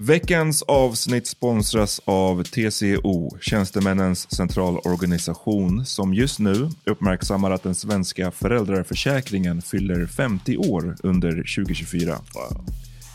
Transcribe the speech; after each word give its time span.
Veckans 0.00 0.62
avsnitt 0.62 1.26
sponsras 1.26 2.00
av 2.04 2.42
TCO, 2.42 3.38
Tjänstemännens 3.40 4.34
centralorganisation, 4.34 5.86
som 5.86 6.14
just 6.14 6.38
nu 6.38 6.70
uppmärksammar 6.84 7.50
att 7.50 7.62
den 7.62 7.74
svenska 7.74 8.30
föräldraförsäkringen 8.30 9.62
fyller 9.62 10.06
50 10.06 10.56
år 10.56 10.96
under 11.02 11.30
2024. 11.30 12.18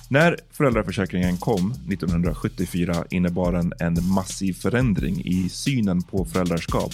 När 0.09 0.37
föräldraförsäkringen 0.51 1.37
kom 1.37 1.71
1974 1.71 3.05
innebar 3.09 3.51
den 3.51 3.73
en 3.79 4.07
massiv 4.07 4.53
förändring 4.53 5.21
i 5.25 5.49
synen 5.49 6.01
på 6.01 6.25
föräldraskap. 6.25 6.93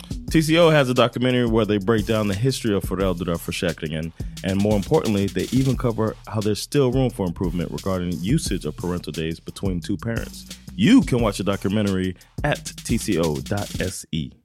TCO 0.31 0.71
has 0.71 0.89
a 0.89 0.93
documentary 0.93 1.45
where 1.45 1.65
they 1.65 1.77
break 1.77 2.05
down 2.05 2.27
the 2.27 2.35
history 2.35 2.75
of 2.75 2.83
föräldraförsäkringen 2.83 4.11
and 4.43 4.61
more 4.61 4.75
importantly, 4.75 5.27
they 5.27 5.47
even 5.51 5.77
cover 5.77 6.15
how 6.27 6.41
there's 6.41 6.61
still 6.61 6.91
room 6.91 7.09
for 7.09 7.25
improvement 7.25 7.71
regarding 7.71 8.13
usage 8.21 8.65
of 8.65 8.75
parental 8.75 9.11
days 9.11 9.39
between 9.39 9.79
two 9.79 9.97
parents. 9.97 10.45
You 10.75 11.01
can 11.01 11.21
watch 11.21 11.37
the 11.37 11.43
documentary 11.43 12.15
at 12.43 12.63
tco.se. 12.65 14.40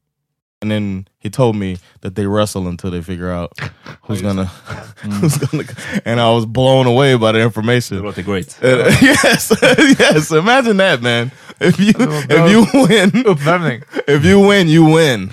And 0.63 0.71
then 0.71 1.07
he 1.19 1.29
told 1.31 1.55
me 1.57 1.77
that 2.01 2.15
they 2.15 2.27
wrestle 2.27 2.67
until 2.67 2.91
they 2.91 3.03
figure 3.03 3.31
out 3.31 3.53
who's 4.09 4.23
gonna, 4.23 4.45
who's 5.21 5.37
gonna, 5.39 5.65
and 6.07 6.19
I 6.19 6.31
was 6.31 6.47
blown 6.47 6.87
away 6.87 7.15
by 7.17 7.33
the 7.33 7.41
information. 7.43 7.99
Det 7.99 8.03
låter 8.03 8.23
great. 8.23 8.59
Uh, 8.63 8.69
yes, 9.03 9.53
yes. 10.01 10.31
Imagine 10.33 10.77
that, 10.79 11.03
man. 11.03 11.31
If 11.61 11.79
you 11.79 11.93
if 11.99 12.51
you 12.51 12.61
win, 12.89 13.11
Uppvärmning. 13.25 13.83
if 14.09 14.25
you 14.25 14.41
win, 14.49 14.69
you 14.69 14.85
win. 14.87 15.31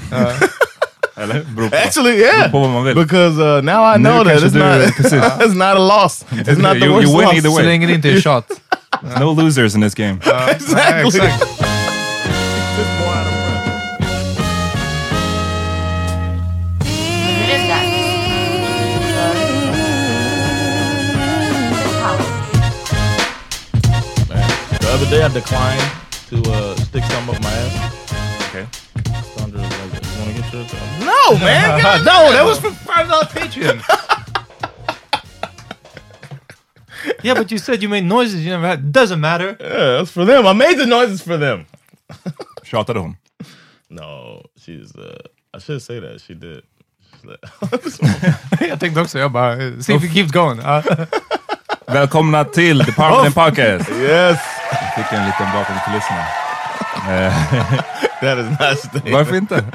Eller? 1.16 1.46
Actually, 1.74 2.20
yeah. 2.20 2.48
Beror 2.48 2.52
på 2.52 2.60
vad 2.60 2.70
man 2.70 2.84
vill. 2.84 2.96
Because 2.96 3.38
uh, 3.40 3.62
now 3.62 3.84
I 3.96 3.98
know 3.98 4.24
that 4.24 4.44
it's 4.44 4.54
not, 4.56 4.82
it's 5.42 5.54
not 5.56 5.78
a 5.78 5.80
loss. 5.80 6.26
It's 6.32 6.58
not 6.58 6.80
the 6.80 6.86
You- 6.86 6.94
worst 6.94 7.08
you 7.08 7.18
win 7.18 7.28
loss. 7.28 7.36
either 7.36 7.50
Så 7.50 7.56
way. 7.56 7.66
länge 7.66 7.88
det 7.88 7.94
inte 7.94 8.10
är 8.10 8.22
shot. 8.22 8.46
No 9.20 9.34
losers 9.34 9.76
in 9.76 9.82
this 9.82 9.94
game. 9.96 10.18
Exactly. 10.50 11.20
Nej, 11.20 11.40
other 25.04 25.18
day 25.18 25.24
I 25.24 25.28
declined 25.28 25.82
to 26.28 26.52
uh, 26.52 26.76
stick 26.78 27.04
some 27.04 27.30
up 27.30 27.42
my 27.42 27.52
ass. 27.52 28.48
Okay. 28.48 28.66
Sandra 29.36 29.60
was 29.60 29.70
like, 29.70 29.92
"You 29.92 30.20
want 30.20 30.36
to 30.36 30.42
get 30.42 30.54
yours?" 30.54 30.74
No, 31.00 31.38
man. 31.40 31.82
God, 31.84 32.06
no, 32.06 32.32
that 32.32 32.46
was 32.46 32.60
for 32.60 32.72
five 32.72 33.10
dollar 33.10 33.26
Patreon. 33.26 33.82
yeah, 37.24 37.34
but 37.34 37.52
you 37.52 37.58
said 37.58 37.82
you 37.84 37.90
made 37.90 38.06
noises 38.06 38.46
you 38.46 38.52
never 38.52 38.66
had. 38.68 38.94
Doesn't 38.94 39.20
matter. 39.20 39.58
Yeah, 39.60 39.98
that's 39.98 40.12
for 40.12 40.24
them. 40.24 40.48
I 40.48 40.54
made 40.54 40.78
the 40.78 40.86
noises 40.86 41.22
for 41.22 41.36
them. 41.38 41.66
Tjatade 42.64 42.98
hon? 43.02 43.18
No, 43.90 44.44
she's. 44.58 44.96
Uh, 44.96 45.18
I 45.54 45.60
should 45.60 45.82
say 45.82 46.00
that 46.00 46.22
she 46.22 46.34
did. 46.34 46.64
She's 47.12 47.26
like- 47.26 48.68
jag 48.70 48.80
tänkte 48.80 49.02
också, 49.02 49.20
jag 49.20 49.32
bara, 49.32 49.82
see 49.82 49.96
if 49.96 50.04
it 50.04 50.12
keeps 50.14 50.32
going. 50.32 50.60
Ja. 50.60 50.82
Välkomna 51.88 52.44
till 52.46 52.86
The 52.86 52.92
Parliament 52.92 53.36
Podcast. 53.36 53.90
yes, 53.90 54.40
Fick 54.96 55.12
en 55.20 55.26
liten 55.26 55.48
bakom 55.54 55.76
kulisserna. 55.86 56.26
that 58.22 58.38
is. 58.74 58.80
Staying. 58.80 59.14
Varför 59.14 59.36
inte? 59.36 59.64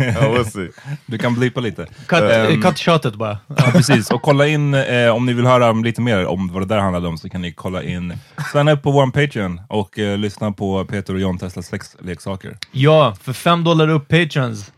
Oh, 0.00 0.34
we'll 0.34 0.44
see. 0.44 0.68
Du 1.06 1.18
kan 1.18 1.34
blipa 1.34 1.60
lite. 1.60 1.86
cut, 2.06 2.22
eh, 2.22 2.60
cut 2.60 2.78
shotet 2.78 3.14
bara. 3.14 3.38
Ja, 3.46 3.70
precis. 3.72 4.10
Och 4.10 4.22
kolla 4.22 4.46
in, 4.46 4.74
eh, 4.74 5.08
om 5.10 5.26
ni 5.26 5.32
vill 5.32 5.46
höra 5.46 5.72
lite 5.72 6.00
mer 6.00 6.26
om 6.26 6.52
vad 6.52 6.62
det 6.62 6.66
där 6.74 6.78
handlade 6.78 7.08
om 7.08 7.18
så 7.18 7.28
kan 7.28 7.42
ni 7.42 7.52
kolla 7.52 7.82
in, 7.82 8.18
signa 8.52 8.72
upp 8.72 8.82
på 8.82 8.90
vår 8.90 9.06
Patreon 9.06 9.60
och 9.68 9.98
eh, 9.98 10.18
lyssna 10.18 10.52
på 10.52 10.84
Peter 10.84 11.14
och 11.14 11.20
John 11.20 11.38
testar 11.40 11.62
sexleksaker. 11.62 12.56
Ja, 12.72 13.14
för 13.22 13.32
fem 13.32 13.64
dollar 13.64 13.88
upp 13.88 14.08
patrons. 14.08 14.72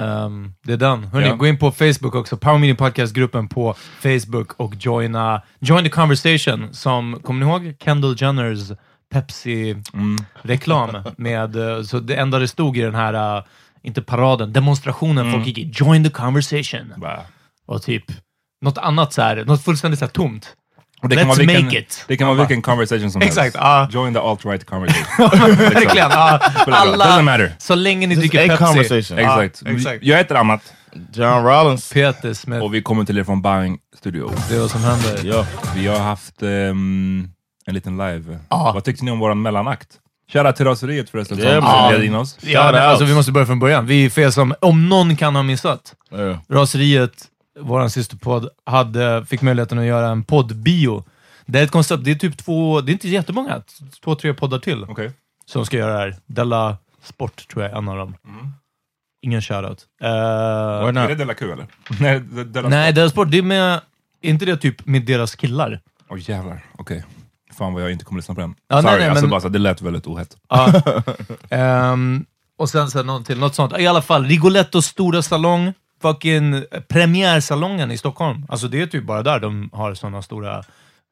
Ehm, 0.00 0.52
det 0.64 0.72
är 0.72 0.76
den. 0.76 1.04
Hörni, 1.04 1.26
Ja. 1.28 1.34
gå 1.34 1.46
in 1.46 1.58
på 1.58 1.70
Facebook 1.72 2.14
också. 2.14 2.36
Power 2.36 2.58
Meeting 2.58 2.76
Podcast-gruppen 2.76 3.48
på 3.48 3.74
Facebook 4.02 4.52
och 4.56 4.74
joina, 4.80 5.42
join 5.60 5.84
the 5.84 5.90
conversation 5.90 6.68
som, 6.72 7.20
kommer 7.24 7.44
ni 7.46 7.50
ihåg 7.52 7.74
Kendall 7.84 8.14
Jenners 8.18 8.70
Pepsi-reklam? 9.14 10.96
med, 11.16 11.56
eh, 11.56 11.82
så 11.82 11.98
det 12.00 12.14
enda 12.16 12.38
det 12.38 12.48
stod 12.48 12.76
i 12.76 12.80
den 12.80 12.94
här, 12.94 13.36
eh, 13.38 13.44
inte 13.82 14.02
paraden, 14.02 14.52
demonstrationen 14.52 15.32
folk 15.32 15.46
gick 15.46 15.58
i, 15.58 15.70
join 15.74 16.04
the 16.04 16.10
conversation. 16.10 16.92
Bara, 16.96 17.20
Och 17.66 17.82
typ 17.82 18.04
något 18.64 18.78
annat 18.78 19.12
så 19.12 19.22
här, 19.22 19.44
något 19.44 19.64
fullständigt 19.64 19.98
så 19.98 20.04
här 20.04 20.12
tomt. 20.12 20.54
Och 21.02 21.08
det 21.08 21.16
kan 21.16 21.24
Let's 21.24 21.28
vara 21.28 21.38
vilken, 21.38 21.64
make 21.64 21.78
it. 21.78 22.04
Det 22.08 22.16
kan 22.16 22.26
vara 22.28 22.38
vilken 22.38 22.62
conversation 22.62 23.10
som 23.10 23.22
Exakt, 23.28 23.38
helst. 23.44 23.56
ja. 23.60 23.88
Join 23.92 24.14
the 24.14 24.20
alt-right 24.20 24.64
conversation. 24.64 25.28
Verkligen. 25.56 26.10
Ja, 26.10 26.40
Spelar 26.62 26.86
ingen 26.86 26.98
roll. 26.98 27.00
Doesn't 27.00 27.12
alla, 27.12 27.22
matter. 27.22 27.52
så 27.58 27.74
länge 27.74 28.06
ni 28.06 28.14
dricker 28.14 28.48
Pepsi. 28.48 28.64
conversation. 28.64 29.18
Ja, 29.18 29.44
Exakt. 29.44 29.68
exakt. 29.76 30.02
Jag 30.04 30.16
heter 30.16 30.34
Amat 30.34 30.72
John 31.12 31.44
Rollins. 31.44 31.92
Peter 31.92 32.34
Smith. 32.34 32.62
och 32.62 32.74
vi 32.74 32.82
kommer 32.82 33.04
till 33.04 33.18
er 33.18 33.24
från 33.24 33.42
Bang 33.42 33.78
Studio. 33.98 34.30
Det 34.48 34.56
är 34.56 34.60
vad 34.60 34.70
som 34.70 34.80
händer. 34.84 35.26
Yo. 35.26 35.44
Vi 35.74 35.86
har 35.86 35.98
haft 35.98 36.42
ehm, 36.42 37.28
en 37.68 37.74
liten 37.74 37.96
live. 37.96 38.38
Ja. 38.48 38.72
Vad 38.74 38.84
tyckte 38.84 39.04
ni 39.04 39.10
om 39.10 39.18
våran 39.18 39.42
mellanakt? 39.42 39.88
Shoutout 40.32 40.56
till 40.56 40.66
Raseriet 40.66 41.10
förresten 41.10 41.38
Yeah, 41.38 41.88
som 41.88 41.92
led 41.92 42.04
in 42.04 42.14
oss. 42.14 42.38
Ja, 42.40 42.72
men, 42.72 42.82
alltså, 42.82 43.04
vi 43.04 43.14
måste 43.14 43.32
börja 43.32 43.46
från 43.46 43.58
början. 43.58 43.86
Vi 43.86 44.10
för 44.10 44.22
er 44.22 44.30
som, 44.30 44.54
om 44.60 44.88
någon 44.88 45.16
kan 45.16 45.36
ha 45.36 45.42
missat, 45.42 45.94
Yeah. 46.12 46.38
Raseriet, 46.48 47.24
vår 47.60 47.88
systerpodd, 47.88 48.48
hade, 48.66 49.26
fick 49.26 49.42
möjligheten 49.42 49.78
att 49.78 49.84
göra 49.84 50.08
en 50.08 50.24
poddbio. 50.24 51.04
Det 51.46 51.58
är 51.60 51.64
ett 51.64 51.70
koncept, 51.70 52.04
det 52.04 52.10
är 52.10 52.14
typ 52.14 52.36
två, 52.38 52.80
det 52.80 52.90
är 52.90 52.92
inte 52.92 53.08
jättemånga, 53.08 53.62
två, 54.04 54.14
tre 54.14 54.34
poddar 54.34 54.58
till 54.58 54.84
Okej. 54.84 55.12
som 55.46 55.66
ska 55.66 55.76
göra 55.76 55.92
det 55.92 55.98
här. 55.98 56.16
Della 56.26 56.76
Sport 57.02 57.48
tror 57.48 57.62
jag 57.64 57.72
är 57.72 57.76
en 57.78 57.88
av 57.88 57.96
dem. 57.96 58.14
Ingen 59.22 59.42
shoutout. 59.42 59.86
Uh, 60.02 60.08
Är 60.08 61.08
det 61.08 61.14
Della 61.14 61.34
Q 61.34 61.52
eller? 61.52 61.66
Nej, 62.00 62.20
det, 62.20 62.44
Della 62.44 62.68
nej, 62.68 62.92
Della 62.92 63.10
Sport, 63.10 63.30
det 63.30 63.38
är 63.38 63.42
med, 63.42 63.72
är 64.22 64.30
inte 64.30 64.44
det 64.44 64.56
typ 64.56 64.86
med 64.86 65.02
deras 65.02 65.34
killar? 65.36 65.80
Åh 66.08 66.18
jävlar, 66.20 66.64
okej. 66.78 67.04
Fan 67.58 67.72
vad 67.72 67.82
jag 67.82 67.92
inte 67.92 68.04
kommer 68.04 68.18
lyssna 68.18 68.34
på 68.34 68.40
den. 68.40 68.54
Ja, 68.68 68.74
nej, 68.76 68.82
Sorry, 68.82 68.98
nej, 68.98 69.08
alltså 69.08 69.24
men- 69.24 69.30
bara 69.30 69.40
så, 69.40 69.48
det 69.48 69.58
lät 69.58 69.82
väldigt 69.82 70.06
ohett. 70.06 70.36
Ja. 70.48 70.82
Ehm, 71.50 72.24
och 72.58 72.70
sen 72.70 72.90
så 72.90 73.02
något 73.02 73.26
till, 73.26 73.38
något 73.38 73.54
sånt. 73.54 73.78
I 73.78 73.86
alla 73.86 74.02
fall, 74.02 74.24
Rigolettos 74.26 74.86
stora 74.86 75.22
salong, 75.22 75.72
fucking 76.02 76.64
premiärsalongen 76.88 77.90
i 77.90 77.98
Stockholm. 77.98 78.46
Alltså 78.48 78.68
det 78.68 78.82
är 78.82 78.86
typ 78.86 79.04
bara 79.04 79.22
där 79.22 79.40
de 79.40 79.70
har 79.72 79.94
sådana 79.94 80.22
stora 80.22 80.62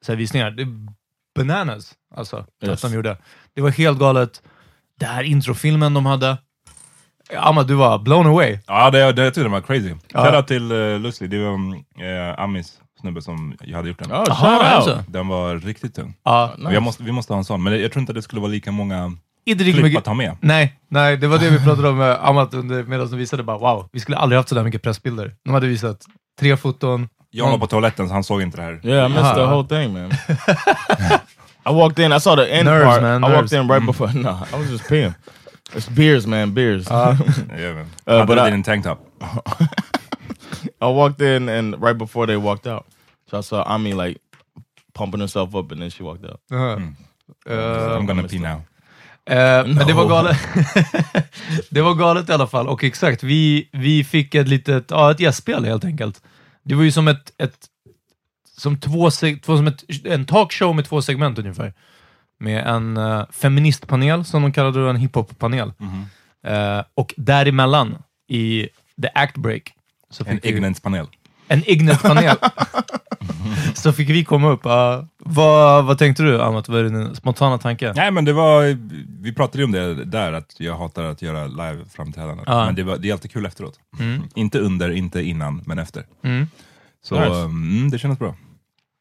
så 0.05 0.11
här, 0.11 0.17
visningar. 0.17 0.51
Det 0.51 0.61
är 0.61 0.67
bananas, 1.35 1.93
alltså, 2.15 2.45
Yes. 2.63 2.83
att 2.83 2.91
de 2.91 2.95
gjorde. 2.95 3.17
Det 3.55 3.61
var 3.61 3.69
helt 3.69 3.99
galet. 3.99 4.41
Det 4.99 5.05
här 5.05 5.23
introfilmen 5.23 5.93
de 5.93 6.05
hade. 6.05 6.37
Amma, 7.37 7.63
du 7.63 7.73
var 7.73 7.99
blown 7.99 8.27
away. 8.27 8.59
Ja, 8.67 8.89
det, 8.91 9.11
det 9.11 9.23
jag 9.23 9.33
tyckte 9.33 9.41
den 9.43 9.51
var 9.51 9.61
crazy. 9.61 9.93
Ja. 10.13 10.23
Shoutout 10.25 10.47
till 10.47 10.71
uh, 10.71 10.99
Lustig, 10.99 11.29
det 11.29 11.39
var 11.43 11.53
um, 11.53 11.73
uh, 11.73 12.39
Amis 12.39 12.79
snubbe 12.99 13.21
som 13.21 13.55
jag 13.63 13.75
hade 13.77 13.87
gjort 13.89 13.99
den. 13.99 14.11
Oh, 14.11 14.23
Aha, 14.29 14.59
alltså. 14.61 15.03
Den 15.07 15.27
var 15.27 15.55
riktigt 15.55 15.95
tung. 15.95 16.13
Ja, 16.23 16.51
Och 16.65 16.73
jag 16.73 16.83
måste, 16.83 17.03
vi 17.03 17.11
måste 17.11 17.33
ha 17.33 17.37
en 17.37 17.43
sån, 17.45 17.63
men 17.63 17.81
jag 17.81 17.91
tror 17.91 17.99
inte 18.01 18.11
att 18.11 18.15
det 18.15 18.21
skulle 18.21 18.41
vara 18.41 18.51
lika 18.51 18.71
många 18.71 19.11
inte 19.45 19.63
riktigt 19.63 19.75
klipp 19.75 19.83
mycket. 19.83 19.97
att 19.99 20.05
ta 20.05 20.13
med. 20.13 20.37
Nej, 20.41 20.73
nej, 20.89 21.17
det 21.17 21.27
var 21.27 21.37
det 21.37 21.49
vi 21.49 21.59
pratade 21.59 21.89
om 21.89 21.97
med 21.97 22.17
Amat 22.21 22.53
under- 22.53 22.83
medan 22.83 23.09
de 23.09 23.17
visade. 23.17 23.43
Bara, 23.43 23.57
wow, 23.57 23.89
vi 23.91 23.99
skulle 23.99 24.17
aldrig 24.17 24.39
haft 24.39 24.49
sådär 24.49 24.63
mycket 24.63 24.81
pressbilder. 24.81 25.33
De 25.45 25.53
hade 25.53 25.67
visat 25.67 26.05
tre 26.39 26.57
foton. 26.57 27.09
Jag 27.29 27.49
var 27.51 27.57
på 27.57 27.67
toaletten 27.67 28.07
så 28.07 28.13
han 28.13 28.23
såg 28.23 28.41
inte 28.41 28.57
det 28.57 28.63
här. 28.63 28.79
Yeah, 28.83 29.05
I 29.05 29.09
missed 29.15 29.35
the 29.35 29.41
Aha. 29.41 29.53
whole 29.55 29.67
thing, 29.67 29.93
man. 29.93 30.11
I 31.69 31.73
walked 31.73 32.05
in. 32.05 32.13
I 32.13 32.19
saw 32.19 32.45
the 32.45 32.51
end 32.51 32.65
Nerves, 32.65 32.85
part. 32.85 33.01
man, 33.01 33.23
I 33.23 33.27
nerves. 33.27 33.35
walked 33.51 33.59
in 33.63 33.69
right 33.71 33.85
before. 33.85 34.13
No, 34.23 34.29
I 34.53 34.59
was 34.61 34.69
just 34.71 34.89
peeing. 34.89 35.13
It's 35.75 35.89
beers, 35.95 36.25
man, 36.27 36.53
beers. 36.53 36.87
Yeah, 36.89 37.17
man. 37.75 37.87
Uh, 38.21 38.25
but 38.25 38.37
I- 38.37 38.51
en 38.51 38.63
tank 38.63 38.83
top. 38.85 38.99
I 40.81 40.85
walked 40.85 41.21
in, 41.21 41.49
and 41.49 41.75
right 41.83 41.97
before 41.97 42.25
they 42.27 42.37
walked 42.37 42.67
out, 42.73 42.85
so 43.29 43.39
I 43.39 43.43
saw 43.43 43.63
Ami 43.63 43.93
like 43.93 44.19
pumping 44.93 45.21
herself 45.21 45.55
up, 45.55 45.71
and 45.71 45.81
then 45.81 45.89
she 45.91 46.03
walked 46.03 46.25
out. 46.25 46.39
Uh, 46.51 47.97
I'm 47.97 48.05
gonna 48.05 48.27
pee 48.27 48.39
now. 48.39 48.61
Eh, 49.29 49.65
Men 49.67 49.87
det 49.87 49.93
var 49.93 50.03
No. 50.03 50.09
galet. 50.09 50.37
det 51.69 51.81
var 51.81 51.93
galet 51.95 52.29
i 52.29 52.33
alla 52.33 52.47
fall. 52.47 52.67
Och 52.67 52.83
exakt, 52.83 53.23
vi, 53.23 53.69
vi 53.71 54.03
fick 54.03 54.35
ett 54.35 54.47
litet, 54.47 54.85
ja, 54.91 55.11
ett 55.11 55.19
gästspel 55.19 55.65
helt 55.65 55.85
enkelt. 55.85 56.21
Det 56.63 56.75
var 56.75 56.83
ju 56.83 56.91
som 56.91 57.07
ett, 57.07 57.33
ett 57.37 57.57
som 58.57 58.77
två, 58.77 59.09
två 59.43 59.57
som 59.57 59.67
ett, 59.67 59.83
en 60.05 60.25
talkshow 60.25 60.75
med 60.75 60.85
två 60.85 61.01
segment 61.01 61.39
ungefär. 61.39 61.73
Med 62.39 62.67
en 62.67 62.97
uh, 62.97 63.25
feministpanel, 63.31 64.25
som 64.25 64.41
de 64.41 64.51
kallade 64.51 64.83
det, 64.83 64.89
en 64.89 64.95
hiphop-panel. 64.95 65.71
Eh, 66.43 66.81
och 66.93 67.13
däremellan, 67.17 67.97
i 68.27 68.69
the 69.01 69.09
act 69.15 69.37
break, 69.37 69.73
så 70.09 70.23
En 70.27 70.39
Ignens-panel. 70.45 71.07
en 71.47 71.63
Ignet-panel. 71.69 72.35
så 73.73 73.93
fick 73.93 74.09
vi 74.09 74.23
komma 74.23 74.49
upp. 74.49 74.65
Uh, 74.65 75.03
vad, 75.17 75.85
vad 75.85 75.97
tänkte 75.97 76.23
du, 76.23 76.41
Amat? 76.41 76.69
Vad 76.69 76.79
är 76.79 76.83
din 76.89 77.15
spontana 77.15 77.57
tanke? 77.57 77.93
Nej 77.95 78.11
men 78.11 78.25
det 78.25 78.33
var, 78.33 78.77
vi 79.21 79.33
pratade 79.33 79.57
ju 79.57 79.63
om 79.65 79.71
det 79.71 80.05
där, 80.05 80.33
att 80.33 80.55
jag 80.59 80.77
hatar 80.77 81.03
att 81.03 81.21
göra 81.21 81.47
live-framträdanden. 81.47 82.43
Ja. 82.47 82.65
Men 82.65 82.75
det, 82.75 82.83
var, 82.83 82.97
det 82.97 83.09
är 83.09 83.13
alltid 83.13 83.31
kul 83.31 83.45
efteråt. 83.45 83.79
Mm. 83.99 84.21
Inte 84.35 84.59
under, 84.59 84.89
inte 84.89 85.21
innan, 85.21 85.63
men 85.65 85.79
efter. 85.79 86.05
Mm. 86.23 86.47
Så 87.03 87.19
Nice. 87.19 87.39
mm, 87.41 87.89
det 87.91 87.99
kändes 87.99 88.19
bra. 88.19 88.35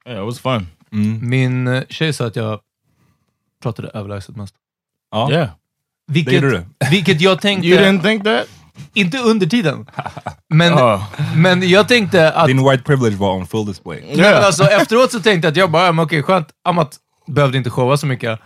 Yeah, 0.08 0.20
it 0.20 0.26
was 0.26 0.40
fun. 0.40 0.66
Mm. 0.92 1.28
Min 1.28 1.66
eh, 1.68 1.82
tjej 1.88 2.12
sa 2.12 2.26
att 2.26 2.36
jag 2.36 2.60
pratade 3.62 3.88
överlägset 3.88 4.36
mest. 4.36 4.54
Ja, 5.10 5.30
Yeah. 5.30 5.48
Vilket, 6.08 6.30
det 6.32 6.46
gjorde 6.46 6.50
du. 6.80 6.86
vilket 6.90 7.20
jag 7.20 7.40
tänkte, 7.40 7.68
You 7.68 7.78
didn't 7.80 8.02
think 8.02 8.24
that? 8.24 8.46
Inte 8.94 9.18
under 9.18 9.46
tiden, 9.46 9.86
men, 10.54 10.72
Oh. 10.74 11.02
men 11.36 11.68
jag 11.68 11.88
tänkte 11.88 12.32
att, 12.32 12.46
Din 12.46 12.70
white 12.70 12.82
privilege 12.82 13.16
var 13.16 13.32
on 13.34 13.46
full 13.46 13.66
display. 13.66 14.04
Nej, 14.06 14.16
men 14.16 14.34
alltså, 14.44 14.64
efteråt 14.64 15.12
så 15.12 15.20
tänkte 15.20 15.46
jag 15.46 15.50
att 15.52 15.56
jag 15.56 15.70
bara, 15.70 15.92
men 15.92 16.04
okej 16.04 16.22
skönt, 16.22 16.48
Amat 16.64 16.96
behövde 17.26 17.58
inte 17.58 17.70
showa 17.70 17.96
så 17.96 18.06
mycket. 18.06 18.40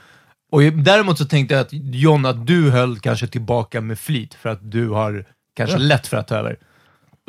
Och 0.52 0.62
däremot 0.62 1.18
så 1.18 1.24
tänkte 1.24 1.54
jag 1.54 1.60
att 1.60 1.68
John, 1.72 2.26
att 2.26 2.46
du 2.46 2.70
höll 2.70 2.98
kanske 2.98 3.26
tillbaka 3.26 3.80
med 3.80 3.98
flit 3.98 4.34
för 4.34 4.48
att 4.48 4.70
du 4.70 4.88
har 4.88 5.24
kanske 5.56 5.76
Ja. 5.76 5.82
lätt 5.82 6.06
för 6.06 6.16
att 6.16 6.28
ta 6.28 6.34
över. 6.36 6.56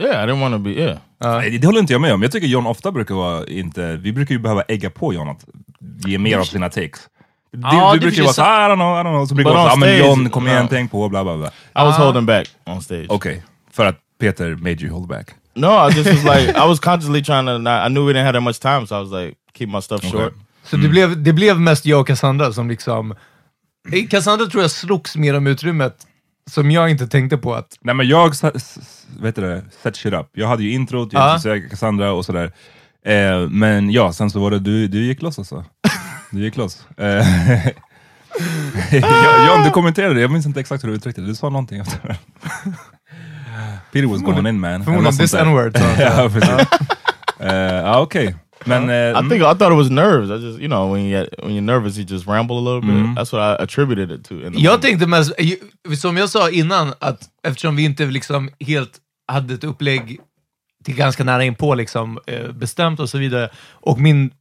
Yeah, 0.01 0.23
I 0.23 0.31
didn't 0.31 0.39
want 0.41 0.53
to 0.55 0.59
be. 0.59 0.69
Yeah. 0.69 0.97
Nej, 1.23 1.57
det 1.57 1.67
håller 1.67 1.79
inte 1.79 1.93
jag 1.93 2.01
med 2.01 2.13
om. 2.13 2.21
Jag 2.21 2.31
tycker 2.31 2.47
John 2.47 2.67
ofta 2.67 2.91
brukar 2.91 3.15
vara 3.15 3.45
inte... 3.47 3.97
Vi 3.97 4.13
brukar 4.13 4.35
ju 4.35 4.39
behöva 4.39 4.61
ägga 4.61 4.89
på 4.89 5.13
John 5.13 5.29
att 5.29 5.45
ge 6.05 6.17
mer 6.17 6.37
av 6.37 6.43
sina 6.43 6.69
takes. 6.69 6.99
Du, 7.53 7.59
Ja, 7.61 7.93
du 7.93 7.99
brukar 7.99 8.23
vara 8.23 8.33
såhär, 8.33 8.69
I 8.69 8.71
don't 8.71 8.75
know, 8.75 8.97
I 8.99 9.03
don't 9.03 9.11
know. 9.13 9.25
Så 9.25 9.35
brukar 9.35 9.51
jag 9.51 9.57
vara 9.57 9.71
såhär, 9.75 9.97
John 9.99 10.29
kom 10.29 10.47
igen, 10.47 10.63
no. 10.63 10.67
tänk 10.69 10.91
på, 10.91 11.09
bla 11.09 11.23
bla 11.23 11.37
bla. 11.37 11.47
I 11.47 11.51
was 11.73 11.99
Ah. 11.99 12.03
holding 12.05 12.25
back 12.25 12.47
on 12.65 12.81
stage. 12.81 13.05
Okej, 13.09 13.43
för 13.71 13.85
att 13.85 13.95
Peter 14.19 14.55
made 14.55 14.81
you 14.83 14.91
hold 14.93 15.07
back. 15.07 15.27
No, 15.55 15.67
I 15.67 15.93
just 15.97 16.09
was 16.09 16.23
like, 16.37 16.51
I 16.51 16.67
was 16.67 16.79
consciously 16.79 17.23
trying 17.23 17.45
to. 17.45 17.57
Not, 17.57 17.87
I 17.87 17.89
knew 17.93 18.05
we 18.07 18.13
didn't 18.13 18.23
have 18.25 18.33
that 18.33 18.43
much 18.43 18.59
time, 18.59 18.87
so 18.87 18.95
I 18.95 18.99
was 19.03 19.11
like, 19.23 19.35
keep 19.57 19.67
my 19.67 19.81
stuff 19.81 19.99
Okay. 20.05 20.11
short. 20.11 20.33
Så 20.63 20.77
det, 20.77 20.87
blev, 20.87 21.23
det 21.23 21.33
blev 21.33 21.59
mest 21.59 21.85
jag 21.85 21.99
och 21.99 22.07
Cassandra 22.07 22.53
som 22.53 22.69
liksom... 22.69 23.15
Cassandra 24.09 24.45
tror 24.45 24.61
jag 24.63 24.71
slogs 24.71 25.15
mer 25.15 25.33
om 25.37 25.47
utrymmet 25.47 25.97
som 26.49 26.71
jag 26.71 26.89
inte 26.89 27.07
tänkte 27.07 27.37
på 27.37 27.53
att... 27.55 27.77
Nej 27.81 27.95
men 27.95 28.07
jag, 28.07 28.33
vet 29.19 29.35
du 29.35 29.41
det, 29.41 29.63
set 29.83 29.95
shit 29.95 30.13
up. 30.13 30.27
Jag 30.33 30.47
hade 30.47 30.63
ju 30.63 30.71
introt, 30.73 31.13
jag 31.13 31.21
Ja. 31.21 31.25
introducerade 31.35 31.69
Cassandra 31.69 32.11
och 32.11 32.25
sådär. 32.25 32.51
Eh, 33.05 33.39
men 33.49 33.91
ja, 33.91 34.13
sen 34.13 34.29
så 34.29 34.39
var 34.39 34.51
det 34.51 34.59
du, 34.59 34.87
du 34.87 35.05
gick 35.05 35.21
loss 35.21 35.39
alltså. 35.39 35.65
Du 36.31 36.39
gick 36.43 36.57
loss. 36.57 36.85
Eh, 36.97 37.05
Ja, 38.91 39.47
John, 39.47 39.63
du 39.63 39.71
kommenterade 39.71 40.13
det, 40.13 40.21
jag 40.21 40.31
minns 40.31 40.45
inte 40.45 40.59
exakt 40.59 40.83
hur 40.83 40.89
du 40.89 40.95
uttryckte 40.95 41.21
det. 41.21 41.27
Du 41.27 41.35
sa 41.35 41.49
någonting 41.49 41.79
efter 41.79 42.07
det. 42.07 42.17
Peter 43.91 44.07
was 44.07 44.21
going 44.21 44.47
in 44.47 44.59
man. 44.59 44.83
Förmodligen 44.83 45.17
this 45.17 45.33
n-word. 45.33 45.77
ja, 45.99 46.29
precis. 46.33 46.67
Eh, 47.39 47.53
Ja, 47.75 47.99
okej. 48.01 48.35
Men... 48.65 48.89
eh, 48.89 49.19
I 49.25 49.29
think 49.29 49.33
I 49.41 49.55
thought 49.57 49.71
it 49.71 49.77
was 49.77 49.89
nerves. 49.89 50.29
I 50.29 50.45
just, 50.45 50.59
you 50.59 50.67
know, 50.67 50.93
when 50.93 51.05
you 51.05 51.19
get, 51.21 51.29
when 51.43 51.51
you're 51.55 51.61
nervous, 51.65 51.97
you 51.97 52.05
just 52.09 52.27
ramble 52.27 52.55
a 52.57 52.61
little 52.61 52.81
bit. 52.81 53.17
That's 53.17 53.31
what 53.33 53.59
I 53.59 53.63
attributed 53.63 54.11
it 54.11 54.25
to. 54.25 54.33
In 54.33 54.39
the 54.53 54.59
Jag 54.59 54.63
moment. 54.63 54.81
tänkte 54.81 55.07
mest, 55.07 55.31
som 56.01 56.17
jag 56.17 56.29
sa 56.29 56.49
innan, 56.49 56.93
att 56.99 57.19
eftersom 57.47 57.75
vi 57.75 57.83
inte 57.83 58.05
liksom 58.05 58.49
helt 58.59 58.91
hade 59.27 59.53
ett 59.53 59.63
upplägg 59.63 60.19
till 60.85 60.95
ganska 60.95 61.23
nära 61.23 61.43
inpå 61.43 61.75
liksom, 61.75 62.19
eh, 62.27 62.51
bestämt 62.51 62.99
och 62.99 63.09
så 63.09 63.17
vidare, 63.17 63.49
och 63.71 63.99
min 63.99 64.31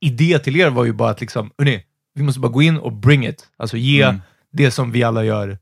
idé 0.00 0.38
till 0.38 0.56
er 0.56 0.70
var 0.70 0.84
ju 0.84 0.92
bara 0.92 1.10
att 1.10 1.20
liksom, 1.20 1.50
hörni, 1.58 1.82
vi 2.14 2.22
måste 2.22 2.40
bara 2.40 2.52
gå 2.52 2.62
in 2.62 2.76
och 2.76 2.92
bring 2.92 3.26
it. 3.26 3.46
Alltså 3.56 3.76
ge 3.76 4.02
Mm. 4.02 4.20
det 4.52 4.70
som 4.70 4.92
vi 4.92 5.02
alla 5.02 5.24
gör 5.24 5.58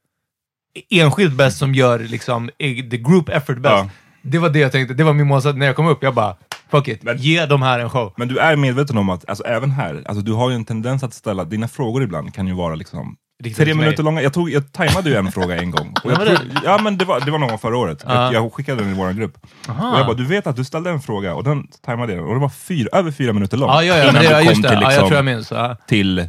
enskilt 0.91 1.35
bäst, 1.35 1.59
som 1.59 1.75
gör 1.75 1.99
liksom 1.99 2.51
the 2.91 2.97
group 2.97 3.29
effort 3.29 3.59
bäst. 3.59 3.73
Ja. 3.75 3.91
Det 4.23 4.39
var 4.39 4.51
det 4.51 4.59
jag 4.59 4.73
tänkte, 4.73 4.95
det 4.95 5.05
var 5.05 5.13
min 5.13 5.27
målsättning 5.27 5.59
när 5.59 5.67
jag 5.67 5.77
kom 5.77 5.87
upp. 5.87 6.03
Jag 6.03 6.15
bara, 6.15 6.37
fuck 6.71 6.89
it, 6.89 7.03
Men- 7.03 7.17
ge 7.19 7.47
de 7.47 7.63
här 7.63 7.79
en 7.79 7.91
show. 7.91 8.13
Men 8.17 8.29
du 8.29 8.39
är 8.39 8.57
medveten 8.57 8.99
om 8.99 9.09
att, 9.11 9.29
alltså 9.29 9.45
även 9.45 9.71
här, 9.71 10.03
alltså 10.07 10.25
du 10.25 10.33
har 10.33 10.51
ju 10.51 10.57
en 10.57 10.65
tendens 10.65 11.03
att 11.03 11.15
ställa, 11.15 11.45
dina 11.45 11.69
frågor 11.69 12.03
ibland 12.03 12.35
kan 12.35 12.47
ju 12.47 12.55
vara 12.55 12.75
liksom 12.75 13.17
tre 13.57 13.75
minuter 13.75 14.03
långa. 14.03 14.23
Jag, 14.23 14.33
tog, 14.33 14.51
jag 14.51 14.73
tajmade 14.73 15.11
ju 15.11 15.17
en 15.17 15.33
fråga 15.33 15.57
en 15.57 15.71
gång. 15.71 15.95
Och 16.05 16.11
jag 16.13 16.21
tror, 16.21 16.39
ja 16.65 16.79
men 16.83 16.99
det 16.99 17.05
var, 17.05 17.21
det 17.21 17.31
var 17.31 17.39
någon 17.39 17.49
gång 17.49 17.59
förra 17.59 17.77
året. 17.77 18.05
Ja. 18.07 18.25
Jag, 18.25 18.35
jag 18.35 18.53
skickade 18.53 18.83
den 18.83 18.93
i 18.93 18.95
vår 18.95 19.13
grupp. 19.13 19.39
Aha. 19.69 19.93
Och 19.93 19.99
jag 19.99 20.07
bara, 20.07 20.17
du 20.17 20.27
vet 20.27 20.47
att 20.47 20.57
du 20.57 20.65
ställde 20.65 20.91
en 20.91 21.01
fråga 21.01 21.35
och 21.35 21.45
den 21.45 21.67
tajmade 21.87 22.13
jag. 22.15 22.27
Och 22.29 22.35
det 22.35 22.41
var 22.41 22.49
fyra, 22.49 22.89
över 22.93 23.11
fyra 23.11 23.33
minuter 23.33 23.57
lång. 23.57 23.69
Ja, 23.71 23.83
ja, 23.83 23.97
ja, 23.97 24.03
innan 24.03 24.15
det, 24.15 24.29
du 24.29 24.35
kom 24.35 24.45
just 24.45 24.63
det. 24.63 24.69
till, 24.69 24.79
jag 24.81 24.89
liksom, 24.89 25.09
tror 25.09 25.17
jag 25.17 25.25
minns. 25.25 25.51
Ja. 25.51 25.77
till 25.89 26.29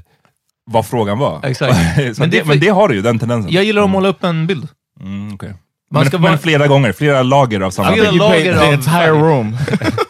vad 0.72 0.86
frågan 0.86 1.20
var. 1.20 1.40
Exakt. 1.44 1.76
så 2.16 2.22
Men 2.22 2.30
det 2.30 2.46
men 2.48 2.60
det 2.60 2.70
har 2.70 2.88
du 2.88 2.96
ju, 2.96 3.02
den 3.02 3.20
tendensen. 3.20 3.52
Jag 3.54 3.64
gillar 3.64 3.84
att 3.84 3.90
måla 3.90 4.08
upp 4.08 4.24
en 4.24 4.48
bild. 4.48 4.68
Mm, 5.02 5.34
okej. 5.34 5.50
Man 5.92 6.02
men, 6.02 6.08
ska 6.08 6.18
men 6.18 6.24
vara- 6.32 6.38
flera 6.38 6.68
gånger, 6.68 6.92
flera 6.92 7.24
lager 7.24 7.62
av 7.62 7.72
samma 7.72 7.92
bild. 7.92 8.08
flera 8.08 8.18
lager 8.18 8.54
the 8.54 8.60
av 8.68 8.74
entire 8.74 9.10
room. 9.10 9.58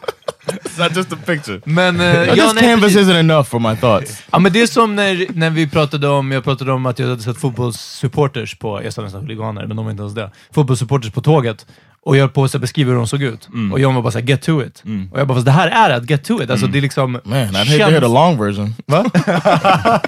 it's 0.77 0.83
not 0.83 0.95
just 0.95 1.13
a 1.13 1.17
picture. 1.25 1.61
Men, 1.65 1.97
But 1.97 2.05
ja, 2.37 2.43
this 2.45 2.53
nej, 2.53 2.63
canvas 2.63 2.93
precis. 2.93 3.07
isn't 3.09 3.19
enough 3.19 3.45
for 3.47 3.59
my 3.59 3.75
thoughts. 3.75 4.23
ja, 4.31 4.39
men 4.39 4.53
det 4.53 4.61
är 4.61 4.67
som 4.67 4.95
när, 4.95 5.25
när 5.33 5.49
vi 5.49 5.67
pratade 5.69 6.07
om, 6.07 6.31
jag 6.31 6.43
pratade 6.43 6.71
om 6.71 6.85
att 6.85 6.99
jag 6.99 7.07
hade 7.07 7.21
sett 7.21 7.37
fotbollssupporters 7.37 8.55
på, 8.55 8.83
jag 8.83 8.93
sa 8.93 9.01
nästan 9.01 9.21
huliganer, 9.21 9.65
men 9.67 9.77
de 9.77 9.85
var 9.85 9.91
inte 9.91 10.01
ens 10.03 10.15
det, 10.15 10.31
fotbollssupporters 10.53 11.11
på 11.11 11.21
tåget. 11.21 11.65
och 12.05 12.15
jag 12.17 12.21
höll 12.21 12.29
på 12.29 12.43
att 12.43 12.55
beskriva 12.61 12.89
hur 12.89 12.97
de 12.97 13.07
såg 13.07 13.21
ut. 13.23 13.47
Mm. 13.53 13.71
Och 13.73 13.79
John 13.79 13.95
var 13.95 14.01
bara 14.01 14.11
såhär, 14.11 14.25
get 14.25 14.41
to 14.41 14.61
it. 14.63 14.83
Och 15.11 15.19
jag 15.19 15.27
bara, 15.27 15.33
fast 15.35 15.45
det 15.45 15.51
här 15.51 15.67
är 15.67 15.89
att 15.97 16.09
get 16.09 16.23
to 16.23 16.43
it. 16.43 16.49
Alltså 16.49 16.65
Mm. 16.65 16.71
det 16.73 16.79
är 16.79 16.81
liksom... 16.81 17.11
Man, 17.11 17.21
I'd 17.37 17.57
hate 17.57 17.77
to 17.77 17.89
hear 17.89 18.01
the 18.01 18.07
long 18.07 18.37
version. 18.45 18.73
Va? 18.85 19.05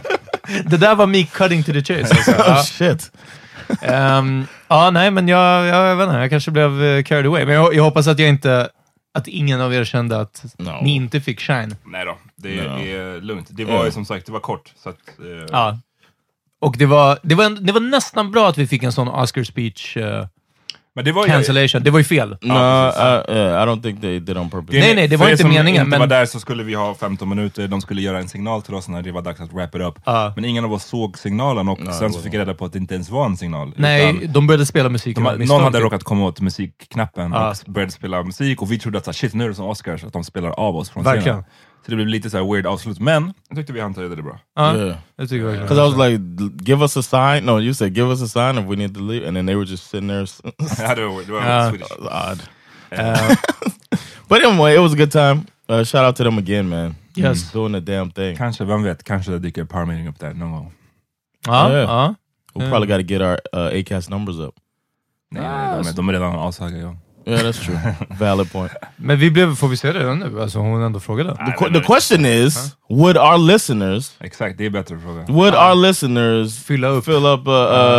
det 0.65 0.77
där 0.77 0.95
var 0.95 1.07
me 1.07 1.23
cutting 1.23 1.63
to 1.63 1.71
the 1.73 1.81
chase. 1.83 2.15
Alltså. 2.15 2.31
oh 2.41 2.43
Ja. 2.47 2.63
shit. 2.63 3.11
Ehm, 3.81 4.45
ja, 4.67 4.91
nej, 4.91 5.11
men 5.11 5.27
jag, 5.27 5.65
jag, 5.65 5.87
jag 5.87 5.95
vet 5.95 6.07
inte, 6.07 6.19
jag 6.19 6.29
kanske 6.29 6.51
blev 6.51 6.83
eh, 6.83 7.03
carried 7.03 7.25
away. 7.25 7.45
Men 7.45 7.55
jag, 7.55 7.75
jag 7.75 7.83
hoppas 7.83 8.07
att 8.07 8.19
jag 8.19 8.29
inte, 8.29 8.69
att 9.19 9.27
ingen 9.27 9.61
av 9.61 9.73
er 9.73 9.83
kände 9.85 10.19
att 10.21 10.45
No. 10.57 10.79
ni 10.83 10.95
inte 10.95 11.21
fick 11.21 11.39
shine. 11.41 11.75
Nej 11.85 12.05
då, 12.05 12.17
det 12.35 12.55
Ja. 12.55 12.79
är 12.79 13.21
lugnt. 13.21 13.47
Det 13.49 13.65
var 13.65 13.73
Ja. 13.73 13.85
ju 13.85 13.91
som 13.91 14.05
sagt, 14.05 14.25
det 14.25 14.31
var 14.31 14.39
kort. 14.39 14.73
Så 14.75 14.89
att, 14.89 14.95
eh, 15.19 15.45
Ja. 15.51 15.79
Och 16.61 16.75
det 16.77 16.85
var, 16.85 17.19
det, 17.23 17.35
var, 17.35 17.45
en- 17.45 17.65
det 17.65 17.73
var 17.73 17.79
nästan 17.81 18.31
bra 18.31 18.49
att 18.49 18.57
vi 18.57 18.67
fick 18.67 18.83
en 18.83 18.91
sån 18.91 19.07
Oscar 19.07 19.43
speech 19.43 19.97
eh, 19.97 20.27
Men 20.99 21.05
det 21.05 21.11
var 21.11 21.25
ju... 21.25 21.31
cancellation. 21.31 21.83
Det 21.83 21.91
var 21.91 21.99
ju 21.99 22.03
fel. 22.05 22.29
No, 22.29 22.35
precis. 22.35 22.49
I, 22.49 23.31
yeah, 23.33 23.63
I 23.63 23.67
don't 23.67 23.81
think 23.81 24.01
they 24.01 24.19
did 24.19 24.37
on 24.37 24.49
purpose. 24.49 24.79
Nej, 24.79 24.95
nej, 24.95 25.07
det 25.07 25.17
var 25.17 25.23
för 25.25 25.29
er 25.29 25.31
inte 25.31 25.41
som 25.43 25.49
meningen, 25.51 25.81
inte 25.85 25.89
men- 25.89 25.99
var 25.99 26.07
där 26.07 26.25
så 26.25 26.39
skulle 26.39 26.63
vi 26.63 26.73
ha 26.73 26.95
15 26.95 27.29
minuter, 27.29 27.67
de 27.67 27.81
skulle 27.81 28.01
göra 28.01 28.19
en 28.19 28.27
signal 28.27 28.61
till 28.61 28.73
oss 28.73 28.87
när 28.87 29.01
det 29.01 29.11
var 29.11 29.21
dags 29.21 29.39
att 29.41 29.53
wrap 29.53 29.75
it 29.75 29.81
up. 29.81 29.93
Ja. 30.05 30.33
Men 30.35 30.45
ingen 30.45 30.65
av 30.65 30.73
oss 30.73 30.83
såg 30.85 31.17
signalen 31.17 31.69
och 31.69 31.79
sen 31.99 32.13
så 32.13 32.21
fick 32.21 32.33
jag 32.33 32.39
reda 32.39 32.53
på 32.53 32.65
att 32.65 32.73
det 32.73 32.79
inte 32.79 32.93
ens 32.93 33.09
var 33.09 33.25
en 33.25 33.37
signal. 33.37 33.73
Nej, 33.75 34.27
de 34.33 34.47
började 34.47 34.65
spela 34.65 34.89
musik. 34.89 35.15
de, 35.15 35.25
av 35.25 35.31
någon 35.31 35.39
misstag, 35.39 35.59
hade 35.59 35.77
typ. 35.77 35.83
råkat 35.83 36.03
komma 36.03 36.25
åt 36.25 36.41
musikknappen 36.41 37.31
Ja. 37.31 37.49
och 37.65 37.71
började 37.73 37.91
spela 37.91 38.23
musik 38.23 38.61
och 38.61 38.71
vi 38.71 38.79
trodde 38.79 38.97
att 38.97 39.05
så 39.05 39.11
här, 39.11 39.13
shit, 39.15 39.33
nu 39.33 39.43
är 39.43 39.49
det 39.49 39.55
som 39.55 39.65
Oscars, 39.65 40.03
att 40.03 40.13
de 40.13 40.23
spelar 40.23 40.49
av 40.49 40.75
oss 40.75 40.89
från 40.89 41.03
Verkligen. 41.03 41.23
scenen. 41.43 41.43
Så 41.85 41.91
det 41.91 41.95
blev 41.95 42.07
lite 42.07 42.29
så 42.29 42.37
här 42.37 42.53
weird 42.53 42.65
avslut, 42.65 42.99
men 42.99 43.33
jag 43.49 43.57
tyckte 43.57 43.73
vi 43.73 43.79
hanterade 43.81 44.15
det 44.15 44.21
bra. 44.21 44.39
Ja, 44.55 44.75
Yeah. 44.77 44.97
jag 45.15 45.29
tycker 45.29 45.45
verkligen. 45.45 45.67
Because 45.67 45.81
I 45.81 45.91
was 45.95 46.09
like, 46.09 46.23
give 46.71 46.81
us 46.81 46.97
a 46.97 47.01
sign. 47.03 47.45
No, 47.45 47.59
you 47.59 47.73
said 47.73 47.97
give 47.97 48.09
us 48.11 48.21
a 48.21 48.27
sign 48.27 48.63
if 48.63 48.69
we 48.71 48.75
need 48.75 48.95
to 48.95 49.01
leave, 49.01 49.27
and 49.27 49.37
then 49.37 49.45
they 49.45 49.55
were 49.55 49.65
just 49.65 49.89
sitting 49.89 50.07
there. 50.09 50.25
Ja, 50.87 50.95
det 50.95 51.05
var, 51.05 51.21
det 51.25 51.31
var 51.31 51.45
Ja. 51.45 51.69
Swedish. 51.69 51.91
odd. 52.01 52.41
Eh, 52.91 53.37
But 54.29 54.43
anyway, 54.45 54.75
it 54.75 54.79
was 54.81 54.93
a 54.93 54.97
good 54.97 55.11
time. 55.11 55.41
Uh, 55.69 55.83
shout 55.83 56.05
out 56.05 56.15
to 56.15 56.23
them 56.23 56.37
again, 56.37 56.69
man. 56.69 56.95
Yes. 57.15 57.51
doing 57.51 57.73
the 57.73 57.79
damn 57.79 58.11
thing. 58.11 58.37
Kanske, 58.37 58.63
vem 58.65 58.83
vet, 58.83 59.03
kanske 59.03 59.31
det 59.31 59.39
dyker 59.39 59.65
Power 59.65 59.85
Meeting 59.85 60.07
upp 60.09 60.19
där 60.19 60.33
någon 60.33 60.51
gång. 60.51 60.71
ja, 61.47 61.69
Yeah. 61.71 61.89
ja. 61.89 62.15
We 62.55 62.61
Yeah. 62.63 62.71
probably 62.71 62.87
got 62.97 63.07
to 63.07 63.13
get 63.13 63.21
our 63.21 63.39
uh, 63.61 63.79
ACAST 63.79 64.09
numbers 64.09 64.35
up. 64.35 64.55
Nej, 65.31 65.41
nej, 65.43 65.83
de, 65.83 65.87
är, 65.89 65.93
de 65.93 66.09
är 66.09 66.13
redan 66.13 66.35
ashöga. 66.39 66.77
Ja. 66.77 66.95
Yeah, 67.29 67.41
that's 67.43 67.65
true. 67.65 67.77
Valid 68.19 68.51
point. 68.51 68.71
Men 68.95 69.19
vi 69.19 69.31
blev, 69.31 69.55
får 69.55 69.67
vi 69.67 69.77
se 69.77 69.91
det 69.91 70.15
nu? 70.15 70.41
Alltså 70.41 70.59
hon 70.59 70.83
ändå 70.83 70.99
frågade. 70.99 71.35
The, 71.35 71.65
qu- 71.65 71.73
the 71.73 71.83
question 71.83 72.25
is, 72.25 72.75
would 72.89 73.17
our 73.17 73.37
listeners, 73.37 74.11
Exakt, 74.19 74.57
det 74.57 74.65
är 74.65 74.69
bättre 74.69 74.99
fråga. 74.99 75.25
would 75.27 75.53
our 75.55 75.75
listeners 75.75 76.63
Fylla 76.63 76.87
upp. 76.87 77.05
fill 77.05 77.25
up? 77.25 77.43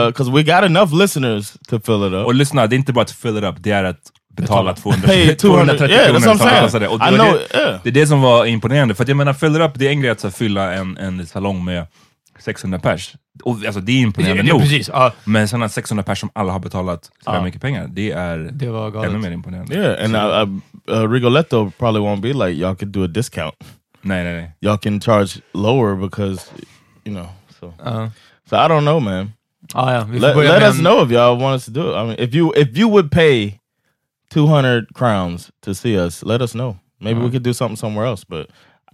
Because 0.07 0.31
we 0.31 0.43
got 0.43 0.65
enough 0.65 0.95
listeners 0.95 1.53
to 1.69 1.81
fill 1.81 2.07
it 2.07 2.13
up. 2.13 2.27
Och 2.27 2.35
lyssna, 2.35 2.67
det 2.67 2.75
är 2.75 2.79
inte 2.79 2.93
bara 2.93 3.03
att 3.03 3.11
fill 3.11 3.39
it 3.39 3.45
up, 3.45 3.55
det 3.59 3.71
är 3.71 3.85
att 3.85 4.01
betala 4.37 4.75
200, 4.75 5.09
Pay 5.09 5.35
200 5.37 5.75
230 5.77 5.97
yeah, 5.97 6.07
kronor. 6.07 6.93
Och 6.93 6.99
det 6.99 7.09
I 7.09 7.11
var 7.11 7.25
know, 7.25 7.39
det, 7.53 7.59
yeah. 7.59 7.81
det 7.83 7.89
är 7.89 7.93
det 7.93 8.07
som 8.07 8.21
var 8.21 8.47
imponerande, 8.47 8.95
för 8.95 9.03
att 9.05 9.09
jag 9.09 9.17
menar 9.17 9.33
fill 9.33 9.57
it 9.57 9.63
up, 9.63 9.73
det 9.75 9.87
är 9.87 9.91
en 9.91 10.01
grej 10.01 10.11
att 10.11 10.21
så 10.21 10.31
fylla 10.31 10.73
en, 10.73 10.97
en 10.97 11.27
salong 11.27 11.65
med 11.65 11.87
600 12.41 12.79
pers. 12.79 13.15
Och, 13.45 13.65
alltså, 13.67 13.81
det 13.81 13.93
är 13.93 14.01
imponerande 14.01 14.43
Ja, 14.47 14.53
nog. 14.53 14.63
precis. 14.63 14.89
Ja, 14.89 15.13
Men 15.25 15.49
sådana 15.49 15.69
600 15.69 16.03
pers 16.03 16.19
som 16.21 16.31
alla 16.33 16.53
har 16.53 16.61
betalat 16.61 17.05
så 17.05 17.11
Ja. 17.25 17.45
mycket 17.45 17.61
pengar, 17.61 17.89
det 17.93 18.11
är 18.11 18.39
det 18.39 18.67
ännu 19.07 19.19
mer 19.19 19.31
imponerande. 19.31 19.75
Yeah, 19.75 20.05
and 20.05 20.17
uh, 20.17 20.59
uh, 20.95 21.03
uh, 21.03 21.11
Rigoletto 21.13 21.71
probably 21.79 22.01
won't 22.01 22.21
be 22.21 22.29
like 22.33 22.61
y'all 22.67 22.75
could 22.77 22.93
do 22.93 23.05
a 23.05 23.07
discount. 23.09 23.55
Nej, 24.03 24.25
nej, 24.25 24.33
nej. 24.33 24.51
Y'all 24.61 24.79
can 24.79 25.01
charge 25.01 25.41
lower 25.55 25.97
because 25.97 26.51
you 27.05 27.15
know. 27.15 27.27
So, 27.61 27.75
Ja. 27.85 28.11
so 28.51 28.57
I 28.57 28.69
don't 28.69 28.81
know, 28.83 29.01
man. 29.01 29.33
Ja, 29.75 29.93
ja. 29.93 30.07
Let, 30.13 30.37
let 30.37 30.63
us 30.63 30.79
know 30.79 31.05
if 31.05 31.11
y'all 31.11 31.37
want 31.43 31.57
us 31.57 31.65
to 31.65 31.71
do 31.71 31.81
it. 31.91 31.97
I 31.97 32.05
mean, 32.07 32.17
if 32.29 32.35
you 32.35 32.53
if 32.57 32.79
you 32.79 32.89
would 32.89 33.11
pay 33.11 33.61
two 34.35 34.47
hundred 34.47 34.87
crowns 34.95 35.51
to 35.63 35.75
see 35.75 36.07
us, 36.07 36.23
let 36.23 36.41
us 36.41 36.53
know. 36.53 36.77
Maybe 37.01 37.21
we 37.21 37.31
could 37.31 37.43
do 37.45 37.53
something 37.53 37.77
somewhere 37.77 38.07
else. 38.07 38.25
But 38.29 38.47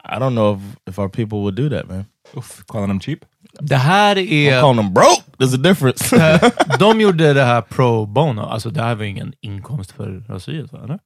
I 0.09 0.19
don't 0.19 0.31
know 0.35 0.57
if 0.57 0.91
if 0.93 0.99
our 0.99 1.09
people 1.09 1.39
would 1.39 1.55
do 1.57 1.71
that, 1.71 1.89
man. 1.89 2.05
Uff, 2.35 2.63
kallar 2.69 2.87
dem 2.87 3.01
cheap? 3.01 3.19
Det 3.61 3.77
här 3.77 4.17
I'm 4.17 4.49
är... 4.49 4.61
calling 4.61 4.77
them 4.85 4.95
broke. 4.95 5.23
There's 5.39 5.55
a 5.55 5.63
difference. 5.69 6.17
Eh, 6.17 6.51
De 6.79 7.01
gjorde 7.01 7.33
det 7.33 7.43
här 7.45 7.61
pro 7.63 8.07
bono. 8.07 8.41
Alltså 8.43 8.71
det 8.71 8.83
här 8.83 8.95
var 8.95 9.05
ingen 9.05 9.33
inkomst 9.41 9.93
för 9.93 10.25
raseriet, 10.29 10.73
va? 10.73 10.81
eller? 10.85 10.99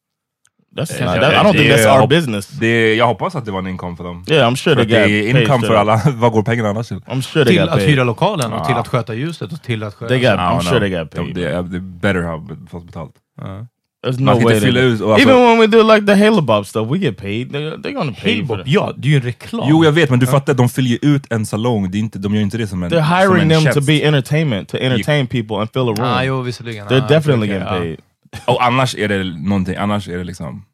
that's 0.77 0.93
Yeah, 1.01 1.15
not, 1.15 1.21
that, 1.23 1.33
I 1.33 1.37
don't 1.49 1.53
think 1.53 1.73
that's 1.73 2.01
our 2.01 2.07
business. 2.07 2.49
Det, 2.49 2.95
jag 2.95 3.07
hoppas 3.07 3.35
att 3.35 3.45
det 3.45 3.51
var 3.51 3.59
en 3.59 3.67
inkomst 3.67 3.97
för 3.97 4.05
dem. 4.05 4.25
Yeah, 4.29 4.51
I'm 4.53 4.57
sure 4.57 4.77
För 4.77 4.85
they 4.85 4.97
att 4.97 5.03
got 5.03 5.09
det 5.11 5.29
är 5.29 5.33
paid 5.33 5.43
income 5.43 5.67
för 5.67 5.75
alla. 5.75 6.01
Vad 6.15 6.33
går 6.33 6.43
pengarna 6.43 6.69
annars 6.69 6.89
till? 6.89 6.97
I'm 6.99 7.23
sure 7.23 7.45
they 7.45 7.55
Till 7.55 7.63
got 7.63 7.69
att 7.71 7.77
paid. 7.79 7.89
hyra 7.89 8.05
lokalen 8.05 8.53
och 8.53 8.65
till 8.65 8.75
Ja. 8.75 8.81
att 8.81 8.89
sköta 8.89 9.15
ljuset 9.15 9.53
och 9.53 9.63
till 9.63 9.83
att 9.83 9.95
sköta... 9.95 10.09
They 10.09 10.19
got. 10.21 10.27
I 10.31 10.37
I'm 10.37 10.61
sure 10.61 10.71
know. 10.71 10.81
they 10.81 10.91
got 10.91 11.11
De, 11.11 11.17
paid. 11.25 11.35
det, 11.35 11.63
det 11.63 11.81
better 11.81 12.23
ha 12.23 12.47
fått 12.71 12.87
betalt. 12.87 13.13
Ja. 13.41 13.67
There's 14.07 14.19
Man 14.21 14.35
no 14.35 14.41
ska 14.41 14.45
way. 14.45 14.55
inte 14.55 14.67
fylla 14.67 14.81
ut 14.81 15.01
och 15.01 15.13
alltså, 15.15 15.29
even 15.29 15.43
when 15.43 15.59
we 15.59 15.67
do 15.67 15.95
like 15.95 16.07
the 16.07 16.15
Halo 16.25 16.41
Bob 16.41 16.67
stuff, 16.67 16.89
we 16.91 16.99
get 16.99 17.17
paid. 17.17 17.53
They're, 17.53 17.77
they're 17.77 17.93
gonna 17.93 18.13
pay 18.13 18.21
for 18.23 18.29
Hillbob, 18.29 18.59
that. 18.59 18.67
ja, 18.69 18.93
det 18.97 19.09
är 19.09 19.11
ju 19.11 19.17
en 19.17 19.23
reklam. 19.23 19.67
Jo 19.71 19.85
jag 19.85 19.93
vet, 19.93 20.11
men 20.11 20.19
du 20.19 20.27
fattar, 20.27 20.55
de 20.55 20.69
fyller 20.69 20.89
ju 20.91 20.99
ut 21.03 21.23
en 21.33 21.47
salong. 21.47 21.91
Det 21.91 21.99
är 21.99 22.01
inte, 22.01 22.19
de 22.19 22.35
gör 22.35 22.43
inte 22.43 22.59
det 22.59 22.67
som 22.67 22.83
en 22.83 22.91
They're 22.91 23.09
som 23.27 23.31
hiring 23.37 23.43
en 23.43 23.49
them 23.49 23.59
to 23.65 23.73
tjänst. 23.75 23.87
be 23.87 24.07
entertainment, 24.07 24.69
to 24.69 24.77
entertain 24.77 25.27
people 25.27 25.57
and 25.57 25.69
fill 25.73 25.83
a 25.83 25.95
room. 25.99 26.01
Ah, 26.01 26.23
jo, 26.25 26.43
visserligen. 26.43 26.87
They're 26.89 27.05
Ah, 27.05 27.09
definitely 27.09 27.47
okej, 27.47 27.59
getting 27.59 27.79
paid. 27.79 28.01
Och 28.47 28.65
annars 28.65 28.95
är 28.95 29.09
det 29.09 29.25
någonting, 29.25 29.77
annars 29.77 30.09
är 30.09 30.19
det 30.19 30.25
liksom 30.25 30.65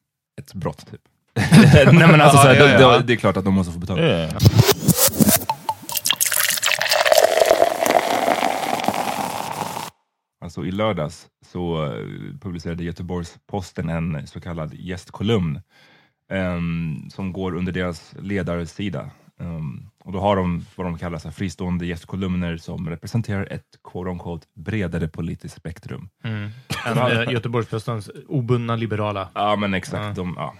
ett 0.40 0.54
brott 0.54 0.86
typ. 0.90 1.00
Nej 1.92 1.92
men 1.92 2.20
alltså, 2.20 2.36
Ja, 2.38 2.42
så 2.42 2.48
här, 2.48 2.54
ja, 2.56 2.64
det- 2.66 2.82
ja. 2.82 2.98
Det, 2.98 3.02
det 3.06 3.12
är 3.12 3.16
klart 3.16 3.36
att 3.36 3.44
de 3.44 3.54
måste 3.54 3.72
få 3.72 3.78
betalt. 3.78 4.00
Yeah. 4.00 4.30
Alltså 10.46 10.66
i 10.66 10.70
lördags 10.70 11.26
så 11.46 11.84
eh, 11.84 12.06
publicerade 12.40 12.84
Göteborgs-Posten 12.84 13.88
en 13.88 14.26
så 14.26 14.40
kallad 14.40 14.74
gästkolumn 14.74 15.60
ehm, 16.30 17.10
som 17.10 17.32
går 17.32 17.54
under 17.54 17.72
deras 17.72 18.14
ledarsida. 18.18 19.10
Ehm, 19.40 19.88
och 20.04 20.12
då 20.12 20.20
har 20.20 20.36
de 20.36 20.66
vad 20.76 20.86
de 20.86 20.98
kallar 20.98 21.18
så 21.18 21.30
fristående 21.30 21.86
gästkolumner 21.86 22.56
som 22.56 22.90
representerar 22.90 23.48
ett 23.50 23.66
quote 23.84 24.10
unquote 24.10 24.46
bredare 24.54 25.08
politiskt 25.08 25.56
spektrum. 25.56 26.08
Mm. 26.24 26.50
En, 26.86 26.98
eh, 26.98 27.32
Göteborgs-Postens 27.32 28.10
obundna 28.28 28.76
liberala. 28.76 29.28
Ja 29.34 29.56
men 29.56 29.74
exakt. 29.74 30.18
Ja. 30.18 30.24
De, 30.24 30.34
ja. 30.36 30.54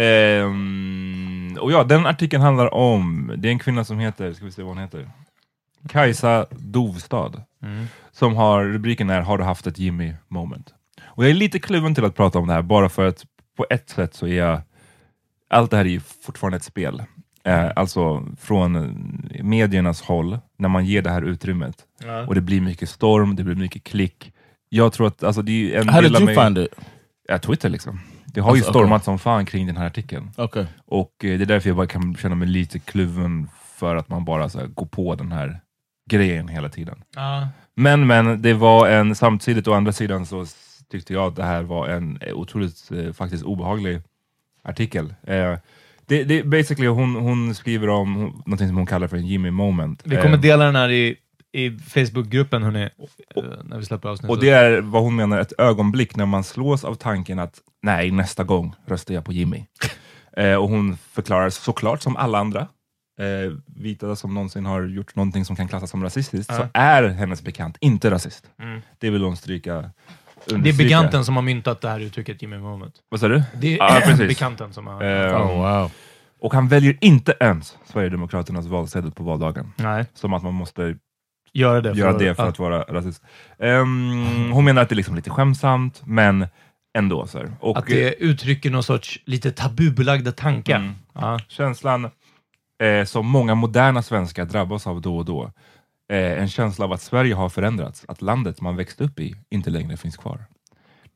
Ehm, 0.00 1.58
och 1.60 1.72
ja, 1.72 1.84
den 1.84 2.06
artikeln 2.06 2.42
handlar 2.42 2.74
om, 2.74 3.32
det 3.36 3.48
är 3.48 3.52
en 3.52 3.58
kvinna 3.58 3.84
som 3.84 3.98
heter, 3.98 4.32
ska 4.32 4.44
vi 4.44 4.52
se 4.52 4.62
vad 4.62 4.70
hon 4.70 4.82
heter? 4.82 5.10
Kajsa 5.88 6.46
Dovstad. 6.50 7.32
Mm. 7.64 7.86
Som 8.12 8.36
har, 8.36 8.64
rubriken 8.64 9.10
är 9.10 9.20
Har 9.20 9.38
du 9.38 9.44
haft 9.44 9.66
ett 9.66 9.78
Jimmy 9.78 10.14
moment? 10.28 10.74
Och 11.04 11.24
jag 11.24 11.30
är 11.30 11.34
lite 11.34 11.58
kluven 11.58 11.94
till 11.94 12.04
att 12.04 12.14
prata 12.16 12.38
om 12.38 12.46
det 12.46 12.52
här, 12.54 12.62
bara 12.62 12.88
för 12.88 13.06
att 13.06 13.24
på 13.56 13.66
ett 13.70 13.88
sätt 13.90 14.14
så 14.14 14.26
är 14.26 14.34
jag, 14.34 14.60
allt 15.50 15.70
det 15.70 15.76
här 15.76 15.84
är 15.84 15.88
ju 15.88 16.00
fortfarande 16.00 16.56
ett 16.56 16.64
spel. 16.64 17.02
Eh, 17.44 17.70
alltså 17.76 18.26
från 18.40 18.72
mediernas 19.42 20.02
håll, 20.02 20.38
när 20.58 20.68
man 20.68 20.86
ger 20.86 21.02
det 21.02 21.10
här 21.10 21.22
utrymmet. 21.22 21.76
Ja. 22.04 22.26
Och 22.26 22.34
det 22.34 22.40
blir 22.40 22.60
mycket 22.60 22.88
storm, 22.88 23.36
det 23.36 23.44
blir 23.44 23.54
mycket 23.54 23.84
klick. 23.84 24.32
Jag 24.68 24.92
tror 24.92 25.06
att, 25.06 25.22
alltså 25.22 25.42
det 25.42 25.52
är 25.52 25.56
ju 25.56 25.74
en 25.74 25.88
How 25.88 26.00
del 26.00 26.12
did 26.12 26.16
av 26.22 26.28
you 26.28 26.34
mig- 26.36 26.44
find 26.46 26.58
it? 26.58 26.68
Ja, 27.28 27.38
Twitter 27.38 27.68
liksom. 27.68 28.00
Det 28.24 28.40
har 28.40 28.54
ju 28.54 28.58
Alltså, 28.60 28.72
stormat 28.72 29.04
som 29.04 29.18
fan 29.18 29.46
kring 29.46 29.66
den 29.66 29.76
här 29.76 29.86
artikeln. 29.86 30.30
Okay. 30.36 30.64
Och 30.86 31.24
eh, 31.24 31.38
det 31.38 31.44
är 31.44 31.46
därför 31.46 31.68
jag 31.68 31.76
bara 31.76 31.86
kan 31.86 32.16
känna 32.16 32.34
mig 32.34 32.48
lite 32.48 32.78
kluven 32.78 33.48
för 33.74 33.96
att 33.96 34.08
man 34.08 34.24
bara 34.24 34.48
så 34.48 34.58
här, 34.58 34.66
går 34.66 34.86
på 34.86 35.14
den 35.14 35.32
här 35.32 35.60
grejen 36.10 36.48
hela 36.48 36.68
tiden. 36.68 37.04
Ja. 37.14 37.48
Men, 37.76 38.06
men 38.06 38.42
det 38.42 38.54
var 38.54 38.88
en, 38.88 39.14
samtidigt 39.14 39.68
å 39.68 39.72
andra 39.72 39.92
sidan 39.92 40.26
så 40.26 40.46
tyckte 40.90 41.12
jag 41.12 41.26
att 41.26 41.36
det 41.36 41.44
här 41.44 41.62
var 41.62 41.88
en 41.88 42.18
eh, 42.20 42.34
otroligt 42.34 42.90
eh, 42.90 43.12
faktiskt 43.12 43.44
obehaglig 43.44 44.02
artikel. 44.62 45.14
Eh, 45.26 45.54
det, 46.06 46.24
det, 46.24 46.42
basically, 46.42 46.88
hon, 46.88 47.14
hon 47.14 47.54
skriver 47.54 47.88
om 47.88 48.42
någonting 48.46 48.68
som 48.68 48.76
hon 48.76 48.86
kallar 48.86 49.08
för 49.08 49.16
en 49.16 49.26
Jimmy 49.26 49.50
moment. 49.50 50.02
Vi 50.04 50.16
kommer 50.16 50.36
Eh, 50.36 50.40
dela 50.40 50.64
den 50.64 50.76
här 50.76 50.90
i, 50.90 51.16
i 51.52 51.70
Facebookgruppen, 51.70 52.62
hörni, 52.62 52.82
eh, 53.36 53.42
när 53.64 53.78
vi 53.78 53.84
släpper 53.84 54.08
avsnittet. 54.08 54.30
Och 54.36 54.42
det 54.42 54.50
är 54.50 54.80
vad 54.80 55.02
hon 55.02 55.16
menar 55.16 55.40
ett 55.40 55.52
ögonblick 55.58 56.16
när 56.16 56.26
man 56.26 56.44
slås 56.44 56.84
av 56.84 56.94
tanken 56.94 57.38
att 57.38 57.60
nej, 57.82 58.10
nästa 58.10 58.44
gång 58.44 58.74
röstar 58.86 59.14
jag 59.14 59.24
på 59.24 59.32
Jimmy. 59.32 59.64
eh, 60.36 60.54
och 60.54 60.68
hon 60.68 60.96
förklarar 60.96 61.50
såklart 61.50 62.02
som 62.02 62.16
alla 62.16 62.38
andra 62.38 62.68
eh, 63.20 63.52
vita 63.66 64.16
som 64.16 64.34
någonsin 64.34 64.66
har 64.66 64.82
gjort 64.82 65.16
någonting 65.16 65.44
som 65.44 65.56
kan 65.56 65.68
klassas 65.68 65.90
som 65.90 66.02
rasistiskt, 66.02 66.54
så 66.54 66.66
är 66.74 67.08
hennes 67.08 67.42
bekant 67.42 67.76
inte 67.80 68.10
rasist. 68.10 68.44
Mm. 68.62 68.80
Det 68.98 69.10
vill 69.10 69.22
hon 69.22 69.36
stryka 69.36 69.74
Det 69.74 69.80
är 70.52 70.54
understryka. 70.54 70.84
bekanten 70.84 71.24
som 71.24 71.36
har 71.36 71.42
myntat 71.42 71.80
det 71.80 71.88
här 71.88 72.00
uttrycket 72.00 72.42
Jimmy 72.42 72.58
Moment. 72.58 72.94
Vad 73.08 73.20
sa 73.20 73.28
du? 73.28 73.42
Det 73.54 73.72
är 73.74 73.76
Ja, 73.78 74.00
precis. 74.04 74.28
bekanten 74.28 74.72
som 74.72 74.86
har... 74.86 75.02
Eh, 75.04 75.36
Oh 75.42 75.56
wow. 75.80 75.90
Och 76.40 76.54
han 76.54 76.68
väljer 76.68 76.96
inte 77.00 77.34
ens 77.40 77.78
Sverigedemokraternas 77.86 78.66
valsedel 78.66 79.10
på 79.12 79.22
valdagen. 79.24 79.72
Nej, 79.76 80.04
Som 80.14 80.32
att 80.32 80.42
man 80.42 80.54
måste 80.54 80.96
göra 81.52 81.80
det. 81.80 81.92
göra 81.92 82.18
det 82.18 82.34
för 82.34 82.48
att 82.48 82.58
vara 82.58 82.82
rasist. 82.82 83.22
Ehm, 83.58 84.50
hon 84.52 84.64
menar 84.64 84.82
att 84.82 84.88
det 84.88 84.92
är 84.92 84.96
liksom 84.96 85.16
lite 85.16 85.30
skämsamt, 85.30 86.02
men 86.04 86.46
ändå. 86.98 87.26
Så 87.26 87.38
här. 87.38 87.52
Och, 87.60 87.78
Att 87.78 87.86
det 87.86 88.14
uttrycker 88.22 88.70
någon 88.70 88.82
sorts 88.82 89.20
lite 89.24 89.50
tabubelagda 89.50 90.32
tankar. 90.32 90.76
Mm. 90.76 90.92
Ja. 91.14 91.38
Känslan 91.48 92.10
eh, 92.82 93.04
som 93.04 93.26
många 93.26 93.54
moderna 93.54 94.02
svenskar 94.02 94.44
drabbas 94.44 94.86
av 94.86 95.00
då 95.00 95.16
och 95.16 95.24
då. 95.24 95.52
Eh, 96.08 96.42
en 96.42 96.48
känsla 96.48 96.84
av 96.84 96.92
att 96.92 97.02
Sverige 97.02 97.34
har 97.34 97.48
förändrats, 97.48 98.04
att 98.08 98.22
landet 98.22 98.60
man 98.60 98.76
växte 98.76 99.04
upp 99.04 99.20
i 99.20 99.36
inte 99.50 99.70
längre 99.70 99.96
finns 99.96 100.16
kvar. 100.16 100.44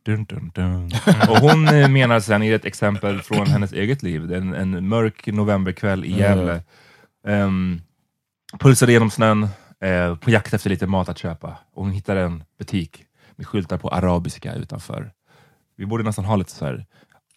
Dun, 0.02 0.24
dun, 0.24 0.50
dun. 0.54 0.90
Och 1.28 1.36
hon 1.36 1.68
eh, 1.68 1.88
menar 1.88 2.20
sen 2.20 2.42
i 2.42 2.48
ett 2.48 2.64
exempel 2.64 3.22
från 3.22 3.46
hennes 3.46 3.72
eget 3.72 4.02
liv, 4.02 4.32
en, 4.32 4.54
en 4.54 4.88
mörk 4.88 5.26
novemberkväll 5.26 6.04
i 6.04 6.18
Gävle. 6.18 6.62
Um, 7.26 7.82
pulsade 8.58 8.92
genom 8.92 9.10
snön, 9.10 9.48
eh, 9.80 10.16
på 10.16 10.30
jakt 10.30 10.54
efter 10.54 10.70
lite 10.70 10.86
mat 10.86 11.08
att 11.08 11.18
köpa. 11.18 11.48
Och 11.74 11.84
hon 11.84 11.92
hittade 11.92 12.20
en 12.20 12.44
butik 12.58 13.04
med 13.36 13.46
skyltar 13.46 13.78
på 13.78 13.88
arabiska 13.88 14.54
utanför. 14.54 15.12
Vi 15.76 15.86
borde 15.86 16.04
nästan 16.04 16.24
ha 16.24 16.36
lite 16.36 16.50
så 16.50 16.64
här 16.64 16.86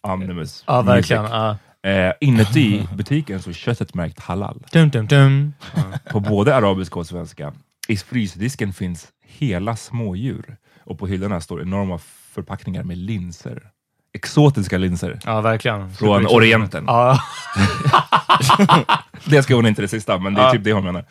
omnibus 0.00 0.64
Ja, 0.66 0.82
verkligen. 0.82 1.24
Ja. 1.24 1.56
Eh, 1.84 2.12
inuti 2.20 2.88
butiken 2.96 3.42
så 3.42 3.50
är 3.50 3.54
köttet 3.54 3.94
märkt 3.94 4.20
halal. 4.20 4.62
Dum, 4.72 4.90
dum, 4.90 5.06
dum. 5.06 5.52
På 6.10 6.20
både 6.20 6.56
arabiska 6.56 6.98
och 7.00 7.06
svenska. 7.06 7.52
I 7.88 7.96
frysdisken 7.96 8.72
finns 8.72 9.08
hela 9.26 9.76
smådjur 9.76 10.56
och 10.84 10.98
på 10.98 11.06
hyllorna 11.06 11.40
står 11.40 11.62
enorma 11.62 11.98
förpackningar 12.32 12.82
med 12.82 12.98
linser. 12.98 13.62
Exotiska 14.14 14.78
linser. 14.78 15.18
Ja, 15.24 15.40
verkligen. 15.40 15.94
Från. 15.94 16.26
Orienten. 16.26 16.84
Ja. 16.86 17.18
Det 19.24 19.42
ska 19.42 19.54
hon 19.54 19.66
inte 19.66 19.82
det 19.82 19.88
sista, 19.88 20.18
men 20.18 20.34
det 20.34 20.40
är 20.40 20.44
Ja. 20.44 20.52
typ 20.52 20.64
det 20.64 20.72
hon 20.72 20.84
menar. 20.84 21.04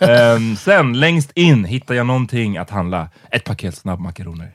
Ehm, 0.00 0.56
sen, 0.56 1.00
längst 1.00 1.32
in 1.34 1.64
hittar 1.64 1.94
jag 1.94 2.06
någonting 2.06 2.56
att 2.56 2.70
handla. 2.70 3.08
Ett 3.30 3.44
paket 3.44 3.74
snabbmakaroner. 3.74 4.52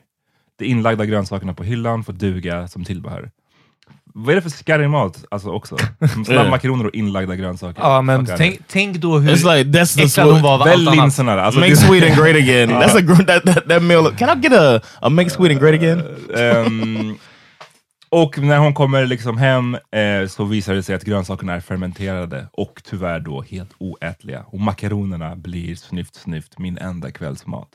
De 0.58 0.64
inlagda 0.64 1.04
grönsakerna 1.06 1.54
på 1.54 1.64
hyllan 1.64 2.04
får 2.04 2.12
duga 2.12 2.68
som 2.68 2.84
tillbehör. 2.84 3.30
Vad 4.14 4.30
är 4.32 4.36
det 4.36 4.42
för 4.42 4.50
skarrig 4.50 4.90
mat 4.90 5.24
alltså 5.30 5.50
också? 5.50 5.76
Som 6.12 6.24
Snabbmakaroner 6.24 6.86
och 6.86 6.94
inlagda 6.94 7.36
grönsaker. 7.36 7.82
ja, 7.82 8.02
men 8.02 8.26
Fuck 8.26 8.36
tänk, 8.38 8.58
tänk 8.68 8.96
då 8.96 9.18
hur 9.18 9.30
It's 9.34 9.56
like 9.56 9.78
that's 9.78 9.96
the 9.96 10.02
äcklad 10.02 10.32
hon 10.32 10.42
var 10.42 10.54
av 10.54 10.62
allt 10.62 10.72
annat. 10.88 10.96
linserna. 10.96 11.40
Alltså, 11.42 11.60
make 11.60 11.70
det- 11.72 11.76
Sweden 11.76 12.16
great 12.16 12.36
again. 12.42 12.70
That's 12.70 12.96
a 12.96 13.00
gr- 13.00 13.24
that, 13.26 13.54
that 13.54 13.68
that 13.68 13.82
meal. 13.82 14.16
Can 14.16 14.38
I 14.38 14.42
get 14.42 14.52
a 14.52 14.80
a 15.00 15.08
make 15.08 15.30
Sweden 15.30 15.58
great 15.58 15.74
again? 15.74 16.02
Ehm, 16.36 17.16
och 18.12 18.38
när 18.38 18.58
hon 18.58 18.74
kommer 18.74 19.06
liksom 19.06 19.38
hem 19.38 19.74
eh, 19.74 20.28
så 20.28 20.44
visar 20.44 20.74
det 20.74 20.82
sig 20.82 20.94
att 20.94 21.04
grönsakerna 21.04 21.54
är 21.54 21.60
fermenterade 21.60 22.46
och 22.52 22.82
tyvärr 22.90 23.20
då 23.20 23.42
helt 23.50 23.70
oätliga. 23.78 24.44
Och 24.46 24.60
makaronerna 24.60 25.36
blir 25.36 25.74
snyft 25.76 26.14
snyft, 26.14 26.58
min 26.58 26.78
enda 26.78 27.10
kvällsmat. 27.10 27.68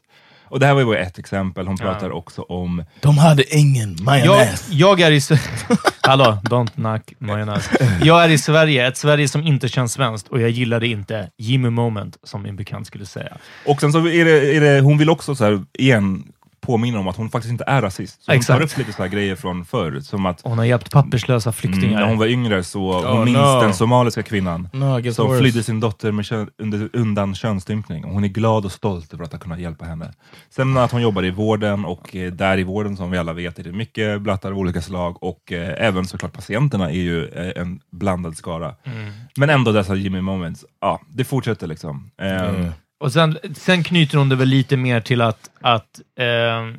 Och 0.48 0.60
det 0.60 0.66
här 0.66 0.74
var 0.74 0.82
ju 0.82 0.86
bara 0.88 0.98
ett 0.98 1.20
exempel. 1.20 1.68
Hon 1.68 1.78
pratar 1.78 2.12
också 2.12 2.42
om 2.42 2.84
De 3.02 3.18
hade 3.18 3.56
ingen 3.58 3.96
Jag, 3.98 4.06
mayonnaise. 4.06 4.64
jag 4.74 5.00
är 5.02 5.12
i... 5.12 5.18
S- 5.18 5.30
Hallå, 6.02 6.38
don't 6.44 6.70
knock 6.76 7.14
majonnäs. 7.20 7.70
Jag 8.04 8.24
är 8.24 8.30
i 8.30 8.38
Sverige, 8.38 8.88
ett 8.88 8.98
Sverige 8.98 9.28
som 9.28 9.48
inte 9.48 9.68
känns 9.68 9.94
svenskt 9.94 10.28
och 10.28 10.42
jag 10.42 10.50
gillar 10.50 10.80
det 10.80 10.88
inte. 10.88 11.30
Jimmy 11.38 11.70
moment, 11.70 12.18
som 12.24 12.42
min 12.44 12.56
bekant 12.56 12.88
skulle 12.88 13.06
säga. 13.06 13.38
Och 13.66 13.80
sen 13.82 13.92
så 13.92 14.08
är 14.08 14.26
det, 14.26 14.56
är 14.56 14.62
det 14.62 14.82
hon 14.82 14.98
vill 14.98 15.10
också 15.10 15.36
så 15.36 15.44
här, 15.44 15.64
igen 15.80 16.24
påminna 16.66 17.00
om 17.00 17.08
att 17.08 17.16
hon 17.16 17.30
faktiskt 17.30 17.52
inte 17.52 17.64
är 17.68 17.82
rasist. 17.82 18.24
Så 18.24 18.32
hon 18.32 18.38
Exakt. 18.38 18.58
tar 18.60 18.66
upp 18.66 18.78
lite 18.78 18.94
så 18.94 19.02
här 19.04 19.10
grejer 19.10 19.36
från 19.36 19.66
förr, 19.66 20.00
som 20.00 20.26
att 20.26 20.42
Hon 20.44 20.58
har 20.58 20.66
hjälpt 20.66 20.92
papperslösa 20.92 21.50
mm, 21.50 21.54
flyktingar. 21.54 22.00
när 22.00 22.08
hon 22.08 22.18
var 22.18 22.26
yngre 22.26 22.64
så 22.64 22.94
hon 22.94 23.06
Oh, 23.20 23.26
minns 23.26 23.38
no. 23.38 23.62
den 23.62 23.74
somaliska 23.74 24.24
kvinnan 24.24 24.70
No, 24.74 25.12
som 25.14 25.28
worse. 25.28 25.40
flydde 25.42 25.64
sin 25.64 25.80
dotter 25.80 26.12
med 26.12 26.26
kön, 26.26 26.50
under, 26.58 26.90
undan 26.94 27.36
könsstympning. 27.36 28.04
Hon 28.04 28.24
är 28.24 28.28
glad 28.28 28.66
och 28.66 28.72
stolt 28.72 29.14
över 29.14 29.24
att 29.24 29.32
ha 29.32 29.40
kunnat 29.40 29.60
hjälpa 29.60 29.86
henne. 29.86 30.14
Sen 30.50 30.78
att 30.78 30.92
hon 30.92 31.02
jobbar 31.02 31.26
i 31.26 31.32
vården 31.32 31.86
och 31.86 32.16
eh, 32.16 32.32
där 32.32 32.58
i 32.58 32.64
vården 32.64 32.98
som 32.98 33.12
vi 33.12 33.18
alla 33.18 33.34
vet 33.34 33.60
är 33.60 33.64
det 33.64 33.72
mycket 33.72 34.22
blattar 34.22 34.52
av 34.52 34.58
olika 34.58 34.82
slag 34.82 35.24
och 35.24 35.52
eh, 35.52 35.86
även 35.88 36.06
såklart 36.06 36.34
patienterna 36.34 36.90
är 36.90 36.96
ju 37.02 37.28
eh, 37.28 37.62
en 37.62 37.80
blandad 37.92 38.38
skara. 38.38 38.76
Mm. 38.84 39.12
Men 39.38 39.50
ändå 39.50 39.72
dessa 39.72 39.96
Jimmy 39.96 40.22
moments, 40.22 40.66
ja, 40.82 41.02
det 41.10 41.24
fortsätter 41.24 41.68
liksom. 41.68 42.12
Ehm, 42.22 42.72
Och 43.00 43.14
sen, 43.14 43.38
sen 43.56 43.84
knyter 43.84 44.18
hon 44.18 44.30
det 44.30 44.36
väl 44.36 44.48
lite 44.48 44.78
mer 44.78 45.02
till 45.02 45.22
att, 45.22 45.50
att 45.62 46.02
eh, 46.20 46.76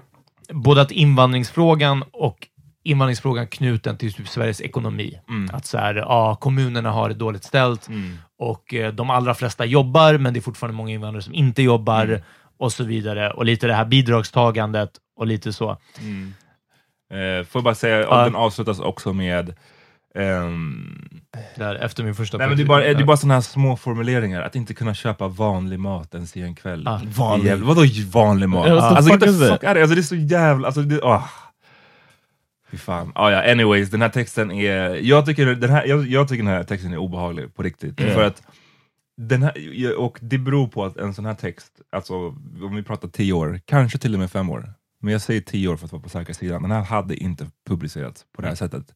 både 0.53 0.83
att 0.83 0.91
invandringsfrågan 0.91 2.05
och 2.13 2.49
invandringsfrågan 2.85 3.47
knuten 3.47 3.97
till 3.97 4.13
typ 4.13 4.29
Sveriges 4.29 4.61
ekonomi. 4.61 5.21
Mm. 5.29 5.55
Att 5.55 5.67
så 5.67 5.79
här, 5.79 5.95
ja, 5.95 6.35
kommunerna 6.41 6.91
har 6.91 7.09
det 7.09 7.15
dåligt 7.15 7.45
ställt 7.45 7.89
Mm. 7.89 8.19
och 8.39 8.75
eh, 8.75 8.93
de 8.93 9.11
allra 9.11 9.35
flesta 9.35 9.65
jobbar, 9.65 10.19
men 10.19 10.33
det 10.35 10.39
är 10.39 10.43
fortfarande 10.43 10.77
många 10.77 10.91
invandrare 10.93 11.23
som 11.23 11.35
inte 11.35 11.63
jobbar 11.63 12.05
Mm. 12.05 12.21
och 12.59 12.73
så 12.73 12.85
vidare. 12.85 13.31
Och 13.31 13.45
lite 13.45 13.67
det 13.67 13.75
här 13.75 13.85
bidragstagandet 13.85 14.91
och 15.17 15.27
lite 15.27 15.53
så. 15.53 15.77
Mm. 16.01 16.35
Eh, 17.11 17.45
får 17.47 17.59
jag 17.59 17.65
bara 17.65 17.75
säga, 17.75 18.09
och 18.09 18.25
den 18.25 18.37
avslutas 18.37 18.81
också 18.81 19.13
med 19.13 19.55
ehm, 20.15 21.06
Där 21.55 21.75
efter 21.75 22.05
min 22.05 22.15
första 22.15 22.39
Nej, 22.39 22.49
men 22.49 22.57
det, 22.57 22.63
är 22.63 22.67
bara, 22.67 22.81
det 22.81 22.91
är 22.91 23.05
bara 23.05 23.17
sådana 23.17 23.35
här 23.35 23.41
små 23.41 23.77
formuleringar, 23.77 24.43
att 24.43 24.57
inte 24.57 24.75
kunna 24.75 24.95
köpa 24.95 25.29
vanlig 25.29 25.79
mat 25.79 26.15
ens 26.15 26.37
i 26.37 26.43
en 26.43 26.55
kväll. 26.55 26.83
Ja. 26.85 27.01
Vanlig. 27.05 27.47
Jävla, 27.47 27.67
vadå 27.67 27.83
vanlig 28.11 28.49
mat? 28.49 28.67
The 28.67 28.71
alltså, 28.71 29.11
that? 29.11 29.21
fuck 29.21 29.29
of 29.29 29.63
here. 29.63 29.81
alltså 29.81 29.95
det 29.95 30.01
är 30.01 30.03
så 30.03 30.15
jävla... 30.17 30.67
Alltså, 30.67 30.83
det, 30.83 31.01
åh. 31.01 31.27
Fy 32.71 32.77
fan. 32.77 33.13
Ah, 33.15 33.31
ja, 33.31 33.53
anyways, 33.53 33.91
den 33.91 34.03
här 34.03 34.09
texten 34.09 34.51
är... 34.51 34.95
Jag 34.95 35.27
tycker 35.27 35.47
den 35.47 35.71
här, 35.71 35.87
jag, 35.87 36.07
jag 36.07 36.29
tycker 36.29 36.45
den 36.45 36.53
här 36.53 36.65
texten 36.65 36.93
är 36.93 36.97
obehaglig 36.97 37.55
på 37.55 37.63
riktigt. 37.63 38.01
För 38.01 38.23
att 38.25 38.43
den 39.17 39.43
här, 39.43 39.55
och 39.99 40.19
det 40.21 40.39
beror 40.39 40.69
på 40.69 40.85
att 40.85 40.97
en 40.97 41.15
sån 41.15 41.27
här 41.27 41.35
text, 41.35 41.73
alltså 41.93 42.15
om 42.63 42.77
vi 42.77 42.83
pratar 42.83 43.09
tio 43.09 43.33
år, 43.33 43.61
kanske 43.65 43.99
till 43.99 44.15
och 44.15 44.21
med 44.21 44.31
fem 44.31 44.51
år, 44.51 44.73
men 45.01 45.13
jag 45.13 45.23
säger 45.23 45.41
tio 45.41 45.69
år 45.69 45.77
för 45.77 45.87
att 45.87 45.93
vara 45.93 46.03
på 46.03 46.09
säkra 46.09 46.35
sidan, 46.35 46.63
den 46.63 46.71
här 46.71 46.83
hade 46.83 47.17
inte 47.17 47.47
publicerats 47.69 48.25
på 48.37 48.43
det 48.43 48.49
här 48.49 48.55
sättet. 48.55 48.95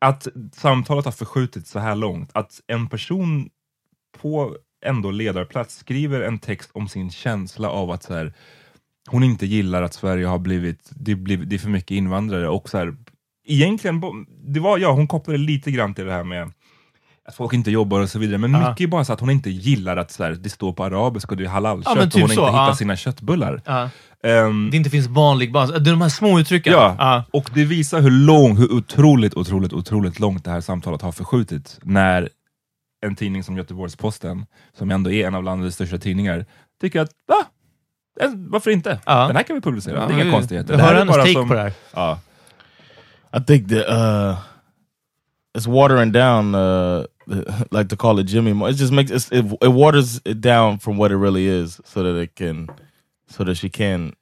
Att 0.00 0.28
samtalet 0.52 1.04
har 1.04 1.12
förskjutits 1.12 1.70
så 1.70 1.78
här 1.78 1.96
långt, 1.96 2.30
att 2.34 2.60
en 2.66 2.88
person 2.88 3.50
på 4.18 4.56
ändå 4.84 5.10
ledarplats 5.10 5.76
skriver 5.76 6.20
en 6.20 6.38
text 6.38 6.70
om 6.72 6.88
sin 6.88 7.10
känsla 7.10 7.70
av 7.70 7.90
att 7.90 8.02
så 8.02 8.14
här, 8.14 8.32
hon 9.08 9.24
inte 9.24 9.46
gillar 9.46 9.82
att 9.82 9.94
Sverige 9.94 10.26
har 10.26 10.38
blivit, 10.38 10.90
det, 10.96 11.14
blir, 11.14 11.36
det 11.36 11.56
är 11.56 11.58
för 11.58 11.70
mycket 11.70 11.90
invandrare 11.90 12.48
och 12.48 12.68
så 12.68 12.78
här, 12.78 12.96
egentligen, 13.46 14.26
det 14.44 14.60
var, 14.60 14.78
ja 14.78 14.92
hon 14.92 15.08
kopplade 15.08 15.38
lite 15.38 15.70
grann 15.70 15.94
till 15.94 16.04
det 16.04 16.12
här 16.12 16.24
med 16.24 16.52
att 17.30 17.36
folk 17.36 17.52
inte 17.52 17.70
jobbar 17.70 18.00
och 18.00 18.08
så 18.10 18.18
vidare, 18.18 18.38
men 18.38 18.52
mycket 18.52 18.80
är 18.80 18.86
bara 18.86 19.04
så 19.04 19.12
att 19.12 19.20
hon 19.20 19.30
inte 19.30 19.50
gillar 19.50 19.96
att 19.96 20.10
så 20.10 20.24
här, 20.24 20.30
det 20.30 20.50
står 20.50 20.72
på 20.72 20.84
arabiska 20.84 21.30
och 21.30 21.36
det 21.36 21.44
är 21.44 21.48
halalkött 21.48 21.96
Ja, 21.96 22.04
typ 22.04 22.14
och 22.14 22.20
hon 22.20 22.28
så, 22.28 22.40
inte 22.46 22.50
hittar 22.52 22.72
sina 22.72 22.96
köttbullar. 22.96 23.62
Ehm, 24.22 24.70
Det 24.70 24.76
inte 24.76 24.90
finns 24.90 25.06
vanlig 25.06 25.52
bas. 25.52 25.70
Det 25.70 25.76
är 25.76 25.80
de 25.80 26.00
här 26.00 26.08
små 26.08 26.40
uttrycken. 26.40 26.72
Ja, 26.72 26.96
Ja. 26.98 27.24
och 27.30 27.50
det 27.54 27.64
visar 27.64 28.00
hur 28.00 28.10
lång, 28.10 28.56
hur 28.56 28.72
otroligt, 28.72 29.34
otroligt, 29.34 29.72
otroligt 29.72 30.20
långt 30.20 30.44
det 30.44 30.50
här 30.50 30.60
samtalet 30.60 31.02
har 31.02 31.12
förskjutit 31.12 31.78
när 31.82 32.28
en 33.06 33.16
tidning 33.16 33.44
som 33.44 33.56
Göteborgs-Posten, 33.56 34.46
som 34.78 34.90
ändå 34.90 35.10
är 35.10 35.26
en 35.26 35.34
av 35.34 35.44
landets 35.44 35.74
största 35.74 35.98
tidningar, 35.98 36.46
tycker 36.80 37.00
att 37.00 37.10
va? 37.28 37.44
Eh, 38.20 38.30
Varför 38.34 38.70
inte? 38.70 38.98
Ja. 39.06 39.26
Den 39.26 39.36
här 39.36 39.42
kan 39.42 39.56
vi 39.56 39.62
publicera, 39.62 40.06
det 40.06 40.14
är 40.14 40.20
inga 40.22 40.32
konstigheter. 40.32 40.72
Jag 40.72 40.78
Det 40.78 40.82
här 40.82 40.88
hör 40.88 40.94
är 40.94 40.98
hennes 40.98 41.14
bara 41.16 41.22
take 41.22 41.32
som- 41.34 41.48
på 41.48 41.54
det 41.54 41.60
här. 41.94 42.16
I 43.40 43.44
think 43.46 43.68
that 43.68 43.88
uh, 43.88 44.38
it's 45.58 45.66
watering 45.72 46.12
down, 46.12 46.54
uh, 46.54 47.04
like 47.70 47.88
to 47.88 47.96
call 47.96 48.18
it 48.18 48.24
Jimmy. 48.24 48.52
It 48.68 48.72
just 48.74 48.92
makes 48.92 49.10
it's, 49.10 49.30
it, 49.32 49.44
it 49.62 49.68
waters 49.68 50.20
it 50.24 50.40
down 50.40 50.78
from 50.78 50.96
what 50.96 51.10
it 51.12 51.16
really 51.16 51.46
is, 51.46 51.80
so 51.84 52.02
that 52.02 52.16
it 52.18 52.34
can, 52.36 52.68
so 53.28 53.44
that 53.44 53.54
she 53.56 53.68
can 53.68 54.12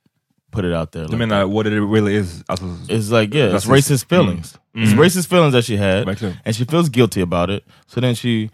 put 0.50 0.64
it 0.64 0.72
out 0.72 0.92
there. 0.92 1.06
Like 1.06 1.18
menar 1.18 1.40
that. 1.40 1.48
what 1.48 1.66
it 1.66 1.80
really 1.80 2.14
is? 2.14 2.42
It's 2.88 3.10
like 3.10 3.34
yeah, 3.34 3.54
it's 3.56 3.66
Racist. 3.66 3.90
racist 3.92 4.04
feelings. 4.06 4.58
It's 4.74 4.92
Mm. 4.92 4.98
racist 4.98 5.26
feelings 5.28 5.52
that 5.54 5.64
she 5.64 5.76
had, 5.76 6.06
and 6.44 6.54
she 6.54 6.64
feels 6.64 6.88
guilty 6.88 7.20
about 7.20 7.50
it. 7.50 7.64
So 7.88 8.00
then 8.00 8.14
she, 8.14 8.48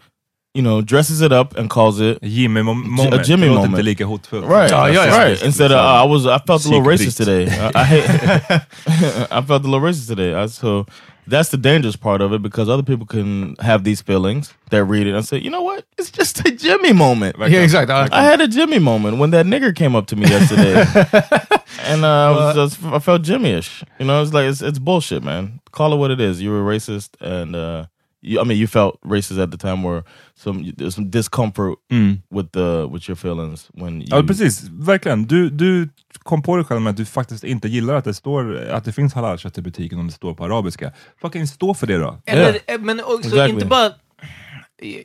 you 0.55 0.61
know, 0.63 0.81
dresses 0.81 1.21
it 1.21 1.31
up 1.31 1.55
and 1.57 1.69
calls 1.69 1.99
it 1.99 2.19
Jimmy 2.23 2.61
mom- 2.63 2.89
moment, 2.89 3.25
Jimmy 3.25 3.47
moment. 3.49 3.73
inte 3.73 3.83
lika 3.83 4.05
hotfullt. 4.05 4.43
Right, 4.49 4.71
Ja, 4.71 4.87
ja, 4.87 5.03
ja. 5.05 5.17
right. 5.23 5.41
Instead 5.43 5.71
of 5.71 5.77
uh, 5.77 6.03
I 6.03 6.07
was, 6.07 6.25
I 6.25 6.39
felt 6.39 6.65
a 6.65 6.69
little 6.69 6.81
racist 6.85 7.17
today. 7.17 7.45
I, 7.47 7.71
I 7.75 7.83
hate, 7.83 8.05
I 9.31 9.41
felt 9.41 9.63
a 9.65 9.67
little 9.67 9.81
racist 9.81 10.07
today. 10.07 10.33
I, 10.33 10.47
so 10.47 10.85
that's 11.27 11.49
the 11.49 11.57
dangerous 11.57 11.95
part 11.95 12.21
of 12.21 12.33
it 12.33 12.41
because 12.41 12.69
other 12.69 12.83
people 12.83 13.05
can 13.05 13.55
have 13.59 13.83
these 13.83 14.01
feelings. 14.01 14.53
They 14.69 14.81
read 14.81 15.07
it 15.07 15.15
and 15.15 15.25
say, 15.25 15.37
you 15.37 15.49
know 15.49 15.61
what? 15.61 15.85
It's 15.97 16.11
just 16.11 16.39
a 16.47 16.51
Jimmy 16.51 16.93
moment. 16.93 17.37
Verkligen. 17.37 17.53
Ja, 17.53 17.63
exakt. 17.63 17.89
Ja. 17.89 18.07
I 18.11 18.23
had 18.23 18.41
a 18.41 18.47
Jimmy 18.47 18.79
moment 18.79 19.17
when 19.17 19.31
that 19.31 19.45
nigger 19.45 19.73
came 19.75 19.95
up 19.95 20.07
to 20.07 20.15
me 20.15 20.27
yesterday, 20.27 20.73
and 21.83 22.03
uh, 22.03 22.07
I 22.07 22.31
was 22.31 22.55
just, 22.55 22.83
I 22.85 22.99
felt 22.99 23.23
Jimmy-ish. 23.23 23.83
You 23.99 24.05
know, 24.05 24.21
it's 24.21 24.33
like 24.33 24.45
it's, 24.45 24.61
it's 24.61 24.79
bullshit, 24.79 25.23
man. 25.23 25.59
Call 25.71 25.93
it 25.93 25.97
what 25.97 26.11
it 26.11 26.19
is. 26.19 26.41
You 26.41 26.51
were 26.51 26.63
racist, 26.63 27.09
and 27.19 27.55
uh, 27.55 27.85
you, 28.25 28.41
I 28.43 28.47
mean, 28.47 28.57
you 28.59 28.67
felt 28.67 28.95
racist 29.05 29.39
at 29.43 29.51
the 29.51 29.57
time. 29.57 29.83
Where 29.89 30.03
some 30.35 30.73
some 30.91 31.09
discomfort 31.09 31.75
Mm. 31.91 32.21
with 32.35 32.49
the 32.49 32.85
with 32.93 33.09
your 33.09 33.15
feelings 33.15 33.67
when 33.73 34.01
you 34.01 34.07
Ja 34.11 34.23
precis, 34.27 34.63
verkligen. 34.69 35.27
Du, 35.27 35.49
du 35.49 35.89
kom 36.23 36.41
på 36.43 36.55
dig 36.55 36.65
själv 36.65 36.81
med 36.81 36.91
att 36.91 36.97
du 36.97 37.05
faktiskt 37.05 37.43
inte 37.43 37.67
gillar 37.67 37.93
att 37.95 38.03
det, 38.05 38.13
står, 38.13 38.57
att 38.69 38.85
det 38.85 38.93
finns 38.93 39.13
halalkött 39.13 39.57
i 39.57 39.61
butiken 39.61 39.99
om 39.99 40.07
det 40.07 40.13
står 40.13 40.33
på 40.33 40.43
arabiska. 40.45 40.91
Fucking 41.21 41.47
stå 41.47 41.73
för 41.73 41.87
det 41.87 41.97
då. 41.97 42.21
Eller, 42.25 42.59
eh, 42.67 42.79
Men 42.79 42.99
också 42.99 43.17
Exactly. 43.29 43.53
inte 43.53 43.65
bara... 43.65 43.91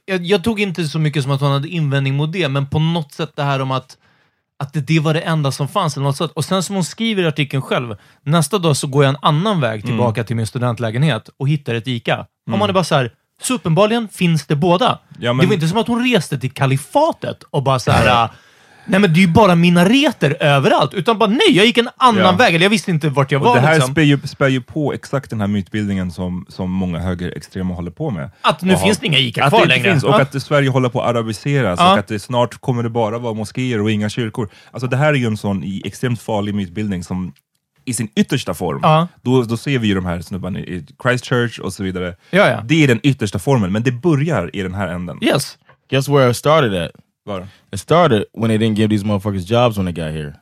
Jag, 0.07 0.25
jag 0.25 0.45
tog 0.45 0.61
inte 0.61 0.85
så 0.85 0.99
mycket 0.99 1.23
som 1.23 1.33
att 1.33 1.41
hon 1.41 1.53
hade 1.53 1.69
invändning 1.69 2.15
mot 2.15 2.33
det, 2.33 2.49
men 2.49 2.67
på 2.67 2.79
något 2.79 3.13
sätt 3.13 3.33
det 3.37 3.43
här 3.43 3.61
om 3.63 3.71
att, 3.71 3.97
att 4.59 4.73
det, 4.73 4.81
det 4.81 5.01
var 5.01 5.15
det 5.15 5.21
enda 5.21 5.53
som 5.53 5.69
fanns. 5.69 5.97
Eller 5.97 6.05
något 6.07 6.17
sätt. 6.17 6.31
Och 6.31 6.45
sen 6.45 6.63
som 6.63 6.75
hon 6.75 6.85
skriver 6.85 7.23
i 7.23 7.27
artikeln 7.27 7.63
själv, 7.63 7.97
nästa 8.23 8.59
dag 8.59 8.77
så 8.77 8.87
går 8.87 9.05
jag 9.05 9.11
en 9.11 9.19
annan 9.23 9.61
väg 9.61 9.85
tillbaka 9.85 10.25
till 10.25 10.37
min 10.37 10.47
studentlägenhet 10.47 11.29
och 11.37 11.49
hittar 11.49 11.75
ett 11.75 11.87
ICA. 11.89 12.27
Och 12.53 12.59
man 12.59 12.69
är 12.69 12.73
bara 12.73 12.85
så 12.85 12.95
här, 12.95 13.11
så 13.43 13.55
uppenbarligen 13.55 14.09
finns 14.09 14.47
det 14.47 14.57
båda. 14.57 14.99
Ja, 15.19 15.33
men- 15.33 15.43
Det 15.45 15.47
var 15.47 15.55
inte 15.55 15.69
som 15.69 15.79
att 15.79 15.89
hon 15.89 16.13
reste 16.13 16.39
till 16.39 16.51
kalifatet 16.53 17.43
och 17.51 17.63
bara 17.63 17.79
så 17.79 17.91
här... 17.91 18.25
äh, 18.25 18.31
Nej, 18.87 19.01
men 19.01 19.13
det 19.13 19.19
är 19.21 19.27
ju 19.27 19.29
bara 19.33 19.55
minareter 19.55 20.37
överallt. 20.41 20.95
Utan 20.95 21.19
bara 21.19 21.31
nej, 21.31 21.51
jag 21.51 21.67
gick 21.67 21.79
en 21.79 21.89
annan 21.97 22.23
Ja. 22.25 22.33
väg. 22.33 22.55
Eller 22.55 22.65
jag 22.65 22.71
visste 22.71 22.91
inte 22.91 23.09
vart 23.09 23.33
jag 23.33 23.43
Och 23.43 23.49
var. 23.49 23.55
det 23.55 23.61
här 23.61 23.75
liksom. 23.75 23.93
spär, 23.95 24.03
ju, 24.03 24.19
spär 24.25 24.49
ju 24.49 24.61
på 24.61 24.93
exakt 24.93 25.31
den 25.31 25.41
här 25.41 25.47
mytbildningen 25.47 26.11
som, 26.11 26.47
som 26.49 26.71
många 26.71 26.99
högerextrema 26.99 27.75
håller 27.75 27.91
på 27.91 28.11
med. 28.11 28.31
Att 28.41 28.63
nu 28.63 28.75
Och 28.75 28.81
finns 28.81 28.97
har- 28.97 29.01
det 29.01 29.07
inga 29.07 29.19
ICA 29.19 29.45
att 29.45 29.51
kvar 29.51 29.61
det 29.61 29.67
längre. 29.69 29.91
Finns, 29.91 30.05
och 30.05 30.11
Ja. 30.11 30.21
att 30.23 30.43
Sverige 30.43 30.69
håller 30.71 30.89
på 30.89 31.03
att 31.03 31.09
arabiseras 31.09 31.79
Ja. 31.83 31.93
och 31.93 31.99
att 31.99 32.09
det 32.09 32.19
snart 32.19 32.61
kommer 32.61 32.83
det 32.83 32.91
bara 32.91 33.19
vara 33.19 33.35
moskéer 33.35 33.81
och 33.81 33.91
inga 33.91 34.09
kyrkor. 34.09 34.49
Alltså 34.71 34.87
det 34.87 34.97
här 34.97 35.09
är 35.09 35.15
ju 35.19 35.27
en 35.27 35.37
sån 35.37 35.81
extremt 35.85 36.23
farlig 36.23 36.55
mytbildning 36.55 37.05
som 37.05 37.33
i 37.91 37.95
sin 37.95 38.09
yttersta 38.17 38.55
form, 38.55 38.81
Ja. 38.83 39.09
då, 39.23 39.43
då 39.43 39.57
ser 39.57 39.79
vi 39.79 39.89
ju 39.89 39.95
de 39.95 40.05
här 40.07 40.21
snubbarna 40.21 40.59
i 40.61 40.85
Christchurch 41.03 41.59
och 41.59 41.73
så 41.73 41.83
vidare. 41.83 42.17
Ja, 42.31 42.49
ja. 42.49 42.63
Det 42.65 42.85
är 42.85 42.89
den 42.89 43.01
yttersta 43.03 43.39
formen, 43.39 43.73
men 43.73 43.83
det 43.83 43.93
börjar 43.93 44.51
i 44.57 44.63
den 44.63 44.75
här 44.75 44.89
änden. 44.89 45.19
Yes. 45.23 45.59
Guess 45.91 46.09
where 46.09 46.31
it 46.31 46.37
started 46.37 46.75
at? 46.83 46.91
Var. 47.27 47.47
It 47.73 47.81
started 47.81 48.25
when 48.33 48.49
they 48.49 48.59
didn't 48.59 48.77
give 48.77 48.89
these 48.89 49.05
motherfuckers 49.07 49.45
jobs 49.45 49.79
when 49.79 49.87
they 49.95 50.05
got 50.05 50.15
here. 50.15 50.35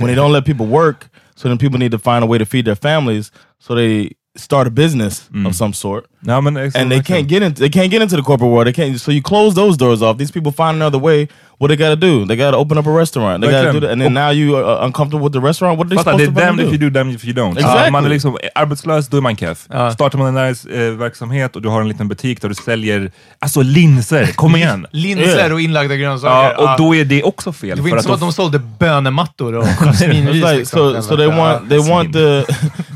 when 0.00 0.06
they 0.06 0.14
don't 0.14 0.32
let 0.32 0.44
people 0.44 0.66
work, 0.66 1.04
so 1.34 1.48
then 1.48 1.58
people 1.58 1.78
need 1.78 1.92
to 1.92 1.98
find 1.98 2.24
a 2.24 2.26
way 2.26 2.38
to 2.38 2.44
feed 2.46 2.64
their 2.64 2.76
families, 2.76 3.32
so 3.60 3.74
they 3.74 4.10
start 4.38 4.66
a 4.66 4.70
business 4.70 5.28
of 5.46 5.54
some 5.54 5.72
sort. 5.72 6.04
Exakt, 6.22 6.76
And 6.76 6.90
they 6.90 7.00
can't 7.00 7.28
get 7.28 7.42
into 7.42 7.60
they 7.60 7.70
can't 7.70 7.90
get 7.90 8.02
into 8.02 8.16
the 8.16 8.22
corporate 8.22 8.50
world. 8.50 8.66
They 8.66 8.72
can't. 8.72 9.00
So 9.00 9.12
you 9.12 9.22
close 9.22 9.54
those 9.54 9.76
doors 9.76 10.02
off. 10.02 10.18
These 10.18 10.32
people 10.32 10.52
find 10.52 10.76
another 10.76 10.98
way. 10.98 11.28
What 11.58 11.68
they 11.68 11.76
got 11.76 11.88
to 11.90 11.96
do? 11.96 12.24
They 12.24 12.36
got 12.36 12.52
to 12.52 12.56
open 12.56 12.78
up 12.78 12.86
a 12.86 12.90
restaurant. 12.90 13.40
They 13.40 13.50
got 13.50 13.62
to 13.62 13.68
Verkligen. 13.68 13.72
do 13.72 13.80
that. 13.80 13.90
And 13.92 14.00
then 14.00 14.14
now 14.14 14.30
you 14.30 14.56
are 14.56 14.84
uncomfortable 14.86 15.24
with 15.24 15.32
the 15.32 15.40
restaurant. 15.40 15.78
What 15.78 15.86
are 15.86 15.90
they 15.90 15.96
Fattar, 15.96 16.16
det 16.16 16.22
är 16.22 16.26
supposed 16.26 16.36
to 16.36 16.46
damned 16.46 16.66
if 16.66 16.72
you 16.72 16.78
do? 16.78 16.90
damned 16.90 17.14
if 17.14 17.24
you 17.24 17.32
don't. 17.32 17.56
Exactly. 17.58 17.84
Ja, 17.84 17.90
Man 17.90 18.04
är 18.04 18.08
liksom 18.08 18.38
arbetslös, 18.54 19.08
då 19.08 19.16
är 19.16 19.20
man 19.20 19.36
keff. 19.36 19.66
Ja. 19.70 19.90
Startar 19.90 20.18
man 20.18 20.28
en 20.28 20.34
näringsverksamhet 20.34 21.56
och 21.56 21.62
du 21.62 21.68
har 21.68 21.80
en 21.80 21.88
liten 21.88 22.08
butik 22.08 22.42
där 22.42 22.48
du 22.48 22.54
säljer 22.54 23.10
alltså 23.38 23.62
linser, 23.62 24.26
kom 24.26 24.56
igen! 24.56 24.86
Linser 24.92 25.52
och 25.52 25.60
inlagda 25.60 25.96
grönsaker. 25.96 26.54
Ja, 26.58 26.72
och 26.72 26.78
då 26.78 26.94
är 26.94 27.04
det 27.04 27.22
också 27.22 27.52
fel. 27.52 27.76
det 27.76 27.82
var 27.82 27.88
inte 27.88 28.02
som 28.02 28.12
att 28.14 28.20
de 28.20 28.32
sålde 28.32 28.58
bönemattor 28.58 29.54
och 29.54 29.66
jasminris. 29.80 30.34
Like 30.44 30.56
liksom. 30.56 30.94
so. 30.94 31.02
So 31.02 31.16
they 31.16 31.26
want 31.26 31.68
they 31.68 31.78
want 31.78 32.12
the 32.12 32.44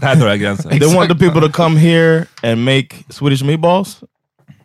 Här 0.02 0.16
drar 0.16 0.28
jag 0.28 0.40
gränsen. 0.40 0.70
they 0.80 0.94
want 0.96 1.08
the 1.08 1.14
people 1.26 1.40
to 1.40 1.48
come 1.52 1.80
here 1.80 2.26
and 2.42 2.64
make 2.64 2.88
Swedish 3.08 3.42
meatballs. 3.42 4.02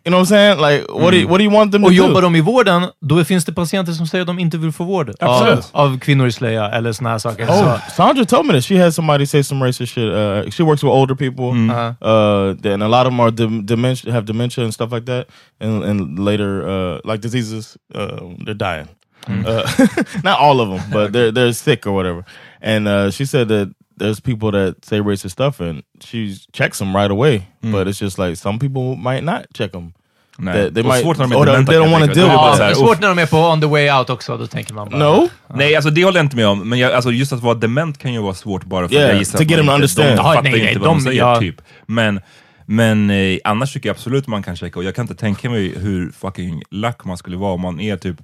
You 0.05 0.11
know 0.11 0.19
what 0.19 0.31
I'm 0.31 0.57
saying? 0.57 0.61
Like 0.61 0.93
what 1.03 1.11
do 1.11 1.17
you, 1.17 1.27
what 1.27 1.37
do 1.37 1.43
you 1.43 1.51
want 1.53 1.71
them 1.71 1.81
to 1.81 1.85
Och 1.87 1.91
do? 1.91 1.97
jobbar 1.97 2.21
de 2.21 2.35
i 2.35 2.41
vården, 2.41 2.87
då 3.01 3.23
finns 3.25 3.45
det 3.45 3.53
patienter 3.53 3.91
som 3.93 4.07
säger 4.07 4.21
att 4.21 4.27
de 4.27 4.39
inte 4.39 4.57
vill 4.57 4.71
få 4.71 4.83
vård 4.83 5.09
av, 5.09 5.15
Absolut. 5.19 5.69
av 5.71 5.99
kvinnor 5.99 6.27
i 6.27 6.31
slöja 6.31 6.69
eller 6.69 6.91
såna 6.91 7.09
här 7.09 7.17
saker. 7.17 7.45
Oh, 7.45 7.79
Så, 7.87 7.91
Sandra 7.91 8.25
told 8.25 8.45
me 8.45 8.53
that 8.53 8.63
she 8.65 8.83
had 8.83 8.93
somebody 8.93 9.25
say 9.25 9.43
some 9.43 9.65
racist 9.65 9.93
shit. 9.93 10.13
Uh, 10.13 10.49
she 10.51 10.63
works 10.63 10.83
with 10.83 10.91
older 10.93 11.15
people, 11.15 11.45
uh, 11.45 11.93
uh, 12.01 12.73
and 12.73 12.83
a 12.83 12.87
lot 12.87 13.05
of 13.07 13.11
them 13.11 13.19
are 13.19 13.31
dem- 13.31 13.65
dementia, 13.65 14.13
have 14.13 14.25
dementia 14.25 14.63
and 14.63 14.73
stuff 14.73 14.91
like 14.93 15.05
that, 15.05 15.27
and, 15.59 15.83
and 15.83 16.19
later 16.19 16.61
uh, 16.67 16.99
like 17.11 17.21
diseases, 17.21 17.77
uh, 17.95 18.19
they're 18.45 18.53
dying. 18.53 18.87
Uh, 19.27 19.63
not 20.23 20.39
all 20.39 20.61
of 20.61 20.69
them, 20.69 20.81
but 20.93 21.11
they're 21.11 21.31
they're 21.33 21.53
sick 21.53 21.85
or 21.85 21.91
whatever. 21.91 22.23
And 22.61 22.87
uh, 22.87 23.11
she 23.11 23.25
said 23.25 23.47
that 23.49 23.67
there's 23.99 24.21
people 24.21 24.51
that 24.51 24.85
say 24.85 24.99
racist 24.99 25.29
stuff, 25.29 25.61
and 25.61 25.81
she 26.03 26.35
checks 26.57 26.79
them 26.79 26.95
right 26.95 27.11
away. 27.11 27.41
But 27.61 27.87
it's 27.87 28.01
just 28.03 28.17
like 28.17 28.35
some 28.35 28.59
people 28.59 28.95
might 29.11 29.23
not 29.23 29.41
check 29.57 29.71
them. 29.71 29.93
Nej. 30.39 30.53
They- 30.55 30.73
they 30.73 30.83
och 30.83 30.89
might- 30.89 31.01
svårt 31.01 31.17
när 31.17 31.27
de 31.27 31.35
or 31.35 31.41
är 31.41 31.45
they- 31.45 31.51
dementa, 31.51 31.71
they 31.71 31.81
don't 31.81 31.91
wanna 31.91 32.05
tänka 32.05 32.13
deal 32.21 32.29
with 32.29 32.33
Det 32.33 32.33
är 32.33 32.37
bara 32.37 32.57
ja, 32.57 32.65
det 32.65 32.71
är 32.71 32.75
svårt 32.75 33.01
när 33.01 33.07
de 33.07 33.19
är 33.19 33.25
på 33.25 33.37
on 33.37 33.61
the 33.61 33.67
way 33.67 33.91
out 33.91 34.09
också, 34.09 34.37
då 34.37 34.47
tänker 34.47 34.73
man 34.73 34.89
bara... 34.89 34.97
No, 35.15 35.29
Nej, 35.55 35.75
alltså 35.75 35.89
det 35.91 36.03
håller 36.03 36.17
jag 36.19 36.25
inte 36.25 36.35
med 36.35 36.47
om. 36.47 36.69
Men 36.69 36.79
jag, 36.79 36.91
alltså, 36.93 37.11
just 37.11 37.33
att 37.33 37.39
vara 37.41 37.53
dement 37.55 37.97
kan 37.97 38.13
ju 38.13 38.21
vara 38.21 38.33
svårt 38.33 38.63
bara 38.65 38.87
för 38.87 38.95
Yeah, 38.95 39.05
att 39.05 39.11
jag 39.11 39.19
gissar 39.19 39.37
to 39.37 39.43
att 39.43 39.49
get 39.51 39.65
man 39.65 39.65
them 39.65 39.67
to 39.67 39.73
inte- 39.73 40.01
understand. 40.01 40.09
De 40.09 40.15
Ja, 40.15 40.23
fattar 40.23 40.43
nej, 40.43 40.51
nej, 40.51 40.67
inte 40.67 40.79
vad 40.79 40.89
de, 40.89 40.97
de- 40.97 41.03
säger, 41.03 41.17
ja. 41.21 41.39
typ. 41.39 41.61
Men, 41.85 42.19
men 42.65 43.09
eh, 43.09 43.37
annars 43.43 43.73
tycker 43.73 43.89
jag 43.89 43.93
absolut 43.93 44.27
man 44.27 44.43
kan 44.43 44.55
checka. 44.55 44.79
Och 44.79 44.83
jag 44.85 44.95
kan 44.95 45.03
inte 45.03 45.15
tänka 45.15 45.49
mig 45.49 45.73
hur 45.79 46.11
fucking 46.11 46.61
lack 46.71 47.05
man 47.05 47.17
skulle 47.17 47.37
vara 47.37 47.53
om 47.53 47.61
man 47.61 47.79
är 47.79 47.97
typ, 47.97 48.15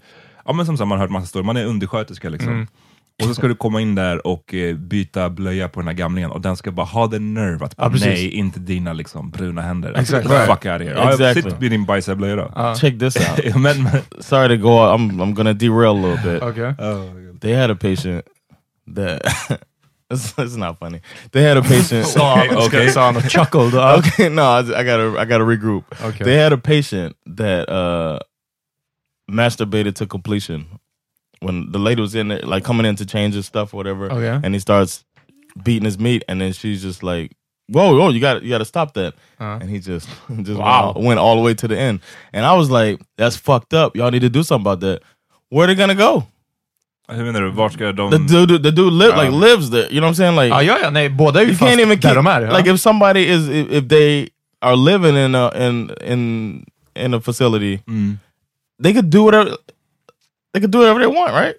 ja 0.46 0.54
men 0.54 0.66
som 0.66 0.78
sagt, 0.78 0.88
man 0.88 0.98
har 0.98 1.04
hört 1.06 1.12
massa 1.12 1.28
stories, 1.28 1.46
man 1.46 1.58
är 1.58 1.66
undersköterska 1.66 2.30
liksom. 2.30 2.52
Mm. 2.54 2.68
Och 3.22 3.28
så 3.28 3.34
ska 3.36 3.48
du 3.48 3.56
komma 3.56 3.82
in 3.82 3.96
där 3.96 4.28
och 4.28 4.54
eh, 4.54 4.76
byta 4.76 5.30
blöja 5.30 5.70
på 5.70 5.80
den 5.80 5.88
här 5.88 5.96
gamlingen 5.96 6.32
och 6.32 6.42
den 6.42 6.58
ska 6.58 6.72
bara 6.72 6.86
ha 6.86 7.08
den 7.08 7.34
nerv 7.34 7.64
att 7.64 7.74
Ja, 7.78 7.90
precis. 7.90 8.08
nej, 8.08 8.30
inte 8.30 8.60
dina 8.60 8.94
liksom 8.94 9.32
bruna 9.32 9.62
händer. 9.62 9.94
Exakt. 10.00 10.12
Get 10.12 10.32
the 10.32 10.34
Right. 10.34 10.48
Fuck 10.48 10.66
out 10.66 10.82
of 10.82 10.88
here. 10.88 10.94
Ja, 10.98 11.12
Exactly. 11.12 11.42
Sitt 11.42 11.62
vid 11.62 11.72
din 11.72 11.86
bajsiga 11.86 12.16
blöja 12.16 12.36
då. 12.36 12.76
check 12.76 13.00
this 13.00 13.16
out. 13.16 13.56
men, 13.62 13.84
men, 13.84 14.02
Sorry 14.20 14.58
to 14.58 14.64
go. 14.64 14.70
I'm 14.70 15.12
I'm 15.22 15.34
gonna 15.34 15.54
derail 15.54 16.06
a 16.06 16.08
little 16.08 16.32
bit. 16.34 16.44
Okej. 16.44 16.76
They 17.42 17.54
had 17.54 17.72
a 17.72 17.76
patient 17.76 18.26
that 18.96 19.22
it's, 20.14 20.34
it's 20.38 20.58
not 20.58 20.80
funny. 20.80 21.02
They 21.32 21.44
had 21.44 21.58
a 21.58 21.62
patient. 21.62 22.16
Han 22.96 23.16
och 23.18 23.30
chuckled. 23.30 23.74
Ja. 23.74 23.98
okay, 23.98 24.30
no, 24.30 24.42
I, 24.42 24.60
I 24.60 24.84
gotta 24.84 25.22
I 25.22 25.26
gotta 25.26 25.46
regroup. 25.46 25.84
Okay. 26.06 26.26
They 26.26 26.38
had 26.44 26.54
a 26.54 26.58
patient 26.58 27.16
that 27.38 27.70
uh 27.70 28.20
masturbated 29.32 29.96
to 29.96 30.08
completion 30.08 30.66
when 31.44 31.72
the 31.72 31.80
lady 31.80 32.02
was 32.02 32.16
in 32.16 32.28
there, 32.30 32.40
like 32.44 32.64
coming 32.64 32.86
in 32.86 32.96
to 32.96 33.06
change 33.06 33.36
his 33.36 33.46
stuff 33.46 33.74
or 33.74 33.78
whatever, 33.78 34.12
Okay. 34.12 34.40
and 34.44 34.54
he 34.54 34.60
starts 34.60 35.04
beating 35.64 35.86
his 35.86 35.98
meat, 36.00 36.24
and 36.28 36.40
then 36.42 36.52
she's 36.54 36.82
just 36.82 37.04
like, 37.04 37.32
"Whoa, 37.68 37.96
whoa, 37.98 38.10
you 38.10 38.20
got 38.20 38.42
you 38.44 38.50
got 38.50 38.60
to 38.60 38.66
stop 38.66 38.94
that!" 38.94 39.14
Uh. 39.40 39.60
And 39.62 39.70
he 39.70 39.80
just 39.80 40.08
just 40.44 40.60
Wow. 40.60 40.94
went, 40.96 40.98
all, 40.98 41.04
went 41.04 41.20
all 41.20 41.36
the 41.36 41.42
way 41.42 41.54
to 41.54 41.68
the 41.68 41.78
end, 41.78 42.00
and 42.34 42.46
I 42.46 42.54
was 42.56 42.70
like, 42.70 43.00
"That's 43.18 43.36
fucked 43.38 43.74
up. 43.74 43.96
Y'all 43.96 44.12
need 44.12 44.22
to 44.24 44.30
do 44.30 44.44
something 44.44 44.64
about 44.72 44.80
that. 44.82 45.02
Where 45.50 45.68
they 45.68 45.76
gonna 45.76 45.96
go? 45.96 46.24
hur 47.10 47.24
menar 47.24 47.42
du, 47.42 47.52
vart 47.52 47.74
ska 47.74 47.92
de... 47.92 48.10
The 48.10 48.18
dude, 48.18 48.64
the 48.64 48.72
dude 48.72 48.94
live, 48.94 49.16
like 49.18 49.30
Uh. 49.30 49.36
lives 49.36 49.70
there. 49.70 49.88
You 49.92 50.00
know 50.00 50.08
what 50.08 50.20
I'm 50.20 50.36
saying? 50.36 50.36
Like 50.36 50.50
Ja, 50.52 50.62
ja, 50.62 50.78
ja, 50.82 50.90
nej, 50.90 51.10
båda 51.10 51.40
är 51.40 51.44
ju 51.44 51.50
you 51.50 51.56
fast 51.58 51.70
can't 51.72 51.82
even 51.82 52.00
där 52.00 52.10
keep, 52.10 52.16
de 52.16 52.28
är. 52.28 52.42
Ja. 52.42 52.58
like 52.58 52.70
if 52.74 52.80
somebody 52.80 53.20
is 53.28 53.50
if, 53.50 53.70
if 53.72 53.88
they 53.90 54.30
are 54.62 54.76
living 54.76 55.16
in 55.18 55.36
a 55.36 55.52
in 55.68 55.92
in 56.02 56.66
in 56.96 57.14
a 57.14 57.20
facility, 57.20 57.80
Mm. 57.88 58.18
they 58.84 58.94
could 58.94 59.10
do 59.10 59.24
whatever 59.26 59.58
they 60.54 60.62
could 60.62 60.72
do 60.72 60.80
whatever 60.80 61.00
they 61.00 61.08
want, 61.20 61.32
right? 61.34 61.56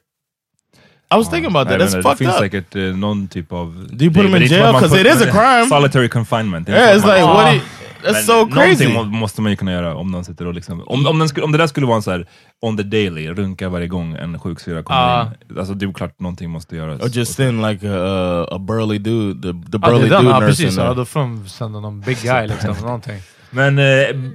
I 1.11 1.17
was 1.17 1.29
thinking 1.29 1.51
about 1.57 1.69
that. 1.69 1.79
That's 1.81 1.93
men 1.95 2.03
fucked 2.03 2.19
Det 2.19 2.25
finns 2.25 2.35
up. 2.35 2.41
säkert 2.41 2.77
eh, 2.77 2.83
någon 2.83 3.29
typ 3.29 3.53
av... 3.53 3.87
Do 3.93 4.05
you 4.05 4.15
put 4.15 4.23
them 4.23 4.35
in 4.37 4.43
jail? 4.43 4.49
som 4.51 4.63
att 4.67 4.73
man 4.73 4.83
'Cause 4.83 4.97
put- 4.97 5.01
it 5.01 5.15
is 5.17 5.23
a 5.23 5.31
crime. 5.33 5.67
Solitary 5.69 6.09
confinement. 6.09 6.69
Yeah, 6.69 6.97
it's 6.97 7.07
like 7.07 7.25
man- 7.27 7.35
what? 7.35 7.55
You, 7.55 7.61
that's 8.05 8.23
so 8.27 8.47
crazy. 8.47 8.85
Någonting 8.89 8.93
må, 8.95 9.05
måste 9.19 9.43
man 9.43 9.51
ju 9.53 9.57
kunna 9.57 9.73
göra 9.73 9.95
om 9.95 10.11
någon 10.11 10.25
sitter 10.25 10.47
och 10.47 10.55
liksom... 10.55 10.83
Om, 10.87 11.07
om, 11.07 11.19
den 11.19 11.29
skulle, 11.29 11.45
om 11.45 11.53
det 11.53 11.59
där 11.59 11.67
skulle 11.67 11.87
vara 11.87 11.97
en 11.97 12.03
så 12.03 12.11
här 12.11 12.27
on 12.61 12.77
the 12.77 12.83
daily, 12.83 13.29
runka 13.29 13.69
varje 13.69 13.87
gång 13.87 14.15
en 14.15 14.39
sjuksyra 14.41 14.83
kommer 14.83 15.01
Ja. 15.01 15.31
in. 15.51 15.59
Alltså 15.59 15.75
det 15.75 15.87
är 15.87 15.93
klart 15.93 16.21
någonting 16.21 16.51
måste 16.51 16.77
göras. 16.77 17.01
Or 17.01 17.09
just 17.09 17.35
send 17.35 17.63
like 17.67 17.89
a, 17.89 18.47
a 18.51 18.59
burly 18.59 18.99
dude, 18.99 19.43
the, 19.43 19.71
the 19.71 19.79
Ja, 19.83 19.89
burly 19.89 20.09
den, 20.09 20.23
dude 20.23 20.31
ja, 20.31 20.41
nurse 20.41 20.47
precis. 20.47 20.79
in 20.79 20.85
Ja, 20.85 20.95
då 20.95 21.05
får 21.05 21.21
de 21.21 21.49
sända 21.49 21.81
någon 21.81 22.01
big 22.01 22.19
guy 22.23 22.47
liksom. 22.47 22.75
någonting. 22.83 23.19
Men 23.51 23.79
eh, 23.79 23.85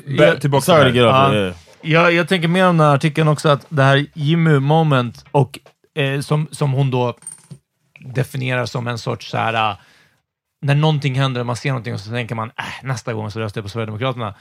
Ja, 0.07 0.35
tillbaka 0.39 0.61
Sorry 0.61 0.91
to 0.91 0.95
get 0.97 1.05
off. 1.05 1.11
Ja. 1.13 1.29
it, 1.29 1.35
Yeah. 1.35 1.53
Jag, 1.81 2.13
jag 2.13 2.27
tänker 2.27 2.47
mer 2.47 2.67
om 2.67 2.77
den 2.77 2.87
här 2.87 2.95
artikeln 2.95 3.27
också, 3.27 3.49
att 3.49 3.65
det 3.69 3.83
här 3.83 4.05
Jimmy 4.13 4.59
moment 4.59 5.25
och 5.31 5.59
eh, 5.95 6.21
som, 6.21 6.47
som 6.51 6.71
hon 6.71 6.91
då 6.91 7.13
definierar 7.99 8.65
som 8.65 8.87
en 8.87 8.97
sorts 8.97 9.29
så 9.29 9.37
här, 9.37 9.71
äh, 9.71 9.77
när 10.61 10.75
någonting 10.75 11.15
händer, 11.15 11.43
man 11.43 11.55
ser 11.55 11.69
någonting 11.69 11.93
och 11.93 11.99
så 11.99 12.09
tänker 12.09 12.35
man 12.35 12.47
äh, 12.57 12.63
nästa 12.87 13.13
gång 13.13 13.31
så 13.31 13.39
röstar 13.39 13.59
jag 13.59 13.65
på 13.65 13.69
Sverigedemokraterna. 13.69 14.35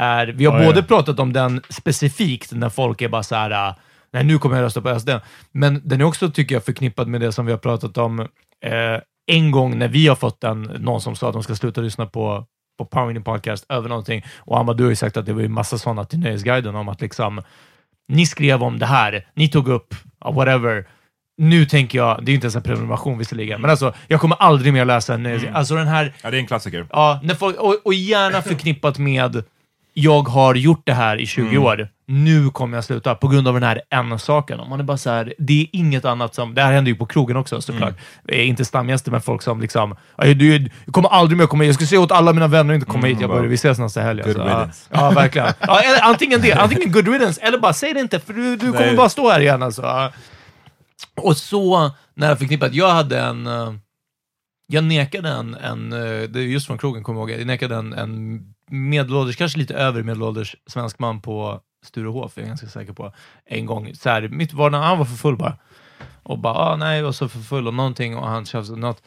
Är, 0.00 0.26
vi 0.26 0.44
har 0.44 0.60
Ja, 0.60 0.66
både 0.66 0.80
ja. 0.80 0.86
pratat 0.86 1.20
om 1.20 1.32
den 1.32 1.62
specifikt, 1.68 2.52
när 2.52 2.68
folk 2.68 3.02
är 3.02 3.08
bara 3.08 3.22
så 3.22 3.34
här, 3.34 3.68
äh, 3.68 3.74
nej 4.12 4.24
nu 4.24 4.38
kommer 4.38 4.56
jag 4.56 4.64
rösta 4.64 4.80
på 4.80 5.00
SD, 5.00 5.10
men 5.52 5.80
den 5.84 6.00
är 6.00 6.04
också, 6.04 6.30
tycker 6.30 6.54
jag, 6.54 6.64
förknippad 6.64 7.08
med 7.08 7.20
det 7.20 7.32
som 7.32 7.46
vi 7.46 7.52
har 7.52 7.58
pratat 7.58 7.98
om 7.98 8.20
eh, 8.20 9.00
en 9.26 9.50
gång 9.50 9.78
när 9.78 9.88
vi 9.88 10.08
har 10.08 10.16
fått 10.16 10.44
en, 10.44 10.62
någon 10.62 11.00
som 11.00 11.16
sa 11.16 11.26
att 11.28 11.32
de 11.32 11.42
ska 11.42 11.54
sluta 11.54 11.80
lyssna 11.80 12.06
på 12.06 12.46
på 12.80 12.84
Power 12.84 13.06
Meeting 13.06 13.22
Podcast 13.24 13.66
över 13.68 13.88
någonting. 13.88 14.24
Och 14.38 14.58
Amma, 14.58 14.72
du 14.72 14.82
har 14.82 14.90
ju 14.90 14.96
sagt 14.96 15.16
att 15.16 15.26
det 15.26 15.32
var 15.32 15.42
ju 15.42 15.48
massa 15.48 15.78
sådana 15.78 16.04
till 16.04 16.18
Nöjesguiden 16.18 16.74
om 16.74 16.88
att 16.88 17.00
liksom, 17.00 17.42
ni 18.08 18.26
skrev 18.26 18.62
om 18.62 18.78
det 18.78 18.86
här, 18.86 19.26
ni 19.34 19.48
tog 19.48 19.68
upp, 19.68 19.94
whatever. 20.24 20.86
Nu 21.38 21.64
tänker 21.66 21.98
jag, 21.98 22.24
det 22.24 22.30
är 22.30 22.32
ju 22.32 22.34
inte 22.34 22.44
ens 22.44 22.56
en 22.56 22.62
prenumeration 22.62 23.18
visserligen, 23.18 23.60
men 23.60 23.70
alltså, 23.70 23.94
jag 24.08 24.20
kommer 24.20 24.36
aldrig 24.36 24.72
mer 24.72 24.84
läsa 24.84 25.14
en 25.14 25.22
nöjes... 25.22 25.44
Alltså 25.52 25.74
den 25.74 25.86
här, 25.88 26.12
Ja, 26.22 26.30
det 26.30 26.36
är 26.36 26.40
en 26.40 26.46
klassiker. 26.46 26.86
ja, 26.92 27.20
folk, 27.38 27.56
och, 27.56 27.76
och 27.84 27.94
gärna 27.94 28.42
förknippat 28.42 28.98
med, 28.98 29.44
jag 29.94 30.22
har 30.22 30.54
gjort 30.54 30.82
det 30.84 30.92
här 30.92 31.16
i 31.20 31.26
20 31.26 31.58
år, 31.58 31.88
nu 32.10 32.50
kommer 32.50 32.76
jag 32.76 32.84
sluta 32.84 33.14
på 33.14 33.28
grund 33.28 33.48
av 33.48 33.54
den 33.54 33.62
här 33.62 33.82
ena 33.90 34.18
saken. 34.18 34.60
Man 34.68 34.80
är 34.80 34.84
bara 34.84 34.96
så 34.96 35.10
här, 35.10 35.34
det 35.38 35.60
är 35.62 35.66
inget 35.72 36.04
annat 36.04 36.34
som, 36.34 36.54
det 36.54 36.62
här 36.62 36.72
händer 36.72 36.90
ju 36.92 36.96
på 36.96 37.06
krogen 37.06 37.36
också 37.36 37.60
såklart, 37.60 37.94
Eh, 38.28 38.48
inte 38.48 38.64
stamgäster, 38.64 39.10
men 39.10 39.20
folk 39.20 39.42
som 39.42 39.60
liksom, 39.60 39.96
"Aj, 40.16 40.34
du, 40.34 40.68
kommer 40.92 41.08
aldrig 41.08 41.38
mer 41.38 41.46
komma 41.46 41.62
hit, 41.62 41.68
jag 41.68 41.74
ska 41.74 41.86
säga 41.86 42.00
åt 42.00 42.12
alla 42.12 42.32
mina 42.32 42.46
vänner 42.48 42.74
att 42.74 42.74
inte 42.74 42.86
komma 42.90 43.06
hit, 43.06 43.20
jag 43.20 43.30
bara, 43.30 43.42
vi 43.42 43.54
ses 43.54 43.78
nästa 43.78 44.00
helg. 44.00 44.22
Good 44.22 44.28
Alltså, 44.36 44.42
ja. 44.42 44.56
riddance. 44.58 44.88
Ja, 44.92 45.10
verkligen. 45.10 45.48
Ja, 45.60 45.80
eller, 45.80 46.02
antingen 46.02 46.40
det, 46.40 46.52
antingen 46.52 46.92
good 46.92 47.08
riddance, 47.08 47.40
eller 47.40 47.58
bara 47.58 47.72
säg 47.72 47.94
det 47.94 48.00
inte, 48.00 48.20
för 48.20 48.32
du, 48.32 48.56
du 48.56 48.66
kommer 48.72 48.86
Nej. 48.86 48.96
bara 48.96 49.08
stå 49.08 49.30
här 49.30 49.40
igen. 49.40 49.62
Alltså. 49.62 49.82
Ja. 49.82 50.12
Och 51.16 51.36
så 51.36 51.90
nära 52.14 52.36
förknippat, 52.36 52.74
jag 52.74 52.90
hade 52.90 53.20
en, 53.20 53.46
eh, 53.46 53.72
jag 54.66 54.84
nekade 54.84 55.28
en, 55.28 55.54
en 55.54 55.92
eh, 55.92 55.98
det 56.28 56.38
är 56.40 56.42
just 56.42 56.66
från 56.66 56.78
krogen 56.78 57.02
kommer 57.02 57.20
jag 57.20 57.30
ihåg, 57.30 57.40
jag 57.40 57.46
nekade 57.46 57.76
en, 57.76 57.92
en 57.92 58.40
medelålders, 58.70 59.36
kanske 59.36 59.58
lite 59.58 59.74
över 59.74 60.02
medelålders 60.02 60.56
svensk 60.66 60.98
man 60.98 61.20
på 61.20 61.60
Sturehof, 61.86 62.36
är 62.38 62.40
jag 62.42 62.48
ganska 62.48 62.66
säker 62.68 62.92
på, 62.92 63.12
en 63.46 63.66
gång. 63.66 63.94
Så 63.94 64.08
här, 64.08 64.28
mitt 64.28 64.52
var 64.52 64.70
när 64.70 64.78
han 64.78 64.98
var 64.98 65.04
för 65.04 65.16
full 65.16 65.36
bara. 65.36 65.56
Och 66.22 66.38
bara, 66.38 66.54
ah, 66.54 66.76
nej, 66.76 66.96
jag 66.96 67.04
var 67.04 67.12
så 67.12 67.28
för 67.28 67.38
full 67.40 67.66
och 67.66 67.74
någonting 67.74 68.16
och 68.16 68.28
han 68.28 68.46
tjafsade 68.46 68.78
något. 68.80 69.02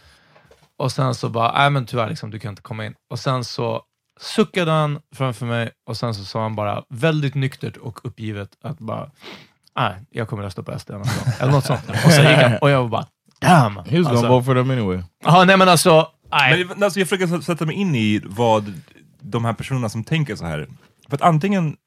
Och 0.77 0.91
sen 0.91 1.15
så 1.15 1.29
bara, 1.29 1.51
nej 1.57 1.69
men 1.69 1.85
tyvärr, 1.85 2.09
liksom, 2.09 2.31
du 2.31 2.39
kan 2.39 2.49
inte 2.49 2.61
komma 2.61 2.85
in. 2.85 2.93
Och 3.11 3.19
sen 3.19 3.43
så 3.43 3.81
suckade 4.19 4.71
han 4.71 4.99
framför 5.15 5.45
mig 5.45 5.71
och 5.87 5.97
sen 5.97 6.15
så 6.15 6.25
sa 6.25 6.41
han 6.41 6.55
bara 6.55 6.83
väldigt 6.89 7.35
nyktert 7.35 7.77
och 7.77 7.99
uppgivet 8.05 8.49
att 8.63 8.79
bara, 8.79 9.11
nej, 9.75 9.95
jag 10.09 10.27
kommer 10.27 10.43
rösta 10.43 10.63
på 10.63 10.79
SD 10.79 10.89
eller 10.89 10.99
något 10.99 11.07
sånt. 11.07 11.41
Eller 11.41 11.51
något 11.51 11.65
sånt. 11.65 11.89
Och, 11.89 12.11
så 12.11 12.21
gick 12.21 12.37
han, 12.37 12.57
och 12.61 12.69
jag 12.69 12.81
var 12.81 12.89
bara, 12.89 13.07
damn! 13.41 13.75
He 13.75 13.97
was 13.97 14.07
Alltså, 14.07 14.13
gonna 14.13 14.29
vote 14.29 14.45
for 14.45 14.55
them 14.55 14.71
anyway. 14.71 14.99
Ja, 15.25 15.43
nej 15.45 15.57
men 15.57 15.69
alltså, 15.69 16.07
nej. 16.31 16.65
Men 16.65 16.83
alltså, 16.83 16.99
jag 16.99 17.09
försöker 17.09 17.41
sätta 17.41 17.65
mig 17.65 17.75
in 17.75 17.95
i 17.95 18.21
vad 18.25 18.73
de 19.21 19.45
här 19.45 19.53
personerna 19.53 19.89
som 19.89 20.03
tänker 20.03 20.35
så 20.35 20.45
här. 20.45 20.67
För 21.09 21.15
att 21.15 21.21
antingen... 21.21 21.77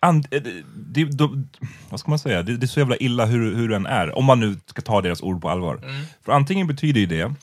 And, 0.00 0.26
eh, 0.30 0.42
det, 0.76 1.04
de, 1.04 1.48
vad 1.90 2.00
ska 2.00 2.10
man 2.10 2.18
säga? 2.18 2.42
Det, 2.42 2.56
det 2.56 2.64
är 2.64 2.68
så 2.68 2.80
jävla 2.80 2.96
illa 2.96 3.26
hur, 3.26 3.54
hur 3.54 3.68
den 3.68 3.86
är, 3.86 4.18
om 4.18 4.24
man 4.24 4.40
nu 4.40 4.56
ska 4.66 4.82
ta 4.82 5.00
deras 5.00 5.22
ord 5.22 5.42
på 5.42 5.50
allvar. 5.50 5.80
För 6.24 6.32
antingen 6.32 6.66
betyder 6.66 7.00
ju 7.00 7.06
det 7.06 7.34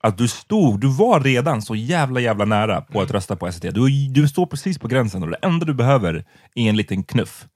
att 0.00 0.18
du 0.18 0.28
stod, 0.28 0.80
du 0.80 0.88
var 0.88 1.20
redan 1.20 1.62
så 1.62 1.74
jävla 1.74 2.20
jävla 2.20 2.44
nära 2.44 2.80
på 2.80 3.00
att 3.00 3.10
rösta 3.10 3.36
på 3.36 3.52
SD. 3.52 3.66
Du, 3.72 4.08
du 4.08 4.28
står 4.28 4.46
precis 4.46 4.78
på 4.78 4.88
gränsen 4.88 5.22
och 5.22 5.30
det 5.30 5.38
enda 5.42 5.66
du 5.66 5.74
behöver 5.74 6.24
är 6.54 6.68
en 6.68 6.76
liten 6.76 7.02
knuff. 7.02 7.46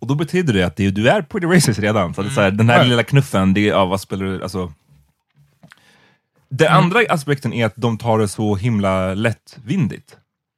Och 0.00 0.06
då 0.06 0.14
betyder 0.14 0.54
det 0.54 0.62
att 0.62 0.76
det, 0.76 0.90
du 0.90 1.08
är 1.08 1.22
pretty 1.22 1.46
racist 1.46 1.78
redan. 1.78 2.14
Så 2.14 2.22
är 2.22 2.28
så 2.28 2.40
här, 2.40 2.50
den 2.50 2.68
här 2.68 2.84
lilla 2.84 3.02
knuffen, 3.02 3.54
det 3.54 3.60
ja, 3.60 3.84
vad 3.84 4.00
spelar 4.00 4.26
det, 4.26 4.42
alltså... 4.42 4.72
Den 6.48 6.72
andra 6.72 7.00
aspekten 7.08 7.52
är 7.52 7.66
att 7.66 7.76
de 7.76 7.98
tar 7.98 8.18
det 8.18 8.28
så 8.28 8.56
himla 8.56 9.14
lättvindigt. 9.14 10.16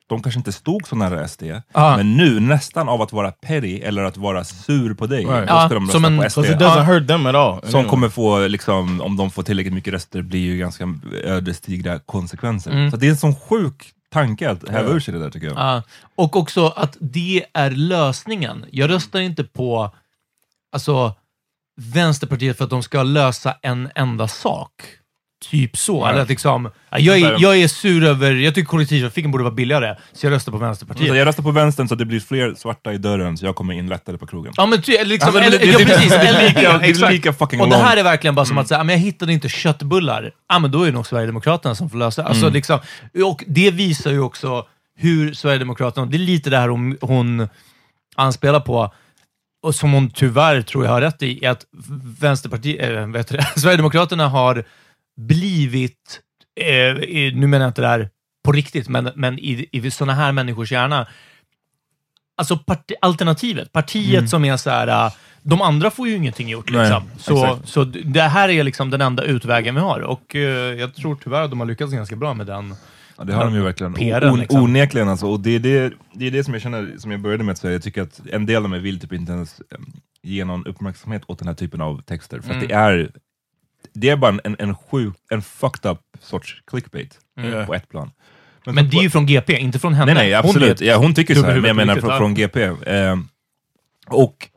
De 0.09 0.23
kanske 0.23 0.39
inte 0.39 0.53
stod 0.53 0.89
så 0.89 0.97
nära 0.97 1.29
SD, 1.29 1.43
Ja. 1.73 1.97
men 1.97 2.17
nu 2.17 2.41
nästan 2.41 2.89
av 2.89 3.03
att 3.03 3.13
vara 3.13 3.31
petty 3.33 3.79
eller 3.81 4.05
att 4.05 4.17
vara 4.17 4.45
sur 4.45 4.95
på 4.95 5.07
dig, 5.07 5.25
Right. 5.25 5.49
då 5.49 5.55
ska 5.61 5.75
de 5.75 5.87
som 5.89 6.03
rösta 6.03 6.07
en- 6.07 6.19
på 6.19 6.25
SD. 6.25 6.39
It 6.39 6.57
doesn't 6.61 6.83
hurt 6.85 7.09
them 7.09 7.27
at 7.27 7.35
all. 7.35 7.61
Som 7.61 7.69
anyway. 7.75 7.91
kommer 7.91 8.09
få, 8.09 8.47
liksom, 8.47 9.01
om 9.01 9.17
de 9.17 9.31
får 9.31 9.43
tillräckligt 9.43 9.75
mycket 9.75 9.93
röster, 9.93 10.23
blir 10.23 10.41
ju 10.41 10.59
ganska 10.59 10.95
ödesdigra 11.25 11.99
konsekvenser. 11.99 12.71
Mm. 12.71 12.91
Så 12.91 12.97
det 12.97 13.07
är 13.07 13.11
en 13.11 13.17
sån 13.17 13.37
sjuk 13.37 13.93
tanke 14.11 14.51
att 14.51 14.69
häva 14.69 14.91
ur 14.91 15.01
sig 15.01 15.15
det 15.15 15.21
där 15.21 15.31
tycker 15.31 15.47
jag. 15.47 15.57
Ja, 15.57 15.83
och 16.17 16.37
också 16.37 16.67
att 16.77 16.97
det 17.01 17.45
är 17.55 17.71
lösningen. 17.71 18.65
Jag 18.71 18.91
röstar 18.91 19.21
inte 19.21 19.45
på 19.45 19.95
alltså, 20.73 21.15
Vänsterpartiet 21.81 22.57
för 22.59 22.65
att 22.65 22.71
de 22.71 22.83
ska 22.83 23.03
lösa 23.03 23.55
en 23.63 23.91
enda 23.95 24.29
sak. 24.29 24.71
Typ 25.51 25.77
så. 25.77 26.05
Nej. 26.05 26.13
Eller 26.13 26.23
att 26.23 26.29
liksom, 26.29 26.71
ja, 26.91 26.99
jag, 26.99 27.19
är, 27.19 27.37
jag 27.39 27.57
är 27.59 27.69
sur 27.69 28.05
över, 28.05 28.33
jag 28.35 28.55
tycker 28.55 28.67
kollektivtrafiken 28.69 29.31
borde 29.31 29.45
vara 29.45 29.55
billigare, 29.55 29.97
så 30.13 30.27
jag 30.27 30.31
röstar 30.33 30.53
på 30.53 30.59
Vänsterpartiet. 30.59 31.17
jag 31.17 31.27
röstar 31.27 31.43
på 31.43 31.51
vänstern 31.51 31.89
så 31.89 31.95
det 31.95 32.05
blir 32.05 32.21
fler 32.21 32.55
svarta 32.55 32.93
i 32.93 32.99
dörren 32.99 33.37
så 33.37 33.47
jag 33.47 33.57
kommer 33.57 33.75
in 33.75 33.87
lättare 33.89 34.19
på 34.19 34.27
krogen. 34.27 34.53
Ja 34.57 34.67
men 34.67 34.83
ty, 34.83 35.05
liksom, 35.05 35.29
Alltså, 35.29 35.43
eller, 35.43 35.59
det- 35.59 35.65
ja, 35.67 35.79
det- 35.79 35.85
precis, 35.87 36.09
det 36.11 36.17
eller, 36.19 36.63
ja, 36.63 36.79
det 36.79 36.87
exakt. 36.87 37.13
lika 37.13 37.33
fucking 37.33 37.61
Och 37.61 37.69
det 37.69 37.77
här 37.77 37.97
är 37.97 38.03
verkligen 38.03 38.35
bara 38.35 38.47
som 38.47 38.59
att 38.59 38.69
säga, 38.69 38.85
men 38.85 38.93
jag 38.95 39.01
hittade 39.01 39.33
inte 39.33 39.49
köttbullar. 39.49 40.31
Ja 40.49 40.59
men 40.59 40.71
då 40.71 40.83
är 40.83 40.87
det 40.87 40.93
nog 40.93 41.07
Sverigedemokraterna 41.07 41.75
som 41.75 41.91
får 41.91 41.99
lösa 41.99 42.23
det. 42.23 42.29
alltså, 42.29 42.49
liksom, 42.51 42.79
Och 43.25 43.45
det 43.47 43.71
visar 43.71 44.11
ju 44.11 44.21
också 44.21 44.67
hur 44.99 45.33
Sverigedemokraterna, 45.35 46.07
det 46.07 46.17
är 46.17 46.19
lite 46.19 46.51
det 46.51 46.59
här 46.59 46.69
hon, 46.69 46.97
hon 47.01 47.49
anspelar 48.17 48.61
på, 48.61 48.93
och 49.63 49.75
som 49.75 49.93
hon 49.93 50.11
tyvärr 50.11 50.63
tror 50.63 50.85
jag 50.85 50.93
har 50.93 51.01
rätt 51.01 51.23
i, 51.23 51.45
är 51.45 51.51
att 51.51 51.65
Vänsterpartiet, 52.21 52.91
äh, 52.97 53.07
vet 53.07 53.29
det, 53.29 53.47
Sverigedemokraterna 53.57 54.29
har 54.29 54.65
blivit, 55.19 56.21
eh, 56.61 56.95
nu 57.35 57.47
menar 57.47 57.65
jag 57.65 57.71
inte 57.71 57.81
det 57.83 57.89
här 57.89 58.11
på 58.45 58.53
riktigt, 58.53 58.89
men, 58.89 59.11
men 59.17 59.39
i, 59.39 59.69
i 59.73 59.91
sådana 59.91 60.15
här 60.15 60.33
människors 60.33 60.73
hjärna, 60.73 61.07
alltså 62.37 62.57
parti, 62.59 62.93
alternativet, 63.01 63.73
partiet 63.73 64.31
som 64.31 64.45
är 64.45 64.57
så 64.57 64.71
här, 64.71 65.07
äh, 65.07 65.13
de 65.43 65.63
andra 65.63 65.91
får 65.91 66.09
ju 66.09 66.17
ingenting 66.17 66.49
gjort. 66.49 66.71
Nej, 66.73 66.81
Liksom. 66.81 67.03
så, 67.19 67.45
exakt. 67.45 67.69
så 67.69 67.85
d- 67.85 68.01
det 68.05 68.23
här 68.23 68.49
är 68.49 68.63
liksom 68.65 68.91
den 68.91 69.01
enda 69.01 69.23
utvägen 69.25 69.75
vi 69.75 69.81
har 69.81 70.01
och 70.01 70.37
eh, 70.37 70.75
jag 70.81 70.95
tror 70.95 71.17
tyvärr 71.25 71.43
att 71.43 71.51
de 71.51 71.61
har 71.61 71.67
lyckats 71.67 71.93
ganska 71.93 72.17
bra 72.17 72.35
med 72.35 72.47
den. 72.47 72.75
Ja, 73.19 73.25
det 73.25 73.33
har 73.33 73.45
de 73.45 73.55
ju 73.55 73.63
verkligen. 73.63 73.95
PR:en, 73.95 74.25
O- 74.31 74.33
on- 74.33 74.41
liksom. 74.41 74.63
Onekligen 74.63 75.09
alltså. 75.09 75.27
Och 75.27 75.41
det 75.41 75.51
är 75.51 75.59
det, 75.59 75.93
det 76.13 76.27
är 76.27 76.31
det 76.31 76.45
som 76.45 76.55
jag 76.55 76.63
känner, 76.63 76.95
som 76.99 77.11
jag 77.11 77.21
började 77.21 77.45
med 77.45 77.53
att 77.53 77.59
säga, 77.59 77.73
jag 77.73 77.83
tycker 77.83 78.03
att 78.03 78.21
en 78.33 78.47
del 78.47 78.65
av 78.65 78.71
mig 78.71 78.81
vill 78.81 79.01
typ 79.01 79.13
inte 79.13 79.33
ens 79.33 79.61
eh, 79.61 79.79
ge 80.23 80.45
någon 80.45 80.67
uppmärksamhet 80.67 81.23
åt 81.27 81.39
den 81.39 81.49
här 81.49 81.55
typen 81.55 81.81
av 81.81 82.03
texter. 82.03 82.41
För 82.41 82.51
att 82.51 82.57
Mm. 82.57 82.69
det 82.69 82.75
är 82.75 83.11
det 83.95 84.09
är 84.09 84.17
bara 84.17 84.39
en, 84.45 84.57
en 84.59 84.75
sjuk, 84.77 85.15
en 85.31 85.43
fucked 85.43 85.91
up 85.91 85.99
sorts 86.21 86.63
clickbait 86.67 87.19
Mm. 87.39 87.67
på 87.67 87.75
ett 87.75 87.89
plan. 87.89 88.11
Men 88.67 88.75
så 88.77 88.83
det 88.83 88.91
på- 88.91 88.99
är 88.99 89.03
ju 89.03 89.11
från 89.11 89.27
GP, 89.27 89.59
inte 89.59 89.79
från 89.79 89.95
henne. 89.95 90.15
Nej, 90.15 90.31
nej, 90.31 90.41
Hon 90.41 90.51
absolut. 90.51 90.81
är- 90.81 90.85
ja, 90.87 90.97
hon 90.97 91.15
tycker 91.15 91.35
så 91.35 91.43
här, 91.47 91.55
men 91.55 91.65
jag 91.65 91.77
menar 91.77 91.97
från, 91.97 92.19
från 92.19 92.35
GP. 92.35 92.63
Eh, 92.65 93.17
och, 94.07 94.49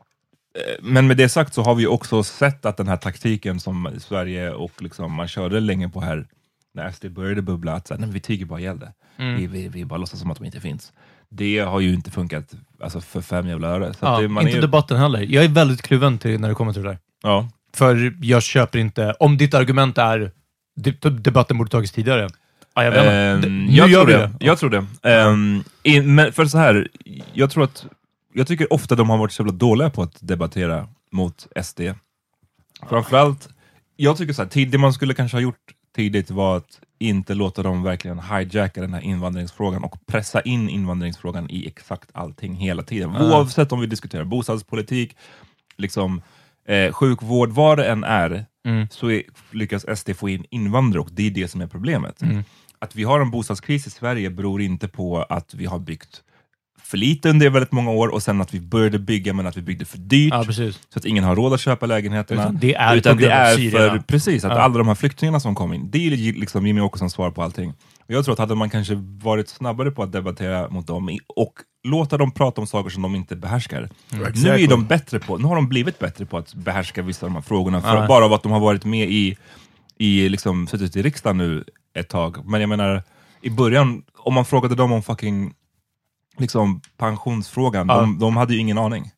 eh, 0.58 0.82
men 0.82 1.06
med 1.06 1.16
det 1.16 1.28
sagt 1.28 1.54
så 1.54 1.62
har 1.62 1.74
vi 1.74 1.86
också 1.86 2.22
sett 2.22 2.64
att 2.66 2.76
den 2.76 2.88
här 2.88 2.96
taktiken 2.96 3.60
som 3.60 3.88
Sverige 3.98 4.50
och 4.50 4.82
liksom, 4.82 5.12
man 5.12 5.28
körde 5.28 5.60
länge 5.60 5.88
på 5.88 6.00
här, 6.00 6.26
när 6.74 6.90
SD 6.92 7.04
började 7.10 7.42
bubbla, 7.42 7.72
att 7.72 7.86
så 7.88 7.94
här, 7.94 7.98
nej, 7.98 8.06
men 8.06 8.14
vi 8.14 8.20
tiger 8.20 8.46
bara 8.46 8.60
ihjäl 8.60 8.78
det. 8.78 8.92
Mm. 9.18 9.36
Vi, 9.36 9.46
vi, 9.46 9.68
vi 9.68 9.84
bara 9.84 9.96
låtsas 9.98 10.20
som 10.20 10.30
att 10.30 10.38
de 10.38 10.44
inte 10.44 10.60
finns. 10.60 10.92
Det 11.28 11.58
har 11.58 11.80
ju 11.80 11.94
inte 11.94 12.10
funkat 12.10 12.54
alltså, 12.80 13.00
för 13.00 13.20
fem 13.20 13.48
jävla 13.48 13.68
öre. 13.68 13.92
Så 13.94 13.98
Ja, 14.06 14.14
att 14.14 14.22
det, 14.22 14.28
man 14.28 14.46
inte 14.46 14.58
är, 14.58 14.62
debatten 14.62 14.96
heller. 14.98 15.20
Jag 15.20 15.44
är 15.44 15.48
väldigt 15.48 15.82
kluven 15.82 16.18
till 16.18 16.40
när 16.40 16.48
det 16.48 16.54
kommer 16.54 16.72
till 16.72 16.82
det 16.82 16.88
där. 16.88 16.98
ja. 17.22 17.48
För 17.74 18.14
jag 18.22 18.42
köper 18.42 18.78
inte, 18.78 19.12
om 19.20 19.36
ditt 19.36 19.54
argument 19.54 19.98
är 19.98 20.30
de- 20.74 21.22
debatten 21.22 21.58
borde 21.58 21.70
tagits 21.70 21.92
tidigare. 21.92 22.28
Ja, 22.74 22.84
jag 22.84 22.92
Det- 22.94 23.48
nu 23.48 23.72
jag, 23.72 23.90
tror 23.90 24.06
vi 24.06 24.12
det. 24.12 24.30
jag 24.40 24.58
tror 24.58 24.70
det. 24.70 24.86
Ehm, 25.02 25.64
i, 25.82 26.00
men 26.00 26.32
för 26.32 26.44
så 26.46 26.58
här, 26.58 26.88
jag 27.32 27.50
tror 27.50 27.64
att 27.64 27.86
jag 28.32 28.46
tycker 28.46 28.72
ofta 28.72 28.94
de 28.94 29.10
har 29.10 29.18
varit 29.18 29.32
så 29.32 29.42
jävla 29.42 29.52
dåliga 29.52 29.90
på 29.90 30.02
att 30.02 30.16
debattera 30.20 30.88
mot 31.12 31.46
SD. 31.62 31.80
Framförallt, 32.88 33.48
jag 33.96 34.16
tycker 34.16 34.32
så 34.32 34.42
här, 34.42 34.66
det 34.66 34.78
man 34.78 34.92
skulle 34.92 35.14
kanske 35.14 35.36
ha 35.36 35.42
gjort 35.42 35.58
tidigt 35.96 36.30
var 36.30 36.56
att 36.56 36.80
inte 36.98 37.34
låta 37.34 37.62
dem 37.62 37.82
verkligen 37.82 38.18
hijacka 38.20 38.80
den 38.80 38.94
här 38.94 39.00
invandringsfrågan 39.00 39.84
och 39.84 40.06
pressa 40.06 40.40
in 40.40 40.68
invandringsfrågan 40.68 41.50
i 41.50 41.66
exakt 41.66 42.08
allting 42.12 42.54
hela 42.54 42.82
tiden. 42.82 43.16
Oavsett 43.16 43.72
om 43.72 43.80
vi 43.80 43.86
diskuterar 43.86 44.24
bostadspolitik, 44.24 45.16
liksom, 45.76 46.22
eh, 46.68 46.92
sjukvård, 46.92 47.50
vad 47.50 47.78
det 47.78 47.84
än 47.90 48.04
är, 48.04 48.46
Mm. 48.64 48.88
så 48.90 49.10
är, 49.10 49.22
lyckas 49.50 49.98
SD 49.98 50.10
få 50.16 50.28
in 50.28 50.44
invandrare 50.50 51.00
och 51.00 51.08
det 51.12 51.26
är 51.26 51.30
det 51.30 51.48
som 51.48 51.60
är 51.60 51.66
problemet. 51.66 52.22
Mm. 52.22 52.44
Att 52.78 52.96
vi 52.96 53.04
har 53.04 53.20
en 53.20 53.30
bostadskris 53.30 53.86
i 53.86 53.90
Sverige 53.90 54.30
beror 54.30 54.62
inte 54.62 54.88
på 54.88 55.22
att 55.22 55.54
vi 55.54 55.66
har 55.66 55.78
byggt 55.78 56.22
för 56.82 56.96
lite 56.98 57.30
under 57.30 57.50
väldigt 57.50 57.72
många 57.72 57.90
år 57.90 58.08
och 58.08 58.22
sen 58.22 58.40
att 58.40 58.54
vi 58.54 58.60
började 58.60 58.98
bygga 58.98 59.32
men 59.32 59.46
att 59.46 59.56
vi 59.56 59.62
byggde 59.62 59.84
för 59.84 59.98
dyrt 59.98 60.32
Ja, 60.34 60.44
så 60.88 60.98
att 60.98 61.04
ingen 61.04 61.24
har 61.24 61.36
råd 61.36 61.52
att 61.52 61.60
köpa 61.60 61.86
lägenheterna. 61.86 62.42
Utan 62.42 62.58
det 62.60 62.74
är 62.74 62.96
Utan 62.96 63.16
det 63.16 63.26
är 63.30 63.70
för, 63.70 63.98
precis, 63.98 64.44
att 64.44 64.52
Ja. 64.52 64.58
alla 64.58 64.78
de 64.78 64.88
här 64.88 64.94
flyktingarna 64.94 65.40
som 65.40 65.54
kom 65.54 65.72
in, 65.72 65.90
det 65.90 66.06
är 66.06 66.10
liksom 66.32 66.66
Jimmy 66.66 66.80
Åkessons 66.80 67.12
svar 67.12 67.30
på 67.30 67.42
allting. 67.42 67.70
Och 68.06 68.10
jag 68.14 68.24
tror 68.24 68.32
att 68.32 68.38
hade 68.38 68.54
man 68.54 68.70
kanske 68.70 68.94
varit 69.22 69.48
snabbare 69.48 69.90
på 69.90 70.02
att 70.02 70.12
debattera 70.12 70.68
mot 70.68 70.86
dem 70.86 71.18
och 71.36 71.52
låta 71.84 72.18
dem 72.18 72.30
prata 72.32 72.60
om 72.60 72.66
saker 72.66 72.90
som 72.90 73.02
de 73.02 73.14
inte 73.14 73.36
behärskar. 73.36 73.88
Nu 74.10 74.24
är 74.24 74.28
Exactly. 74.28 74.66
de 74.66 74.84
bättre 74.86 75.18
på, 75.18 75.38
nu 75.38 75.44
har 75.44 75.54
de 75.56 75.68
blivit 75.68 75.98
bättre 75.98 76.26
på 76.26 76.38
att 76.38 76.54
behärska 76.54 77.02
vissa 77.02 77.26
av 77.26 77.30
de 77.30 77.34
här 77.34 77.42
frågorna, 77.42 77.80
för, 77.80 77.96
Ja. 77.96 78.06
bara 78.06 78.24
av 78.24 78.32
att 78.32 78.42
de 78.42 78.52
har 78.52 78.60
varit 78.60 78.84
med 78.84 79.10
i, 79.10 79.36
i 79.98 80.28
liksom, 80.28 80.66
suttit 80.66 80.96
i 80.96 81.02
riksdagen 81.02 81.38
nu 81.38 81.64
ett 81.94 82.08
tag. 82.08 82.46
Men 82.48 82.60
jag 82.60 82.68
menar, 82.68 83.02
i 83.42 83.50
början, 83.50 84.02
om 84.18 84.34
man 84.34 84.44
frågade 84.44 84.74
dem 84.74 84.92
om 84.92 85.02
fucking 85.02 85.54
liksom, 86.38 86.80
pensionsfrågan, 86.96 87.86
Ja. 87.88 88.00
de, 88.00 88.18
de 88.18 88.36
hade 88.36 88.54
ju 88.54 88.60
ingen 88.60 88.78
aning. 88.78 89.10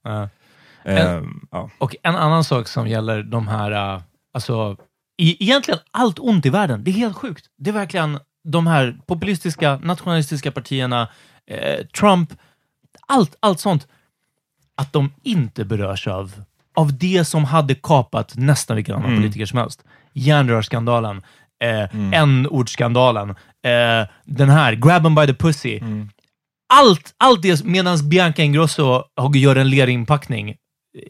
Ehm, 0.85 1.41
ja. 1.51 1.71
Och 1.79 1.97
en 2.03 2.17
annan 2.17 2.45
sak 2.45 2.69
som 2.69 2.89
gäller 2.89 3.23
de 3.23 3.49
här, 3.49 3.95
äh, 3.95 4.03
alltså, 4.35 4.77
i, 5.19 5.45
egentligen 5.45 5.81
allt 5.91 6.19
ont 6.19 6.47
i 6.47 6.51
världen, 6.51 6.85
det 6.85 6.91
är 6.91 6.93
helt 6.93 7.17
sjukt. 7.17 7.45
Det 7.59 7.71
är 7.71 7.75
verkligen 7.75 8.19
de 8.49 8.67
här 8.67 8.99
populistiska, 9.07 9.77
nationalistiska 9.83 10.53
partierna, 10.53 11.09
eh, 11.51 11.87
Trump, 11.87 12.33
allt, 13.07 13.37
allt 13.41 13.61
sånt, 13.61 13.87
att 14.77 14.93
de 14.93 15.13
inte 15.23 15.65
berörs 15.65 16.07
av, 16.09 16.33
av 16.77 16.99
det 16.99 17.25
som 17.25 17.45
hade 17.45 17.75
kapat 17.75 18.33
nästan 18.37 18.77
vilken 18.77 18.95
annan 18.95 19.09
Mm. 19.11 19.19
politiker 19.23 19.47
som 19.47 19.59
helst. 19.59 19.85
Järnrörsskandalen, 20.13 21.23
eh, 21.65 21.95
Mm. 21.95 22.13
n-ordsskandalen, 22.13 23.31
eh, 23.31 24.09
den 24.25 24.49
här, 24.51 24.73
grab 24.75 25.07
'em 25.07 25.15
by 25.21 25.27
the 25.27 25.35
pussy. 25.35 25.79
Mm. 25.79 26.09
Allt, 26.75 27.15
allt 27.19 27.43
det, 27.43 27.65
medan 27.65 28.09
Bianca 28.09 28.43
Ingrosso 28.43 29.03
gör 29.35 29.57
en 29.57 29.71
lerinpackning 29.71 30.57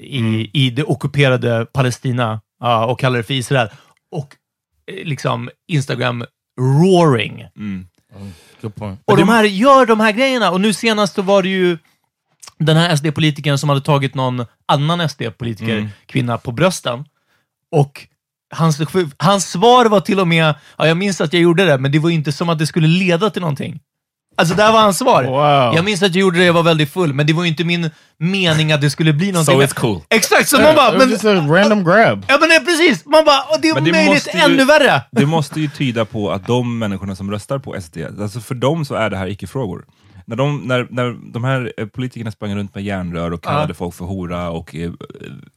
i, 0.01 0.19
Mm. 0.19 0.47
i 0.53 0.71
det 0.71 0.85
ockuperade 0.85 1.67
Palestina 1.73 2.41
ja, 2.61 2.85
och 2.87 3.01
kallar 3.01 3.17
det 3.17 3.23
för 3.23 3.35
Israel. 3.35 3.69
Och 4.11 4.37
eh, 4.87 5.05
liksom 5.07 5.51
Instagram 5.69 6.25
roaring. 6.61 7.45
Mm. 7.57 7.87
Point. 8.75 9.01
Och 9.05 9.17
de 9.17 9.29
här 9.29 9.45
gör 9.45 9.87
de 9.87 10.01
här 10.01 10.13
grejerna. 10.13 10.51
Och 10.51 10.61
nu 10.61 10.73
senast 10.73 11.19
var 11.19 11.43
det 11.43 11.49
ju 11.49 11.79
den 12.59 12.77
här 12.77 12.97
SD-politikern 12.97 13.57
som 13.59 13.69
hade 13.69 13.81
tagit 13.81 14.15
någon 14.15 14.47
annan 14.67 15.09
SD-politiker, 15.09 15.77
Mm. 15.79 15.89
kvinna, 16.07 16.39
på 16.39 16.53
brösten. 16.53 17.05
Och 17.71 18.07
hans, 18.55 18.81
hans 19.19 19.51
svar 19.51 19.87
var 19.87 20.01
till 20.01 20.21
och 20.21 20.29
med, 20.29 20.55
ja, 20.79 20.87
jag 20.87 20.97
minns 20.97 21.21
att 21.21 21.33
jag 21.33 21.43
gjorde 21.43 21.65
det, 21.65 21.79
men 21.79 21.93
det 21.93 21.99
var 21.99 22.11
inte 22.11 22.33
som 22.33 22.49
att 22.49 22.59
det 22.59 22.67
skulle 22.67 22.89
leda 22.89 23.31
till 23.31 23.43
någonting. 23.43 23.81
Alltså, 24.37 24.55
det 24.55 24.63
här 24.63 24.73
var 24.73 24.81
hans 24.81 24.99
svar. 24.99 25.25
Wow. 25.25 25.75
Jag 25.77 25.85
minns 25.85 26.03
att 26.03 26.15
jag 26.15 26.21
gjorde 26.21 26.39
det, 26.39 26.45
jag 26.45 26.53
var 26.53 26.63
väldigt 26.63 26.91
full, 26.93 27.13
men 27.15 27.27
det 27.27 27.33
var 27.33 27.43
ju 27.43 27.49
inte 27.49 27.65
min 27.65 27.91
mening 28.19 28.73
att 28.73 28.81
det 28.81 28.91
skulle 28.91 29.13
bli 29.13 29.33
någonting. 29.33 29.55
So 29.55 29.63
it's 29.63 29.75
cool. 29.75 30.01
Exakt, 30.11 30.49
så 30.49 30.61
man 30.61 30.75
bara, 30.75 30.89
it 30.89 30.95
was 30.95 31.03
men, 31.03 31.11
just 31.11 31.25
a 31.25 31.35
random 31.35 31.85
grab. 31.85 32.25
ja 32.29 32.37
men 32.41 32.49
det 32.49 32.55
är 32.55 32.65
precis, 32.65 33.07
man 33.07 33.25
bara, 33.25 33.43
och 33.43 33.61
det 33.63 33.69
är 33.69 33.75
Men 33.75 33.85
det 33.85 33.93
möjligt 33.93 34.29
ju- 34.35 34.41
ännu 34.41 34.65
värre. 34.65 35.03
Det 35.13 35.27
måste 35.27 35.61
ju 35.61 35.69
tyda 35.69 36.05
på 36.05 36.31
att 36.33 36.47
de 36.47 36.79
människorna 36.79 37.17
som 37.17 37.31
röstar 37.31 37.59
på 37.59 37.81
SD, 37.81 37.99
alltså 38.21 38.41
för 38.41 38.55
dem 38.55 38.85
så 38.85 38.95
är 38.95 39.11
det 39.11 39.17
här 39.17 39.27
icke-frågor. 39.27 39.85
När 40.27 40.37
de, 40.37 40.61
när, 40.65 40.87
när 40.91 41.33
de 41.33 41.45
här 41.45 41.73
eh, 41.77 41.87
politikerna 41.87 42.31
sprang 42.31 42.55
runt 42.57 42.75
med 42.75 42.85
järnrör 42.85 43.31
och 43.33 43.43
kallade 43.45 43.71
Ja. 43.71 43.75
folk 43.75 43.95
för 43.95 44.05
hora 44.05 44.51
och 44.51 44.75
eh, 44.75 44.91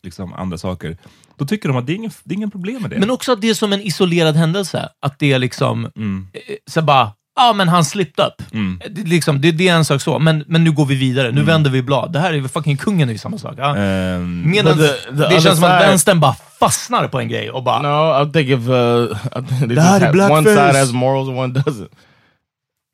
liksom 0.04 0.34
andra 0.34 0.58
saker, 0.58 0.98
då 1.38 1.46
tycker 1.46 1.70
de 1.70 1.78
att 1.78 1.88
det 1.88 1.94
är 1.94 1.96
ingen, 1.96 2.12
det 2.24 2.34
är 2.34 2.38
ingen 2.38 2.52
problem 2.52 2.82
med 2.82 2.92
det. 2.92 3.00
Men 3.00 3.10
också 3.12 3.32
att 3.32 3.42
det 3.42 3.50
är 3.50 3.54
som 3.54 3.74
en 3.74 3.82
isolerad 3.82 4.36
händelse. 4.36 4.90
Att 5.02 5.20
det 5.20 5.34
är 5.34 5.40
liksom, 5.40 5.92
Mm. 5.96 6.28
eh, 6.34 6.40
så 6.72 6.82
bara, 6.82 7.12
ja 7.38 7.54
men 7.54 7.68
han 7.70 7.86
slipped 7.86 8.26
up. 8.26 8.54
Mm. 8.54 8.82
Det, 8.90 9.04
liksom, 9.08 9.42
det, 9.42 9.52
det 9.52 9.68
är 9.68 9.74
en 9.76 9.86
sak 9.86 10.02
så, 10.02 10.20
men, 10.20 10.44
men 10.48 10.64
nu 10.64 10.72
går 10.72 10.86
vi 10.86 10.96
vidare. 10.96 11.32
Nu 11.32 11.44
vänder 11.44 11.70
vi 11.72 11.82
blad. 11.82 12.12
Det 12.12 12.20
här 12.20 12.34
är 12.34 12.48
fucking 12.48 12.78
kungen 12.78 13.10
är 13.10 13.14
ju 13.14 13.18
samma 13.20 13.38
sak. 13.38 13.54
Ja. 13.58 13.76
Ehm, 13.78 14.44
Medan 14.52 14.78
the- 14.78 14.88
the 15.18 15.36
det 15.36 15.42
känns 15.42 15.60
som 15.60 15.64
att 15.70 15.82
vänstern 15.82 16.20
bara 16.20 16.36
fastnar 16.60 17.08
på 17.08 17.20
en 17.20 17.28
grej 17.28 17.52
och 17.52 17.64
bara... 17.64 17.82
No, 17.82 18.28
I 18.30 18.32
think 18.32 18.50
if 18.50 18.60
uh, 18.60 19.68
Det 19.68 19.82
här 19.82 20.02
är 20.02 20.06
have, 20.06 20.08
one 20.08 20.12
blackface. 20.12 20.56
side 20.56 20.76
has 20.76 20.92
morals 20.94 21.30
and 21.30 21.38
one 21.40 21.54
doesn't. 21.60 21.90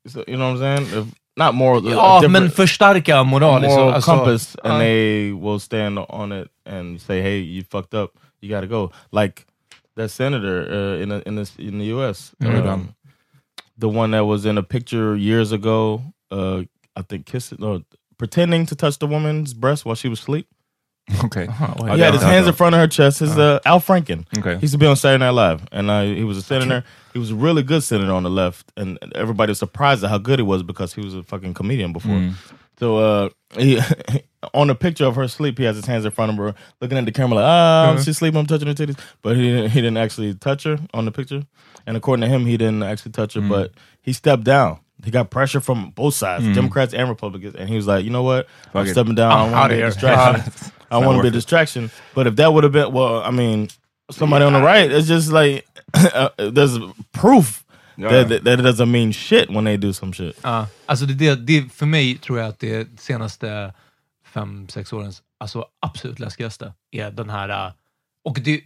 So, 0.08 0.18
you 0.28 0.36
know 0.36 0.52
what 0.52 0.60
I'm 0.60 0.76
saying? 0.76 1.02
If, 1.02 1.14
not 1.36 1.54
moral, 1.54 1.90
Ja, 1.92 2.18
a 2.18 2.20
different- 2.20 2.30
men 2.30 2.50
förstärka 2.50 3.22
moral. 3.22 3.62
liksom. 3.62 3.80
moral 3.80 3.94
Alltså, 3.94 4.10
compass, 4.16 4.56
and 4.64 4.72
ja. 4.74 4.78
they 4.78 5.32
will 5.32 5.60
stand 5.60 5.98
on 6.08 6.32
it 6.32 6.48
and 6.70 7.00
say, 7.00 7.22
"Hey, 7.22 7.38
you 7.56 7.64
fucked 7.72 8.00
up. 8.00 8.10
You 8.42 8.54
got 8.60 8.70
to 8.70 8.76
go." 8.76 8.92
Like 9.22 9.42
that 9.96 10.10
senator 10.10 10.72
uh, 10.74 11.02
in 11.02 11.12
a, 11.12 11.20
in 11.26 11.44
the, 11.44 11.62
in 11.62 11.78
the 11.78 11.84
U.S. 11.86 12.32
Mm. 12.42 12.66
um, 12.68 12.88
the 13.76 13.88
one 13.88 14.12
that 14.12 14.24
was 14.24 14.46
in 14.46 14.58
a 14.58 14.62
picture 14.62 15.16
years 15.16 15.52
ago. 15.52 16.02
Uh, 16.30 16.62
I 16.96 17.02
think 17.02 17.26
kissing 17.26 17.62
or 17.62 17.80
pretending 18.18 18.66
to 18.66 18.76
touch 18.76 18.98
the 18.98 19.06
woman's 19.06 19.54
breast 19.54 19.84
while 19.84 19.94
she 19.94 20.08
was 20.08 20.20
asleep. 20.20 20.46
Okay. 21.24 21.46
Aha, 21.46 21.74
oj. 21.78 21.88
Ja, 21.88 21.94
He 21.94 22.00
had 22.00 22.14
his 22.14 22.22
hands 22.22 22.46
in 22.46 22.54
front 22.54 22.74
of 22.74 22.80
her 22.80 22.86
chest. 22.86 23.18
His 23.18 23.36
uh, 23.36 23.60
Al 23.66 23.80
Franken. 23.80 24.24
Okay. 24.38 24.54
He 24.56 24.62
used 24.62 24.72
to 24.72 24.78
be 24.78 24.86
on 24.86 24.96
Saturday 24.96 25.22
Night 25.22 25.30
Live, 25.30 25.66
and 25.70 25.90
uh, 25.90 26.02
he 26.02 26.24
was 26.24 26.38
a 26.38 26.42
senator. 26.42 26.82
He 27.12 27.18
was 27.18 27.30
a 27.30 27.34
really 27.34 27.62
good 27.62 27.82
senator 27.82 28.12
on 28.12 28.22
the 28.22 28.30
left, 28.30 28.72
and 28.76 28.98
everybody 29.14 29.50
was 29.50 29.58
surprised 29.58 30.02
at 30.02 30.10
how 30.10 30.18
good 30.18 30.38
he 30.38 30.42
was 30.42 30.62
because 30.62 30.94
he 30.94 31.02
was 31.02 31.14
a 31.14 31.22
fucking 31.22 31.54
comedian 31.54 31.92
before. 31.92 32.12
Mm. 32.12 32.34
So 32.78 32.96
uh, 32.96 33.28
he, 33.56 33.80
on 34.52 34.70
a 34.70 34.74
picture 34.74 35.06
of 35.06 35.16
her 35.16 35.28
sleep, 35.28 35.58
he 35.58 35.64
has 35.64 35.76
his 35.76 35.86
hands 35.86 36.04
in 36.04 36.10
front 36.10 36.32
of 36.32 36.38
her, 36.38 36.54
looking 36.80 36.98
at 36.98 37.04
the 37.04 37.12
camera 37.12 37.36
like, 37.36 37.44
"Ah, 37.44 37.96
she's 38.04 38.18
sleeping. 38.18 38.40
I'm 38.40 38.46
touching 38.46 38.68
her 38.68 38.74
titties," 38.74 38.98
but 39.22 39.36
he 39.36 39.42
didn't, 39.42 39.70
he 39.70 39.80
didn't 39.80 39.96
actually 39.98 40.34
touch 40.34 40.64
her 40.64 40.78
on 40.92 41.04
the 41.04 41.10
picture. 41.12 41.42
And 41.86 41.96
according 41.96 42.22
to 42.22 42.28
him, 42.28 42.46
he 42.46 42.56
didn't 42.56 42.82
actually 42.82 43.12
touch 43.12 43.34
her, 43.34 43.40
but 43.40 43.72
he 44.02 44.12
stepped 44.12 44.44
down. 44.44 44.78
He 45.04 45.10
got 45.10 45.30
pressure 45.30 45.60
from 45.60 45.90
both 45.90 46.14
sides, 46.14 46.44
Democrats 46.54 46.94
and 46.94 47.08
Republicans, 47.08 47.54
and 47.56 47.68
he 47.68 47.76
was 47.76 47.86
like, 47.86 48.04
"You 48.04 48.10
know 48.10 48.22
what? 48.22 48.46
I'm 48.74 48.86
it. 48.86 48.90
stepping 48.92 49.14
down. 49.14 49.32
I 49.32 49.44
I'm 49.44 49.52
want 49.52 49.70
to 49.70 49.76
be 49.76 49.82
a 49.82 49.86
distraction. 49.86 50.52
I 50.90 50.98
want 50.98 51.16
to 51.18 51.22
be 51.22 51.28
a 51.28 51.30
distraction." 51.30 51.90
But 52.14 52.26
if 52.26 52.36
that 52.36 52.52
would 52.52 52.64
have 52.64 52.72
been, 52.72 52.92
well, 52.92 53.22
I 53.22 53.30
mean, 53.30 53.68
somebody 54.10 54.44
on 54.44 54.52
the 54.54 54.60
right, 54.62 54.90
it's 54.90 55.06
just 55.08 55.30
like 55.32 55.66
uh, 55.94 56.30
there's 56.38 56.78
proof 57.12 57.60
Yeah. 57.96 58.10
that, 58.10 58.28
that 58.28 58.44
that 58.44 58.62
doesn't 58.62 58.90
mean 58.90 59.12
shit 59.12 59.48
when 59.50 59.64
they 59.64 59.76
do 59.76 59.92
some 59.92 60.12
shit. 60.12 60.36
Ja, 60.42 60.66
alltså 60.86 61.06
det, 61.06 61.14
det, 61.14 61.34
det, 61.46 61.72
för 61.72 61.86
mig 61.86 62.18
tror 62.18 62.38
jag 62.38 62.48
att 62.48 62.58
det 62.60 63.00
senaste 63.00 63.72
fem, 64.34 64.68
sex 64.68 64.92
årens 64.92 65.22
alltså 65.40 65.64
absolut 65.86 66.18
läskigaste 66.18 66.72
är 66.90 67.10
den 67.10 67.30
här... 67.30 67.48
äh, 67.66 67.72
Och 68.24 68.38
det, 68.44 68.62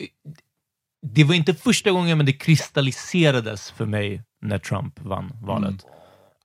det 1.06 1.24
var 1.24 1.34
inte 1.34 1.54
första 1.54 1.90
gången, 1.90 2.16
men 2.18 2.26
det 2.26 2.32
kristalliserades 2.32 3.70
för 3.70 3.86
mig 3.86 4.22
när 4.42 4.58
Trump 4.58 5.00
vann 5.00 5.32
valet. 5.42 5.68
Mm. 5.68 5.78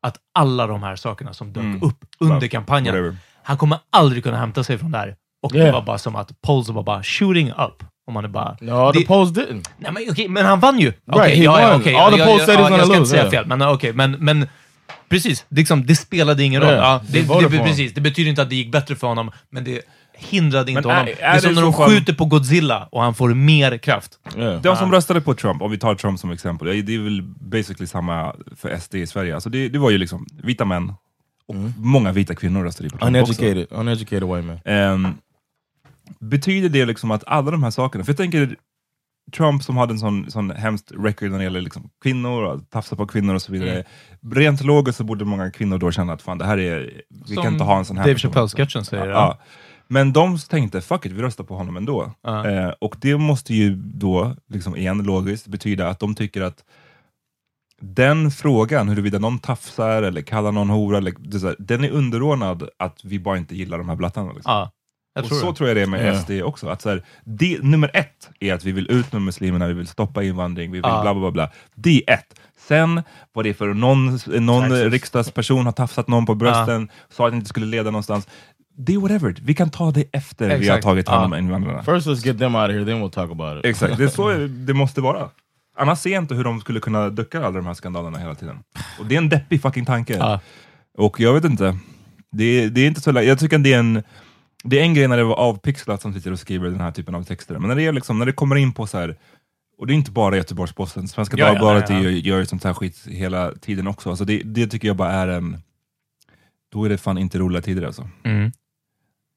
Att 0.01 0.17
alla 0.33 0.67
de 0.67 0.83
här 0.83 0.95
sakerna 0.95 1.33
som 1.33 1.53
dök 1.53 1.83
upp 1.83 2.05
under 2.19 2.47
kampanjen, 2.47 2.95
Whatever. 2.95 3.17
han 3.43 3.57
kommer 3.57 3.79
aldrig 3.89 4.23
kunna 4.23 4.37
hämta 4.37 4.63
sig 4.63 4.77
från 4.77 4.91
det 4.91 4.97
här. 4.97 5.15
Och 5.43 5.51
det 5.51 5.57
Yeah. 5.59 5.73
var 5.73 5.81
bara 5.81 5.97
som 5.97 6.15
att 6.15 6.41
polls 6.41 6.69
var 6.69 6.83
bara 6.83 7.03
shooting 7.03 7.49
up. 7.51 7.83
Och 8.07 8.13
man 8.13 8.25
är 8.25 8.29
bara... 8.29 8.57
No, 8.61 8.91
the 8.93 8.99
det- 8.99 9.05
polls 9.05 9.31
didn't. 9.31 9.69
Nej, 9.77 9.91
men, 9.91 10.03
okej, 10.09 10.27
men 10.29 10.45
han 10.45 10.59
vann 10.59 10.79
ju! 10.79 10.93
Okej, 11.07 11.35
he 11.35 11.43
ja, 11.43 11.75
okej, 11.75 11.95
All 11.95 12.13
the 12.13 12.19
ja, 12.19 12.25
polls 12.25 12.39
ja, 12.41 12.45
said 12.45 12.57
he's 12.59 12.61
ja, 12.61 12.69
gonna 12.69 12.77
Jag 12.77 12.85
ska 12.87 12.93
inte 12.95 12.99
lose, 12.99 13.09
säga 13.11 13.21
yeah. 13.21 13.31
fel, 13.31 13.45
men 13.45 13.61
okej, 13.61 13.93
men, 13.93 14.11
men 14.11 14.47
precis. 15.09 15.45
Det, 15.49 15.55
liksom, 15.55 15.85
det 15.85 15.95
spelade 15.95 16.43
ingen 16.43 16.61
roll. 16.61 16.73
Ja, 16.73 17.01
det, 17.09 17.21
det, 17.21 17.49
him. 17.49 17.65
precis, 17.65 17.93
det 17.93 18.01
betyder 18.01 18.29
inte 18.29 18.41
att 18.41 18.49
det 18.49 18.55
gick 18.55 18.71
bättre 18.71 18.95
för 18.95 19.07
honom, 19.07 19.31
men 19.49 19.63
det 19.63 19.81
hindrade 20.17 20.71
inte 20.71 20.87
Men 20.87 20.91
är- 20.91 20.99
honom. 20.99 21.13
är 21.13 21.15
det 21.15 21.23
är 21.23 21.39
som 21.39 21.49
det 21.49 21.55
när 21.55 21.61
de 21.61 21.73
skjuter 21.73 22.13
på 22.13 22.25
Godzilla 22.25 22.87
och 22.91 23.01
han 23.01 23.13
får 23.15 23.33
mer 23.33 23.77
kraft. 23.77 24.11
Yeah. 24.37 24.61
De 24.61 24.75
som 24.75 24.91
röstade 24.91 25.21
på 25.21 25.33
Trump, 25.33 25.61
om 25.61 25.71
vi 25.71 25.77
tar 25.77 25.95
Trump 25.95 26.19
som 26.19 26.31
exempel, 26.31 26.85
det 26.85 26.95
är 26.95 26.99
väl 26.99 27.21
basically 27.21 27.87
samma 27.87 28.35
för 28.55 28.77
SD 28.79 28.95
i 28.95 29.07
Sverige. 29.07 29.33
Alltså 29.35 29.49
det, 29.49 29.69
det 29.69 29.79
var 29.79 29.89
ju 29.89 29.97
liksom 29.97 30.25
vita 30.43 30.65
män 30.65 30.93
och 31.47 31.55
många 31.77 32.11
vita 32.11 32.35
kvinnor 32.35 32.63
röstade 32.63 32.89
på 32.89 32.97
Trump 32.97 33.21
också. 33.21 33.41
Uneducated, 33.43 33.79
uneducated 33.79 34.23
white 34.23 34.41
man. 34.41 34.59
Ehm, 34.65 35.07
betyder 36.19 36.69
det 36.69 36.85
liksom 36.85 37.11
att 37.11 37.23
alla 37.27 37.51
de 37.51 37.63
här 37.63 37.71
sakerna, 37.71 38.03
för 38.03 38.11
jag 38.11 38.17
tänker 38.17 38.55
Trump 39.31 39.63
som 39.63 39.77
hade 39.77 39.93
en 39.93 39.99
sån, 39.99 40.31
sån 40.31 40.51
hemskt 40.51 40.91
record 40.97 41.31
när 41.31 41.37
det 41.37 41.43
gäller 41.43 41.61
liksom 41.61 41.89
kvinnor, 42.03 42.43
och 42.43 42.69
tafsa 42.69 42.95
på 42.95 43.07
kvinnor 43.07 43.35
och 43.35 43.41
så 43.41 43.51
vidare. 43.51 43.83
Rent 44.31 44.63
logiskt 44.63 44.97
så 44.97 45.03
borde 45.03 45.25
många 45.25 45.51
kvinnor 45.51 45.77
då 45.77 45.91
känna 45.91 46.13
att 46.13 46.21
fan 46.21 46.37
det 46.37 46.45
här 46.45 46.57
är, 46.57 47.01
vi 47.27 47.33
Som 47.33 47.43
kan 47.43 47.53
inte 47.53 47.63
ha 47.63 47.77
en 47.77 47.85
sån 47.85 47.97
här 47.97 48.05
Dave. 48.05 48.19
Chappelle-sketchen 48.19 48.85
säger. 48.85 49.07
Ja. 49.07 49.39
Men 49.87 50.13
de 50.13 50.37
tänkte, 50.37 50.81
fuck 50.81 51.05
it, 51.05 51.11
vi 51.11 51.21
röstar 51.21 51.43
på 51.43 51.55
honom 51.55 51.77
ändå. 51.77 52.11
Ja. 52.23 52.49
Eh, 52.49 52.73
och 52.81 52.95
det 53.01 53.17
måste 53.17 53.53
ju 53.53 53.75
då, 53.75 54.35
liksom 54.49 54.75
igen 54.75 55.03
logiskt, 55.03 55.47
betyda 55.47 55.87
att 55.87 55.99
de 55.99 56.15
tycker 56.15 56.41
att 56.41 56.63
den 57.81 58.31
frågan, 58.31 58.89
huruvida 58.89 59.19
någon 59.19 59.39
tafsar 59.39 60.03
eller 60.03 60.21
kallar 60.21 60.51
någon 60.51 60.69
hora, 60.69 60.97
eller, 60.97 61.55
den 61.59 61.83
är 61.83 61.89
underordnad 61.89 62.69
att 62.79 63.05
vi 63.05 63.19
bara 63.19 63.37
inte 63.37 63.55
gillar 63.55 63.77
de 63.77 63.89
här 63.89 63.95
blattarna. 63.95 64.31
Liksom. 64.31 64.51
Ja, 64.51 64.71
jag 65.13 65.23
och 65.23 65.29
tror 65.29 65.39
så 65.39 65.51
det. 65.51 65.57
tror 65.57 65.69
jag 65.69 65.77
det 65.77 65.81
är 65.81 65.87
med. 65.87 66.17
SD 66.21 66.31
också. 66.43 66.67
Att 66.67 66.81
så 66.81 66.89
här, 66.89 67.03
det, 67.23 67.63
nummer 67.63 67.91
ett 67.93 68.29
är 68.39 68.53
att 68.53 68.65
vi 68.65 68.71
vill 68.71 68.91
ut 68.91 69.13
med 69.13 69.21
muslimerna, 69.21 69.67
vi 69.67 69.73
vill 69.73 69.87
stoppa 69.87 70.23
invandring, 70.23 70.71
vi 70.71 70.77
vill 70.77 70.89
Ja. 70.89 71.01
bla 71.01 71.13
bla 71.13 71.21
bla. 71.21 71.31
bla. 71.31 71.49
Det 71.75 72.03
är 72.07 72.13
ett. 72.13 72.39
Sen 72.67 73.01
vad 73.33 73.45
det 73.45 73.49
är 73.49 73.53
för 73.53 73.73
någon, 73.73 74.19
någon 74.45 74.71
riksdagsperson 74.71 75.65
har 75.65 75.71
tafsat 75.73 76.07
någon 76.07 76.25
på 76.25 76.35
brösten, 76.35 76.89
sa 77.09 77.25
att 77.25 77.31
det 77.31 77.35
inte 77.37 77.49
skulle 77.49 77.65
leda 77.65 77.91
någonstans. 77.91 78.27
Det 78.77 78.93
är 78.93 78.97
whatever, 78.97 79.35
vi 79.41 79.53
kan 79.53 79.69
ta 79.69 79.91
det 79.91 80.05
efter 80.11 80.45
vi 80.47 80.51
har 80.53 80.59
Exakt. 80.59 80.83
tagit 80.83 81.07
hand 81.09 81.25
om 81.25 81.31
Ja. 81.31 81.37
invandrarna. 81.37 81.83
First, 81.83 82.07
let's 82.07 82.25
get 82.25 82.39
them 82.39 82.55
out 82.55 82.69
of 82.69 82.71
here, 82.75 82.85
then 82.85 83.03
we'll 83.03 83.09
talk 83.09 83.31
about 83.31 83.59
it. 83.59 83.65
Exakt, 83.65 83.97
det 83.97 84.03
är 84.03 84.07
så 84.07 84.29
det 84.49 84.73
måste 84.73 85.01
vara. 85.01 85.29
Annars 85.77 85.99
ser 85.99 86.09
jag 86.09 86.23
inte 86.23 86.35
hur 86.35 86.43
de 86.43 86.59
skulle 86.61 86.79
kunna 86.79 87.09
ducka 87.09 87.39
alla 87.39 87.51
de 87.51 87.65
här 87.65 87.73
skandalerna 87.73 88.17
hela 88.17 88.35
tiden. 88.35 88.59
Och 88.99 89.05
det 89.05 89.15
är 89.15 89.17
en 89.17 89.29
deppig 89.29 89.61
fucking 89.61 89.85
tanke. 89.85 90.39
Och 90.97 91.19
jag 91.19 91.33
vet 91.33 91.45
inte, 91.45 91.77
det 92.31 92.43
är, 92.43 92.69
det 92.69 92.81
är 92.81 92.87
inte 92.87 93.01
så 93.01 93.11
lätt. 93.11 93.25
Jag 93.25 93.39
tycker 93.39 93.55
att 93.57 93.63
det 93.63 93.73
är 93.73 93.79
en 93.79 94.03
det 94.63 94.79
är 94.79 94.83
en 94.83 94.93
grej 94.93 95.07
när 95.07 95.17
det 95.17 95.23
var 95.23 95.35
avpixlat 95.35 96.01
som 96.01 96.13
sitter 96.13 96.31
och 96.31 96.39
skriver 96.39 96.69
den 96.69 96.81
här 96.81 96.91
typen 96.91 97.15
av 97.15 97.23
texter, 97.23 97.59
men 97.59 97.67
när 97.67 97.75
det, 97.75 97.83
är 97.85 97.91
liksom, 97.91 98.19
när 98.19 98.25
det 98.25 98.31
kommer 98.33 98.55
in 98.55 98.73
på 98.73 98.87
så 98.87 98.97
här 98.97 99.17
och 99.77 99.87
det 99.87 99.93
är 99.93 99.95
inte 99.95 100.11
bara 100.11 100.37
Göteborgs-Posten, 100.37 101.07
Svenska 101.07 101.37
Ja, 101.37 101.45
ja, 101.45 101.51
Dagbladet 101.53 101.89
ja. 101.89 101.95
är 101.95 102.01
ju- 102.01 102.19
gör 102.19 102.39
ju 102.39 102.45
sånt 102.45 102.63
här 102.63 102.73
skit 102.73 103.07
hela 103.07 103.51
tiden 103.53 103.87
också. 103.87 104.09
Alltså 104.09 104.25
det, 104.25 104.41
det 104.45 104.67
tycker 104.67 104.87
jag 104.87 104.97
bara 104.97 105.11
är 105.11 105.27
en... 105.27 105.57
Då 106.71 106.85
är 106.85 106.89
det 106.89 106.97
fan 106.97 107.17
inte 107.17 107.37
roliga 107.39 107.61
tider 107.61 107.83
alltså. 107.83 108.09
Mm. 108.23 108.51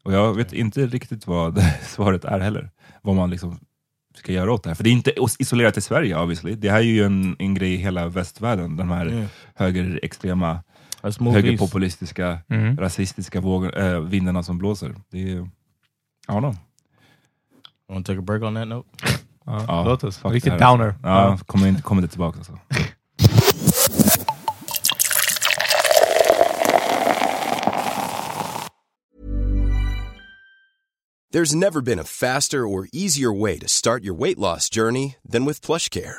Och 0.05 0.13
jag 0.13 0.35
vet 0.35 0.53
inte 0.53 0.87
riktigt 0.87 1.27
vad 1.27 1.63
svaret 1.83 2.25
är 2.25 2.41
heller. 2.41 2.71
Vad 3.03 3.17
man 3.17 3.31
liksom 3.31 3.59
ska 4.15 4.33
göra 4.33 4.53
åt 4.53 4.63
det 4.63 4.71
här. 4.71 4.75
För 4.75 4.85
det 4.85 4.91
är 4.91 4.93
inte 4.93 5.13
isolerat 5.39 5.75
till 5.75 5.83
Sverige 5.83 6.19
obviously. 6.19 6.55
Det 6.55 6.71
här 6.71 6.79
är 6.79 6.83
ju 6.83 7.05
en, 7.05 7.37
en 7.39 7.55
grej 7.55 7.73
i 7.75 7.77
hela 7.77 8.09
västvärlden. 8.09 8.77
De 8.77 8.91
här 8.91 9.07
Yeah. 9.13 9.27
högerextrema. 9.55 10.63
Högerpopulistiska, 11.33 12.39
Mm. 12.49 12.77
rasistiska 12.77 13.41
våg, 13.41 13.65
äh, 13.79 14.01
vindarna 14.01 14.43
som 14.43 14.59
blåser. 14.59 14.95
Det 15.11 15.19
är... 15.33 15.37
I 15.37 16.33
don't 16.33 16.39
know. 16.41 16.57
Want 17.89 18.07
to 18.07 18.13
take 18.13 18.19
a 18.19 18.23
break 18.23 18.43
on 18.43 18.55
that 18.55 18.69
note? 18.69 18.89
Ja, 19.47 19.65
Ja, 19.69 19.85
låt 19.85 20.05
oss. 20.05 20.21
här, 20.25 20.59
downer. 20.59 20.95
Ja, 21.03 21.39
kommer 21.47 21.69
inte, 21.69 21.83
kommer 21.83 22.03
inte 22.03 22.13
tillbaka 22.13 22.39
alltså. 22.39 22.59
There's 31.33 31.55
never 31.55 31.81
been 31.81 31.99
a 31.99 32.05
faster 32.05 32.67
or 32.67 32.89
easier 32.93 33.33
way 33.33 33.59
to 33.59 33.69
start 33.69 34.05
your 34.05 34.15
weight 34.15 34.39
loss 34.39 34.69
journey 34.71 35.17
than 35.29 35.45
with 35.45 35.61
PlushCare. 35.61 36.19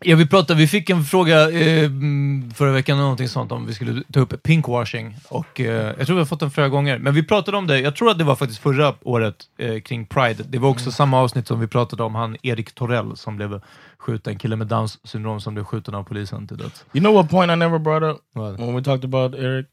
Ja, 0.00 0.16
vi 0.16 0.26
pratade, 0.26 0.58
vi 0.60 0.66
fick 0.66 0.90
en 0.90 1.04
fråga 1.04 1.50
eh, 1.50 1.84
mm, 1.84 2.50
förra 2.54 2.72
veckan, 2.72 2.98
någonting 2.98 3.28
sånt, 3.28 3.52
om 3.52 3.66
vi 3.66 3.74
skulle 3.74 4.02
ta 4.12 4.20
upp 4.20 4.42
pinkwashing. 4.42 5.16
Och, 5.28 5.60
eh, 5.60 5.94
jag 5.98 6.06
tror 6.06 6.16
vi 6.16 6.20
har 6.20 6.26
fått 6.26 6.40
den 6.40 6.50
flera 6.50 6.68
gånger, 6.68 6.98
men 6.98 7.14
vi 7.14 7.22
pratade 7.22 7.56
om 7.56 7.66
det, 7.66 7.80
jag 7.80 7.96
tror 7.96 8.10
att 8.10 8.18
det 8.18 8.24
var 8.24 8.36
faktiskt 8.36 8.60
förra 8.62 8.94
året 9.02 9.36
eh, 9.58 9.80
kring 9.80 10.06
Pride. 10.06 10.44
Det 10.48 10.58
var 10.58 10.68
också 10.68 10.90
samma 10.90 11.20
avsnitt 11.20 11.46
som 11.46 11.60
vi 11.60 11.66
pratade 11.66 12.02
om 12.02 12.14
han 12.14 12.36
Erik 12.42 12.72
Torell 12.74 13.16
som 13.16 13.36
blev 13.36 13.60
skjuten, 13.98 14.38
killen 14.38 14.58
med 14.58 14.66
Downs 14.68 14.98
syndrom 15.08 15.40
som 15.40 15.54
blev 15.54 15.64
skjuten 15.64 15.94
av 15.94 16.02
polisen 16.04 16.46
till 16.48 16.56
döds. 16.56 16.84
You 16.92 17.00
know 17.04 17.14
what 17.14 17.30
point 17.30 17.52
I 17.52 17.56
never 17.56 17.78
brought 17.78 18.02
up 18.02 18.20
What? 18.32 18.58
when 18.60 18.74
we 18.76 18.82
talked 18.82 19.04
about 19.04 19.34
Eric 19.34 19.66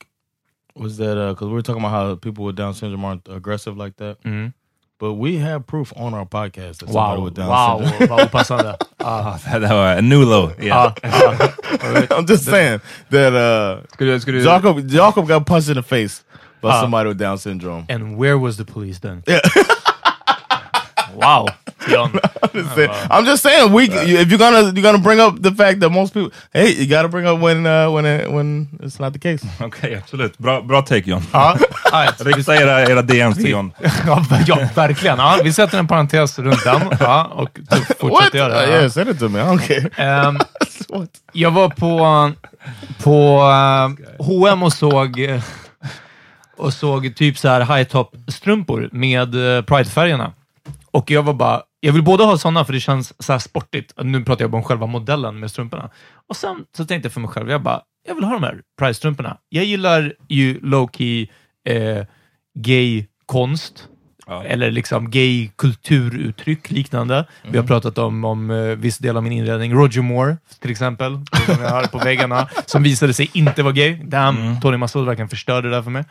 was 0.76 0.97
that 0.97 1.15
because 1.15 1.45
we 1.49 1.53
were 1.53 1.61
talking 1.63 1.86
about 1.86 1.91
how 2.07 2.15
people 2.15 2.45
with 2.45 2.55
Down 2.57 2.73
syndrome 2.76 3.05
aren't 3.07 3.36
aggressive 3.38 3.86
like 3.86 3.97
that, 3.97 4.23
Mm. 4.23 4.53
But 5.00 5.14
we 5.14 5.38
have 5.38 5.60
proof 5.68 5.93
on 5.96 6.14
our 6.14 6.26
podcast 6.26 6.80
that 6.80 6.89
somebody 6.89 7.18
Wow, 7.20 7.26
with 7.26 7.34
Down 7.36 7.48
wow, 7.50 7.80
syndrome. 7.86 8.08
vad 8.10 8.22
opassande. 8.22 8.76
Ah, 8.98 9.38
Det 9.60 9.68
här 9.68 9.76
var 9.76 9.96
en 9.98 10.10
new 10.10 10.24
low. 10.26 10.52
ah, 10.72 10.93
ah. 11.04 12.18
I'm 12.18 12.26
just 12.30 12.46
saying 12.46 12.80
that 13.12 13.34
uh, 13.34 13.84
Ska 13.93 14.06
du, 14.06 14.20
ska 14.20 14.32
du, 14.32 14.43
Jacob 14.43 14.80
Jacob 14.89 15.28
got 15.28 15.46
punched 15.46 15.70
in 15.70 15.76
the 15.76 15.84
face 15.84 16.24
by 16.62 16.70
Ah. 16.70 16.82
somebody 16.82 17.10
with 17.10 17.18
Down 17.20 17.38
syndrome. 17.38 17.86
And 17.89 18.18
where 18.18 18.38
was 18.38 18.58
the 18.58 18.66
police 18.66 19.00
then? 19.00 19.22
Yeah. 19.28 19.39
wow, 21.16 21.46
Saying- 22.76 22.92
I'm 23.12 23.26
just 23.26 23.44
saying 23.44 23.72
we 23.74 23.84
if 23.86 24.30
you're 24.30 24.38
gonna 24.38 24.72
you're 24.74 24.82
gonna 24.82 24.98
bring 24.98 25.20
up 25.20 25.42
the 25.42 25.52
fact 25.52 25.80
that 25.80 25.90
most 25.90 26.14
people 26.14 26.32
hey 26.54 26.72
you 26.72 26.88
got 26.88 27.02
to 27.04 27.10
bring 27.10 27.28
up 27.28 27.40
when 27.40 27.66
uh, 27.66 27.90
when 27.92 28.06
it, 28.06 28.32
when 28.32 28.68
it's 28.84 29.00
not 29.00 29.14
the 29.14 29.20
case. 29.20 29.44
Okej, 29.60 29.98
absolut. 29.98 30.38
Bra, 30.38 30.62
bra 30.62 30.82
take 30.82 31.10
John. 31.10 31.22
Ja. 31.34 31.58
Rikta 32.20 32.56
era, 32.56 32.82
era 32.82 33.02
DMs 33.02 33.38
till 33.38 33.50
John. 33.50 33.72
ja, 34.06 34.26
ja, 34.48 34.58
verkligen. 34.76 35.18
Ja, 35.18 35.40
vi 35.44 35.54
sätter 35.54 35.80
en 35.80 35.88
parentes 35.88 36.40
runt 36.40 36.64
den 36.64 36.82
ja, 37.00 37.24
och 37.24 37.60
What? 37.70 37.98
fortsätter 38.00 38.38
göra 38.38 38.54
det. 38.54 38.68
yeah, 38.68 39.32
me. 39.32 39.40
I 39.40 39.44
don't 39.44 39.68
care. 39.68 39.90
Ehm, 39.98 40.40
jag 41.34 41.52
var 41.52 41.70
på, 41.70 42.32
på 43.04 43.42
uh, 43.42 44.26
H&M 44.26 44.64
och 44.64 44.74
såg 44.74 45.20
eh, 45.20 45.42
och 46.58 46.74
såg 46.74 47.16
typ 47.16 47.38
så 47.38 47.48
här 47.48 47.62
high-top 47.62 48.16
strumpor 48.28 48.90
med 48.92 49.36
uh, 49.36 49.62
Pride-färgerna. 49.62 50.34
Och 50.96 51.12
jag 51.12 51.24
var 51.24 51.34
bara, 51.34 51.62
jag 51.80 51.93
vill 51.93 52.04
både 52.04 52.24
ha 52.24 52.38
sådana 52.38 52.66
för 52.66 52.74
det 52.74 52.80
känns 52.80 53.24
så 53.24 53.39
sportigt. 53.39 53.93
Nu 53.98 54.24
pratar 54.24 54.43
jag 54.43 54.52
bara 54.52 54.58
om 54.58 54.64
själva 54.64 54.86
modellen 54.86 55.39
med 55.39 55.52
strumporna. 55.52 55.89
Och 56.30 56.36
sen 56.36 56.66
så 56.78 56.86
tänkte 56.86 57.06
jag 57.06 57.14
för 57.14 57.22
mig 57.22 57.30
själv, 57.30 57.50
jag 57.50 57.62
bara, 57.62 57.82
jag 58.08 58.16
vill 58.16 58.24
ha 58.24 58.34
de 58.34 58.43
här 58.43 58.62
Pride-strumporna. 58.80 59.38
Jag 59.50 59.66
gillar 59.66 60.14
ju 60.30 60.60
low-key 60.60 61.28
eh, 61.66 62.06
gay-konst. 62.60 63.88
Ja. 64.28 64.43
Eller 64.43 64.72
liksom 64.72 65.10
gay 65.10 65.50
kulturuttryck 65.56 66.72
liknande. 66.72 67.26
Vi 67.43 67.58
har 67.58 67.66
pratat 67.66 67.98
om, 67.98 68.26
om 68.26 68.50
uh, 68.50 68.76
viss 68.76 68.98
del 68.98 69.18
av 69.18 69.24
min 69.24 69.32
inredning. 69.32 69.74
Roger 69.74 70.02
Moore 70.02 70.38
till 70.60 70.72
exempel, 70.72 71.12
som 71.46 71.64
jag 71.64 71.70
har 71.70 71.84
på 71.84 71.98
väggarna, 71.98 72.50
som 72.66 72.84
visade 72.84 73.14
sig 73.14 73.32
inte 73.34 73.64
vara 73.64 73.74
gay. 73.74 74.00
Damn, 74.04 74.62
Tony 74.62 74.78
Massoud 74.78 75.06
verkligen 75.06 75.30
förstörde 75.30 75.70
det 75.70 75.76
där 75.76 75.84
för 75.84 75.91
mig. 75.91 76.04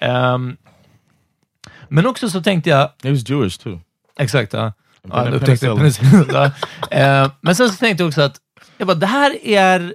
Ehm, 0.00 0.56
men 1.88 2.06
också 2.06 2.30
så 2.30 2.42
tänkte 2.42 2.70
jag, 2.70 2.90
He 3.02 3.10
was 3.10 3.28
Jewish 3.28 3.58
too. 3.58 3.80
Exakt, 4.18 4.52
ja. 4.52 4.72
ja 5.08 5.24
jag 5.24 5.34
upptäckte 5.34 5.66
penicillin. 5.66 6.24
Ja. 6.32 6.50
Ehm, 6.90 7.30
men 7.40 7.54
sen 7.54 7.70
så 7.70 7.76
tänkte 7.76 8.02
jag 8.02 8.08
också 8.08 8.22
att, 8.22 8.36
jag 8.78 8.86
bara, 8.86 8.94
det 8.94 9.06
här 9.06 9.46
är 9.46 9.94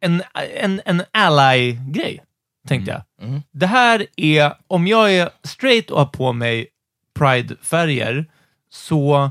en, 0.00 0.22
en, 0.56 0.80
en 0.84 1.02
ally-grej, 1.12 2.22
tänkte 2.68 2.90
jag. 2.90 3.28
Mhm. 3.28 3.42
Det 3.52 3.66
här 3.66 4.06
är, 4.16 4.52
om 4.66 4.86
jag 4.86 5.14
är 5.14 5.30
straight 5.42 5.90
och 5.90 5.98
har 5.98 6.06
på 6.06 6.32
mig 6.32 6.66
Pride-färger, 7.18 8.26
så, 8.72 9.30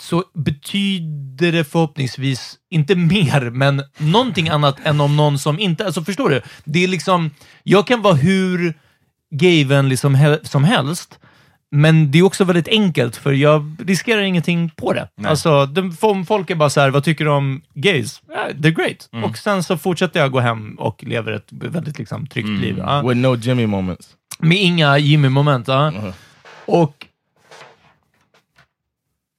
så 0.00 0.24
betyder 0.34 1.52
det 1.52 1.64
förhoppningsvis 1.64 2.58
inte 2.70 2.94
mer, 2.96 3.50
men 3.50 3.82
någonting 3.96 4.48
annat 4.48 4.76
än 4.82 5.00
om 5.00 5.16
någon 5.16 5.38
som 5.38 5.58
inte... 5.58 5.86
Alltså 5.86 6.04
förstår 6.04 6.30
du? 6.30 6.42
Det 6.64 6.84
är 6.84 6.88
liksom, 6.88 7.30
jag 7.62 7.86
kan 7.86 8.02
vara 8.02 8.14
hur 8.14 8.74
gayvänlig 9.30 9.98
som, 9.98 10.14
hel, 10.14 10.46
som 10.46 10.64
helst, 10.64 11.18
men 11.70 12.10
det 12.10 12.18
är 12.18 12.22
också 12.22 12.44
väldigt 12.44 12.68
enkelt, 12.68 13.16
för 13.16 13.32
jag 13.32 13.76
riskerar 13.86 14.20
ingenting 14.20 14.70
på 14.76 14.92
det. 14.92 15.08
Nej. 15.16 15.30
Alltså, 15.30 15.66
de, 15.66 15.96
om 16.00 16.26
folk 16.26 16.50
är 16.50 16.54
bara 16.54 16.70
så 16.70 16.80
här, 16.80 16.90
vad 16.90 17.04
tycker 17.04 17.24
du 17.24 17.30
om 17.30 17.62
gays? 17.74 18.22
Ja, 18.28 18.48
they're 18.52 18.70
great. 18.70 19.24
Och 19.24 19.38
sen 19.38 19.62
så 19.62 19.78
fortsätter 19.78 20.20
jag 20.20 20.32
gå 20.32 20.40
hem 20.40 20.74
och 20.78 21.04
lever 21.04 21.32
ett 21.32 21.46
väldigt 21.50 21.98
liksom, 21.98 22.26
tryggt 22.26 22.48
liv. 22.48 22.76
Ja. 22.78 23.02
With 23.02 23.20
no 23.20 23.36
Jimmy 23.36 23.66
moments. 23.66 24.16
Med 24.38 24.58
inga 24.58 24.98
Jimmy-moment. 24.98 25.68
Ja. 25.68 25.90
Mhm. 25.90 26.12
Och 26.66 27.06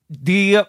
det 0.07 0.63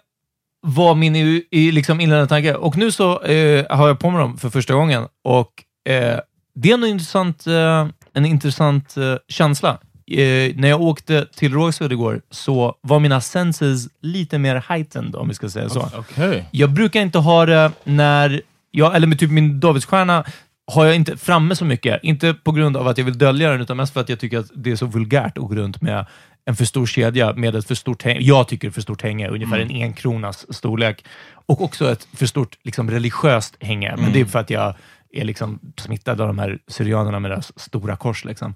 var 0.61 0.95
min 0.95 1.15
i, 1.15 1.47
i, 1.51 1.71
liksom 1.71 1.99
inledande 2.01 2.29
tanke. 2.29 2.55
Och 2.55 2.77
nu 2.77 2.91
så 2.91 3.21
eh, 3.21 3.65
har 3.77 3.87
jag 3.87 3.99
på 3.99 4.09
mig 4.09 4.21
dem 4.21 4.37
för 4.37 4.49
första 4.49 4.73
gången. 4.73 5.07
Och 5.23 5.63
eh, 5.91 6.19
det 6.55 6.69
är 6.69 6.73
en 6.73 6.83
intressant, 6.83 7.47
eh, 7.47 7.87
en 8.13 8.25
intressant 8.25 8.97
eh, 8.97 9.15
känsla. 9.27 9.77
Eh, 10.13 10.55
när 10.55 10.69
jag 10.69 10.81
åkte 10.81 11.27
till 11.35 11.53
Rågsved 11.53 11.91
igår 11.91 12.21
så 12.29 12.75
var 12.81 12.99
mina 12.99 13.21
senses 13.21 13.87
lite 14.01 14.37
mer 14.37 14.63
heightened, 14.67 15.15
om 15.15 15.27
vi 15.27 15.33
ska 15.33 15.49
säga 15.49 15.69
så. 15.69 15.89
Okay. 15.99 16.43
Jag 16.51 16.69
brukar 16.69 17.01
inte 17.01 17.19
ha 17.19 17.45
det 17.45 17.71
när 17.83 18.41
jag, 18.71 18.95
eller 18.95 19.07
med 19.07 19.19
typ 19.19 19.31
min 19.31 19.59
Davidsstjärna, 19.59 20.23
har 20.71 20.85
jag 20.85 20.95
inte 20.95 21.17
framme 21.17 21.55
så 21.55 21.65
mycket. 21.65 22.03
Inte 22.03 22.33
på 22.33 22.51
grund 22.51 22.77
av 22.77 22.87
att 22.87 22.97
jag 22.97 23.05
vill 23.05 23.17
dölja 23.17 23.51
den, 23.51 23.61
utan 23.61 23.77
mest 23.77 23.93
för 23.93 24.01
att 24.01 24.09
jag 24.09 24.19
tycker 24.19 24.39
att 24.39 24.51
det 24.55 24.71
är 24.71 24.75
så 24.75 24.85
vulgärt 24.85 25.37
att 25.37 25.43
gå 25.43 25.55
runt 25.55 25.81
med 25.81 26.05
en 26.45 26.55
för 26.55 26.65
stor 26.65 26.85
kedja 26.85 27.33
med 27.33 27.55
ett 27.55 27.67
för 27.67 27.75
stort 27.75 28.03
hänge. 28.03 28.19
Jag 28.21 28.47
tycker 28.47 28.69
för 28.69 28.81
stort 28.81 29.01
hänge, 29.01 29.27
ungefär 29.27 29.59
en 29.59 29.69
enkronas 29.69 30.55
storlek. 30.55 31.05
Och 31.45 31.61
också 31.61 31.91
ett 31.91 32.07
för 32.13 32.25
stort 32.25 32.57
liksom, 32.63 32.91
religiöst 32.91 33.55
hänge. 33.59 33.95
Men 33.97 34.13
det 34.13 34.21
är 34.21 34.25
för 34.25 34.39
att 34.39 34.49
jag 34.49 34.75
är 35.13 35.23
liksom 35.23 35.59
smittad 35.77 36.21
av 36.21 36.27
de 36.27 36.39
här 36.39 36.59
syrianerna 36.67 37.19
med 37.19 37.31
deras 37.31 37.59
stora 37.59 37.95
kors. 37.95 38.25
Liksom. 38.25 38.55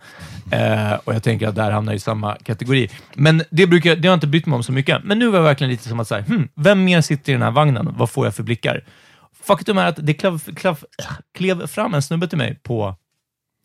Eh, 0.52 0.94
och 0.94 1.14
jag 1.14 1.24
tänker 1.24 1.48
att 1.48 1.56
där 1.56 1.72
hamnar 1.72 1.94
i 1.94 2.00
samma 2.00 2.36
kategori. 2.36 2.90
Men 3.14 3.44
det, 3.50 3.68
brukar, 3.68 3.96
det 3.96 4.08
har 4.08 4.14
jag 4.14 4.18
inte 4.18 4.28
brytt 4.28 4.46
mig 4.46 4.56
om 4.56 4.64
så 4.64 4.72
mycket. 4.72 5.04
Men 5.04 5.20
nu 5.20 5.28
var 5.28 5.38
jag 5.38 5.44
verkligen 5.44 5.72
lite 5.72 5.90
som 5.90 6.00
att 6.00 6.08
säga, 6.08 6.22
hmm, 6.22 6.48
vem 6.56 6.84
mer 6.84 7.02
sitter 7.02 7.32
i 7.32 7.34
den 7.34 7.42
här 7.42 7.52
vagnen? 7.52 7.94
Vad 7.98 8.10
får 8.10 8.26
jag 8.26 8.36
för 8.36 8.44
blickar? 8.44 8.84
Faktum 9.44 9.78
är 9.78 9.86
att 9.86 10.00
det 10.02 10.14
klev, 10.14 10.40
klev, 10.56 10.78
klev 11.38 11.68
fram 11.68 11.94
en 11.94 12.02
snubbe 12.02 12.28
till 12.28 12.38
mig 12.38 12.60
på 12.64 12.96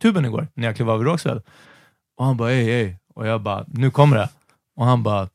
tuben 0.02 0.24
igår, 0.24 0.48
när 0.54 0.66
jag 0.66 0.76
klev 0.76 0.90
av 0.90 1.00
i 1.00 1.04
Rågsved. 1.04 1.42
Och 2.16 2.24
han 2.24 2.36
bara, 2.36 2.48
hej, 2.48 2.64
hej. 2.64 2.98
Och 3.14 3.26
jag 3.26 3.42
bara, 3.42 3.64
nu 3.68 3.90
kommer 3.90 4.16
det. 4.16 4.28
Och 4.76 4.86
han 4.86 5.02
bara, 5.02 5.28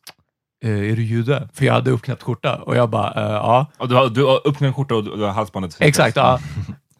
eh, 0.63 0.91
är 0.91 0.95
du 0.95 1.03
jude? 1.03 1.49
För 1.53 1.65
jag 1.65 1.73
hade 1.73 1.91
uppknäppt 1.91 2.23
skjorta. 2.23 2.55
Och 2.55 2.75
jag 2.75 2.89
bara, 2.89 3.13
eh, 3.13 3.33
ja. 3.33 3.65
Och 3.77 3.89
du 3.89 3.95
har, 3.95 4.09
du 4.09 4.25
har 4.25 4.47
uppknäppt 4.47 4.75
skjorta 4.75 4.95
och 4.95 5.03
du 5.03 5.23
har 5.23 5.31
halsbandet. 5.31 5.77
Exakt, 5.79 6.15
ja. 6.15 6.39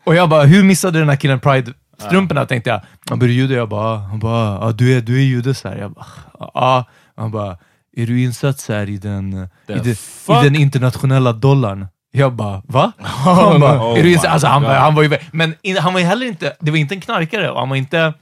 Och 0.07 0.15
jag 0.15 0.29
bara, 0.29 0.43
hur 0.43 0.63
missade 0.63 0.99
den 0.99 1.09
här 1.09 1.15
killen 1.15 1.39
Pride-strumporna? 1.39 2.45
Tänkte 2.45 2.69
jag. 2.69 2.81
Han 3.09 3.19
bara, 3.19 3.29
jude? 3.29 3.53
Jag 3.53 3.69
bara, 3.69 3.97
han 3.97 4.19
bara, 4.19 4.65
ja, 4.65 4.71
du 4.71 4.97
är, 4.97 5.01
du 5.01 5.17
är 5.17 5.23
jude. 5.23 5.53
Så 5.53 5.69
här. 5.69 5.77
Jag 5.77 5.91
bara, 5.91 6.05
ja. 6.53 6.85
Han 7.15 7.31
bara, 7.31 7.57
är 7.97 8.07
du 8.07 8.23
insatt 8.23 8.59
så 8.59 8.73
här 8.73 8.89
i 8.89 8.97
den, 8.97 9.33
i, 9.33 9.73
den, 9.73 9.87
i 9.87 10.43
den 10.43 10.55
internationella 10.55 11.33
dollarn? 11.33 11.87
Jag 12.11 12.33
bara, 12.33 12.61
va? 12.65 12.91
Han 13.03 13.59
bara, 13.59 13.91
Oh 13.91 13.99
är 13.99 14.03
du 14.03 14.11
insatt? 14.11 14.31
Alltså, 14.31 14.47
han, 14.47 14.61
God. 14.61 14.71
han 14.71 14.95
var 14.95 15.03
ju, 15.03 15.17
men 15.31 15.55
in, 15.61 15.77
han 15.77 15.93
var 15.93 15.99
ju 15.99 16.05
heller 16.05 16.25
inte, 16.25 16.55
det 16.59 16.71
var 16.71 16.77
inte 16.77 16.95
en 16.95 17.01
knarkare 17.01 17.51
och 17.51 17.59
han 17.59 17.69
var 17.69 17.75
inte, 17.75 18.13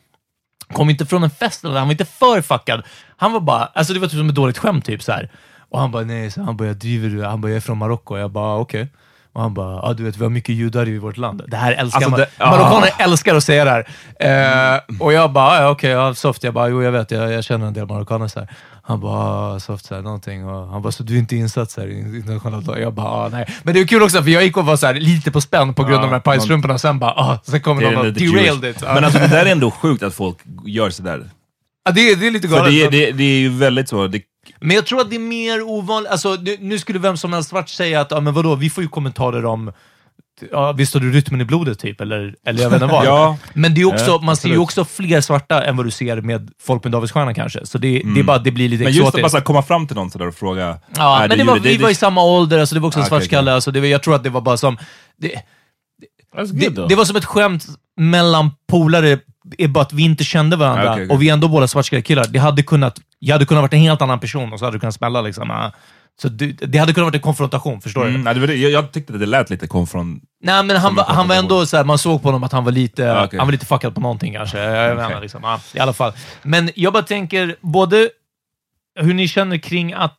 kom 0.73 0.89
inte 0.89 1.05
från 1.05 1.23
en 1.23 1.29
fest 1.29 1.63
eller 1.63 1.77
han 1.77 1.87
var 1.87 1.91
inte 1.91 2.05
för 2.05 2.41
fuckad. 2.41 2.83
Han 3.17 3.33
var 3.33 3.39
bara, 3.39 3.65
alltså 3.65 3.93
det 3.93 3.99
var 3.99 4.07
typ 4.07 4.17
som 4.19 4.29
ett 4.29 4.35
dåligt 4.35 4.57
skämt 4.57 4.85
typ 4.85 5.03
så 5.03 5.11
här. 5.11 5.31
Och 5.69 5.79
han 5.79 5.91
bara, 5.91 6.03
nej, 6.03 6.31
så 6.31 6.41
han 6.41 6.57
bara, 6.57 6.67
jag 6.67 6.77
driver 6.77 7.09
du? 7.09 7.23
Han 7.23 7.41
bara, 7.41 7.49
jag 7.49 7.57
är 7.57 7.61
från 7.61 7.77
Marocko. 7.77 8.17
Jag 8.17 8.31
bara, 8.31 8.55
okej. 8.55 8.87
Och 9.35 9.41
han 9.41 9.53
bara, 9.53 9.73
ja 9.83 9.93
du 9.93 10.03
vet 10.03 10.17
vi 10.17 10.23
har 10.23 10.29
mycket 10.29 10.55
judar 10.55 10.87
i 10.87 10.97
vårt 10.97 11.17
land. 11.17 11.41
Det 11.47 11.57
här 11.57 11.71
älskar 11.71 11.97
Alltså, 11.97 12.09
man. 12.09 12.19
det- 12.19 12.29
ah. 12.37 12.51
Marockaner 12.51 12.89
älskar 12.99 13.35
att 13.35 13.43
säga 13.43 13.65
det 13.65 13.71
här. 13.71 14.75
Eh, 14.75 14.81
och 14.99 15.13
jag 15.13 15.31
bara, 15.31 15.61
ja, 15.61 15.69
okej, 15.69 15.89
ja, 15.91 16.13
soft. 16.13 16.43
Jag 16.43 16.53
bara, 16.53 16.67
jo 16.69 16.83
jag 16.83 16.91
vet, 16.91 17.11
jag, 17.11 17.31
jag 17.33 17.43
känner 17.43 17.67
en 17.67 17.73
del 17.73 17.85
marockaner. 17.87 18.27
Så 18.27 18.39
här. 18.39 18.49
Han 18.83 18.99
bara, 18.99 19.13
ah, 19.55 19.59
soft, 19.59 19.85
så 19.85 19.95
här, 19.95 20.01
någonting. 20.01 20.45
Och 20.49 20.67
han 20.67 20.81
bara, 20.81 20.91
så 20.91 21.03
du 21.03 21.15
är 21.15 21.19
inte 21.19 21.35
insatt 21.35 21.71
så 21.71 21.81
här, 21.81 21.87
i 21.87 21.99
internationellt? 21.99 22.67
Och 22.67 22.79
Jag 22.79 22.93
bara, 22.93 23.07
ah, 23.07 23.29
nej. 23.29 23.45
Men 23.63 23.73
det 23.73 23.79
är 23.79 23.87
kul 23.87 24.03
också, 24.03 24.23
för 24.23 24.29
jag 24.29 24.43
gick 24.43 24.57
och 24.57 24.65
var 24.65 24.77
så 24.77 24.85
här, 24.87 24.93
lite 24.93 25.31
på 25.31 25.41
spänn 25.41 25.73
på 25.73 25.83
grund 25.83 25.95
av 25.95 26.01
de 26.01 26.11
här 26.11 26.19
pajstrumporna, 26.19 26.73
och 26.73 26.81
sen 26.81 26.99
bara, 26.99 27.11
ah, 27.11 27.39
sen 27.43 27.61
kommer 27.61 27.81
någon 27.81 27.97
och 28.07 28.13
derailed 28.13 28.65
it. 28.65 28.81
Men 28.81 29.03
alltså 29.03 29.19
det 29.19 29.27
där 29.27 29.45
är 29.45 29.51
ändå 29.51 29.71
sjukt 29.71 30.03
att 30.03 30.13
folk 30.15 30.37
gör 30.65 30.89
sådär. 30.89 31.23
ja, 31.85 31.91
det, 31.91 32.01
är- 32.11 32.15
det 32.15 32.27
är 32.27 32.31
lite 32.31 32.47
För 32.47 32.55
galet. 32.55 32.71
det, 32.71 32.83
är- 32.83 32.91
det, 32.91 33.11
det 33.11 33.23
är 33.23 33.37
ju 33.39 33.49
väldigt 33.49 33.89
så. 33.89 34.07
Det, 34.07 34.21
Men 34.65 34.75
jag 34.75 34.85
tror 34.85 35.01
att 35.01 35.09
det 35.09 35.15
är 35.15 35.19
mer 35.19 35.61
ovanligt. 35.61 36.11
Alltså, 36.11 36.37
nu, 36.59 36.79
skulle 36.79 36.99
vem 36.99 37.17
som 37.17 37.33
helst 37.33 37.49
svart 37.49 37.69
säga 37.69 38.01
att, 38.01 38.11
ja 38.11 38.19
men 38.19 38.33
vadå, 38.33 38.55
vi 38.55 38.69
får 38.69 38.83
ju 38.83 38.89
kommentarer 38.89 39.45
om 39.45 39.71
Ja, 40.51 40.71
visst 40.71 40.93
har 40.93 41.01
du 41.01 41.11
rytmen 41.11 41.41
i 41.41 41.45
blodet 41.45 41.79
typ, 41.79 42.01
eller, 42.01 42.35
eller 42.45 42.61
jag 42.63 42.69
vet 42.69 42.81
inte 42.81 42.93
vad. 42.93 43.05
Ja. 43.15 43.37
Men 43.53 43.73
det 43.73 43.81
är 43.81 43.85
också, 43.85 44.11
Ja, 44.11 44.19
man 44.21 44.35
ser 44.37 44.49
ju 44.49 44.57
också 44.57 44.85
fler 44.85 45.21
svarta 45.21 45.63
än 45.63 45.77
vad 45.77 45.85
du 45.85 45.91
ser 45.91 46.21
med 46.21 46.51
folk 46.61 46.83
med 46.83 46.91
Davidsstjärna 46.93 47.33
kanske. 47.33 47.65
Så 47.65 47.77
det, 47.77 48.01
det 48.15 48.19
är 48.19 48.23
bara, 48.23 48.37
det 48.37 48.51
blir 48.51 48.69
lite 48.69 48.83
men 48.83 48.93
just 48.93 49.07
att 49.07 49.15
exotiskt. 49.15 49.33
bara 49.33 49.41
komma 49.41 49.61
fram 49.63 49.87
till 49.87 49.95
någon 49.95 50.11
sådär 50.11 50.27
och 50.27 50.35
fråga. 50.35 50.79
Ja, 50.95 51.25
men 51.29 51.37
det 51.37 51.43
var, 51.43 51.55
jude? 51.55 51.69
vi 51.69 51.77
var 51.77 51.89
i 51.89 51.95
samma 51.95 52.23
ålder, 52.23 52.59
alltså 52.59 52.75
det 52.75 52.81
var 52.81 52.87
också 52.87 52.99
en 52.99 53.05
Ah, 53.05 53.07
svartskalle. 53.07 53.41
okej. 53.51 53.55
Alltså 53.55 53.71
det 53.71 53.79
var, 53.79 53.87
jag 53.87 54.03
tror 54.03 54.15
att 54.15 54.23
det 54.23 54.29
var 54.29 54.41
bara 54.41 54.57
som... 54.57 54.77
Det, 55.17 55.41
det, 56.53 56.69
det 56.89 56.95
var 56.95 57.05
som 57.05 57.15
ett 57.15 57.25
skämt 57.25 57.65
mellan 57.97 58.51
polare, 58.67 59.19
är 59.57 59.67
bara 59.67 59.81
att 59.81 59.93
vi 59.93 60.03
inte 60.03 60.23
kände 60.23 60.55
varandra 60.55 60.91
okej, 60.91 61.03
okej. 61.05 61.15
och 61.15 61.21
vi 61.21 61.29
är 61.29 61.33
ändå 61.33 61.47
båda 61.47 61.67
svartskallekillar. 61.67 62.25
Det 62.29 62.39
hade 62.39 62.63
kunnat, 62.63 62.99
jag 63.19 63.35
hade 63.35 63.45
kunnat 63.45 63.61
varit 63.61 63.73
en 63.73 63.79
helt 63.79 64.01
annan 64.01 64.19
person 64.19 64.53
och 64.53 64.59
så 64.59 64.65
hade 64.65 64.75
det 64.77 64.79
kunnat 64.79 64.95
smälla. 64.95 65.21
Liksom. 65.21 65.71
Så 66.21 66.29
det, 66.29 66.47
det 66.51 66.77
hade 66.77 66.93
kunnat 66.93 67.05
varit 67.07 67.15
en 67.15 67.21
konfrontation, 67.21 67.81
förstår 67.81 68.03
du? 68.03 68.09
Mm, 68.09 68.21
nej, 68.23 68.33
det 68.33 68.39
var 68.39 68.47
det. 68.47 68.55
Jag, 68.55 68.71
jag 68.71 68.91
tyckte 68.91 69.13
att 69.13 69.19
det 69.19 69.25
lät 69.25 69.49
lite 69.49 69.67
konfront. 69.67 70.23
Nej, 70.43 70.63
men 70.63 70.77
han, 70.77 70.95
var, 70.95 71.03
han 71.03 71.15
var 71.15 71.35
konfrontation. 71.35 71.43
ändå 71.57 71.65
så 71.65 71.77
här, 71.77 71.83
man 71.83 71.97
såg 71.97 72.21
på 72.21 72.27
honom 72.27 72.43
att 72.43 72.51
han 72.51 72.63
var 72.63 72.71
lite, 72.71 73.13
Ah, 73.13 73.25
okej. 73.25 73.39
han 73.39 73.47
var 73.47 73.51
lite 73.51 73.65
fuckad 73.65 73.95
på 73.95 74.01
någonting 74.01 74.33
kanske. 74.33 74.59
Jag 74.59 75.05
Okej. 75.05 75.17
liksom. 75.21 75.43
ja, 75.43 75.59
I 75.73 75.79
alla 75.79 75.93
fall. 75.93 76.13
Men 76.43 76.69
jag 76.75 76.93
bara 76.93 77.03
tänker, 77.03 77.55
både 77.61 78.09
hur 78.99 79.13
ni 79.13 79.27
känner 79.27 79.57
kring 79.57 79.93
att, 79.93 80.17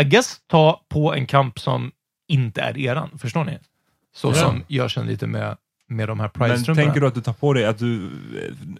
I 0.00 0.04
guess, 0.04 0.36
ta 0.50 0.80
på 0.88 1.14
en 1.14 1.26
kamp 1.26 1.58
som 1.58 1.90
inte 2.28 2.60
är 2.60 2.78
eran. 2.78 3.18
Förstår 3.18 3.44
ni? 3.44 3.58
Så 4.16 4.28
Ja. 4.28 4.34
som 4.34 4.64
jag 4.66 4.90
känner 4.90 5.08
lite 5.08 5.26
med, 5.26 5.56
med 5.88 6.08
de 6.08 6.20
här 6.20 6.30
Men 6.34 6.48
Pride-strumporna. 6.48 6.84
tänker 6.84 7.00
du 7.00 7.06
att 7.06 7.14
du 7.14 7.20
tar 7.20 7.32
på 7.32 7.52
dig 7.52 7.64
att 7.64 7.78
du... 7.78 8.10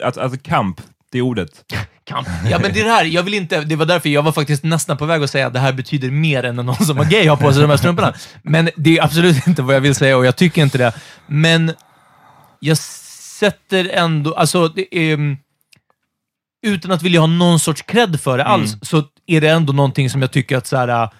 Att, 0.01 0.19
alltså 0.19 0.39
kamp, 0.43 0.81
det 1.13 1.23
ordet. 1.23 1.51
Kamp. 2.05 2.29
Ja, 2.51 2.59
men 2.59 2.73
det 2.73 2.81
är 2.81 2.85
det 2.85 2.91
här, 2.91 3.05
jag 3.05 3.23
vill 3.23 3.35
inte, 3.35 3.61
det 3.61 3.77
var 3.77 3.87
därför 3.87 4.09
jag 4.09 4.23
var 4.23 4.33
faktiskt 4.33 4.65
nästan 4.65 4.97
på 4.97 5.07
väg 5.07 5.23
att 5.23 5.31
säga 5.31 5.47
att 5.47 5.53
det 5.53 5.59
här 5.59 5.73
betyder 5.73 6.11
mer 6.11 6.43
än 6.43 6.57
någon 6.57 6.75
som 6.77 6.97
var 6.97 7.05
gay 7.05 7.27
har 7.27 7.37
på 7.37 7.53
sig 7.53 7.63
de 7.63 7.71
här 7.71 7.77
strumporna. 7.77 8.15
Men 8.43 8.71
det 8.77 8.99
är 8.99 9.05
absolut 9.05 9.47
inte 9.47 9.63
vad 9.63 9.75
jag 9.75 9.81
vill 9.81 9.95
säga 9.95 10.17
och 10.17 10.27
jag 10.27 10.37
tycker 10.37 10.63
inte 10.63 10.79
det. 10.79 10.93
Men 11.27 11.73
jag 12.61 12.79
sätter 12.79 13.91
ändå, 13.93 14.35
alltså, 14.35 14.69
det 14.69 14.97
är, 14.97 15.37
utan 16.67 16.91
att 16.93 17.03
vilja 17.03 17.21
ha 17.21 17.27
någon 17.27 17.61
sorts 17.61 17.83
cred 17.83 18.21
för 18.21 18.39
det 18.39 18.45
alls, 18.45 18.77
så 18.83 19.05
är 19.27 19.41
det 19.41 19.49
ändå 19.49 19.73
någonting 19.73 20.11
som 20.11 20.23
jag 20.23 20.31
tycker 20.31 20.57
att 20.57 20.67
så 20.67 20.77
här, 20.77 20.89
äh, 20.89 21.11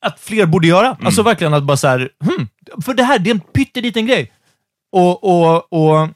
att 0.00 0.20
fler 0.20 0.46
borde 0.46 0.66
göra. 0.66 0.96
Alltså 1.02 1.22
verkligen 1.22 1.54
att 1.54 1.62
bara 1.62 1.76
så 1.76 1.88
här, 1.88 2.08
hmm, 2.24 2.48
för 2.84 2.94
det 2.94 3.02
här, 3.02 3.18
det 3.18 3.30
är 3.30 3.34
en 3.34 3.40
pytteliten 3.40 4.06
grej. 4.06 4.32
Och, 4.92 5.24
och, 5.24 5.72
och 5.72 6.08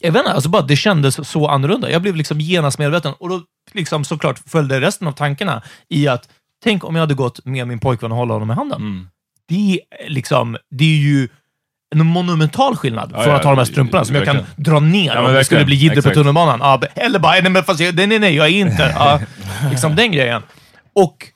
jag 0.00 0.12
vet 0.12 0.20
inte, 0.20 0.32
alltså 0.32 0.48
bara 0.48 0.62
det 0.62 0.76
kändes 0.76 1.28
så 1.28 1.48
annorlunda. 1.48 1.90
Jag 1.90 2.02
blev 2.02 2.16
liksom 2.16 2.40
genast 2.40 2.78
medveten 2.78 3.12
och 3.18 3.28
då 3.28 3.42
liksom 3.72 4.04
såklart 4.04 4.38
följde 4.46 4.80
resten 4.80 5.08
av 5.08 5.12
tankarna 5.12 5.62
i 5.88 6.08
att 6.08 6.28
tänk 6.64 6.84
om 6.84 6.94
jag 6.94 7.00
hade 7.00 7.14
gått 7.14 7.44
med 7.44 7.68
min 7.68 7.78
pojkvän 7.78 8.12
och 8.12 8.18
hålla 8.18 8.34
honom 8.34 8.50
i 8.50 8.54
handen. 8.54 8.80
Mm. 8.80 9.08
Det, 9.48 9.80
är 9.90 10.08
liksom, 10.08 10.56
det 10.70 10.84
är 10.84 10.98
ju 10.98 11.28
en 11.90 12.06
monumental 12.06 12.76
skillnad 12.76 13.12
Ja, 13.14 13.26
ja, 13.26 13.36
att 13.36 13.44
ha 13.44 13.50
de 13.50 13.58
här 13.58 13.64
strumporna 13.64 14.04
som 14.04 14.14
jag 14.14 14.24
kan 14.24 14.38
dra 14.56 14.80
ner 14.80 15.14
Ja, 15.14 15.28
om 15.28 15.34
det 15.34 15.44
skulle 15.44 15.64
bli 15.64 15.76
jidder 15.76 16.02
på 16.02 16.10
tunnelbanan. 16.10 16.58
Ja, 16.60 16.82
eller 16.94 17.18
bara, 17.18 17.32
nej, 17.32 17.50
men 17.50 17.64
fast 17.64 17.80
jag, 17.80 17.94
nej, 17.94 18.06
nej, 18.06 18.18
nej, 18.18 18.34
jag 18.34 18.46
är 18.46 18.50
inte. 18.50 18.94
Ja, 18.98 19.20
liksom 19.70 19.96
den 19.96 20.12
grejen. 20.12 20.42
Och 20.92 21.26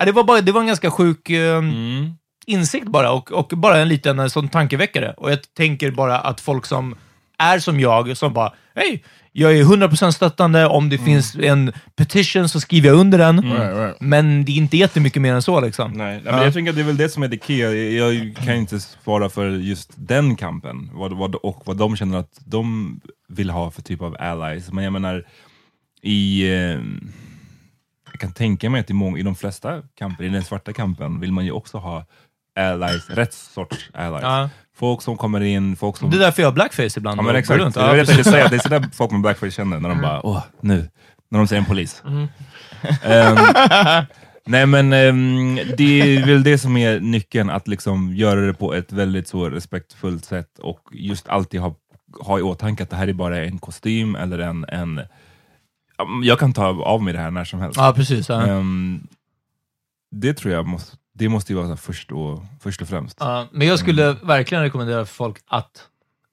ja, 0.00 0.06
det 0.06 0.12
var, 0.12 0.24
bara, 0.24 0.40
det 0.40 0.52
var 0.52 0.60
en 0.60 0.66
ganska 0.66 0.90
sjuk 0.90 1.30
eh, 1.30 1.58
Mm. 1.58 2.10
insikt 2.46 2.86
bara 2.86 3.12
och, 3.12 3.32
och 3.32 3.48
bara 3.56 3.78
en 3.78 3.88
liten 3.88 4.18
eh, 4.18 4.26
sån 4.26 4.48
tankeväckare. 4.48 5.14
Och 5.16 5.30
jag 5.30 5.38
tänker 5.56 5.90
bara 5.90 6.18
att 6.18 6.40
folk 6.40 6.66
som 6.66 6.94
är 7.38 7.58
som 7.58 7.80
jag, 7.80 8.16
som 8.16 8.32
bara, 8.32 8.52
hej, 8.74 9.04
jag 9.32 9.56
är 9.58 9.64
100% 9.64 10.10
stöttande, 10.10 10.66
om 10.66 10.88
det 10.88 10.98
finns 10.98 11.34
en 11.34 11.72
petition 11.96 12.48
så 12.48 12.60
skriver 12.60 12.88
jag 12.88 12.98
under 12.98 13.18
den. 13.18 13.40
Right. 13.52 13.96
Men 14.00 14.44
det 14.44 14.52
är 14.52 14.56
inte 14.56 14.76
jättemycket 14.76 15.22
mer 15.22 15.34
än 15.34 15.42
så 15.42 15.60
liksom. 15.60 15.92
Nej, 15.92 16.20
nej, 16.24 16.32
men 16.32 16.42
jag 16.44 16.52
tänker 16.54 16.70
att 16.70 16.76
det 16.76 16.82
är 16.82 16.86
väl 16.86 16.96
det 16.96 17.08
som 17.08 17.22
är 17.22 17.28
det 17.28 17.44
key. 17.46 17.56
Jag, 17.58 17.74
jag 18.14 18.36
kan 18.36 18.54
inte 18.54 18.80
svara 18.80 19.28
för 19.28 19.48
just 19.50 19.90
den 19.96 20.36
kampen 20.36 20.90
vad, 20.92 21.12
vad, 21.12 21.34
och 21.34 21.62
vad 21.64 21.76
de 21.76 21.96
känner 21.96 22.18
att 22.18 22.40
de 22.44 23.00
vill 23.28 23.50
ha 23.50 23.70
för 23.70 23.82
typ 23.82 24.02
av 24.02 24.16
allies. 24.20 24.72
Men 24.72 24.84
jag 24.84 24.92
menar, 24.92 25.24
i... 26.02 26.52
Eh, 26.54 26.78
jag 28.20 28.28
kan 28.28 28.34
tänka 28.34 28.70
mig 28.70 28.80
att 28.80 28.90
i, 28.90 28.92
många, 28.92 29.18
i 29.18 29.22
de 29.22 29.34
flesta 29.34 29.82
kamper, 29.98 30.24
i 30.24 30.28
den 30.28 30.44
svarta 30.44 30.72
kampen, 30.72 31.20
vill 31.20 31.32
man 31.32 31.44
ju 31.44 31.52
också 31.52 31.78
ha 31.78 32.04
allies, 32.58 33.10
rätt 33.10 33.34
sorts 33.34 33.90
allies. 33.94 34.22
Ja. 34.22 34.50
Folk 34.76 35.02
som 35.02 35.16
kommer 35.16 35.40
in, 35.40 35.76
folk 35.76 35.96
som... 35.96 36.10
Det 36.10 36.16
är 36.16 36.20
därför 36.20 36.42
jag 36.42 36.48
har 36.48 36.54
blackface 36.54 36.98
ibland. 37.00 37.18
Ja 37.18 37.22
men 37.22 37.36
exakt, 37.36 37.60
runt. 37.60 37.74
det 37.74 37.80
är 37.80 37.88
Ja, 37.88 37.96
jag 37.96 38.06
precis. 38.06 38.26
säga. 38.26 38.48
Det 38.48 38.56
är 38.56 38.60
sådär 38.60 38.88
folk 38.92 39.10
med 39.10 39.20
blackface 39.20 39.50
känner 39.50 39.80
när 39.80 39.88
de 39.88 40.00
bara, 40.00 40.26
åh, 40.26 40.42
nu. 40.60 40.88
När 41.30 41.38
de 41.38 41.48
ser 41.48 41.56
en 41.56 41.64
polis. 41.64 42.02
Mm. 42.06 42.28
Ehm, 43.02 43.36
nej 44.46 44.66
men 44.66 44.92
ehm, 44.92 45.58
det 45.76 46.00
är 46.16 46.26
väl 46.26 46.42
det 46.42 46.58
som 46.58 46.76
är 46.76 47.00
nyckeln, 47.00 47.50
att 47.50 47.68
liksom 47.68 48.14
göra 48.14 48.40
det 48.40 48.54
på 48.54 48.74
ett 48.74 48.92
väldigt 48.92 49.28
så 49.28 49.50
respektfullt 49.50 50.24
sätt 50.24 50.58
och 50.58 50.80
just 50.92 51.28
alltid 51.28 51.60
ha, 51.60 51.74
ha 52.20 52.38
i 52.38 52.42
åtanke 52.42 52.82
att 52.82 52.90
det 52.90 52.96
här 52.96 53.08
är 53.08 53.12
bara 53.12 53.44
en 53.44 53.58
kostym 53.58 54.14
eller 54.14 54.38
en, 54.38 54.64
en 54.68 55.00
jag 56.22 56.38
kan 56.38 56.52
ta 56.52 56.66
av 56.66 57.02
mig 57.02 57.12
det 57.12 57.18
här 57.18 57.30
när 57.30 57.44
som 57.44 57.60
helst. 57.60 57.76
Ja, 57.76 57.92
precis. 57.96 58.28
Ja. 58.28 58.46
Ehm, 58.46 59.06
det 60.10 60.34
tror 60.34 60.54
jag 60.54 60.66
måste, 60.66 60.96
det 61.14 61.28
måste 61.28 61.52
ju 61.52 61.58
vara 61.58 61.68
så 61.68 61.76
först, 61.76 62.12
och, 62.12 62.42
först 62.60 62.82
och 62.82 62.88
främst. 62.88 63.16
Ja, 63.20 63.46
men 63.52 63.66
jag 63.66 63.78
skulle 63.78 64.12
verkligen 64.12 64.64
rekommendera 64.64 65.06
för 65.06 65.14
folk 65.14 65.36
att 65.46 65.88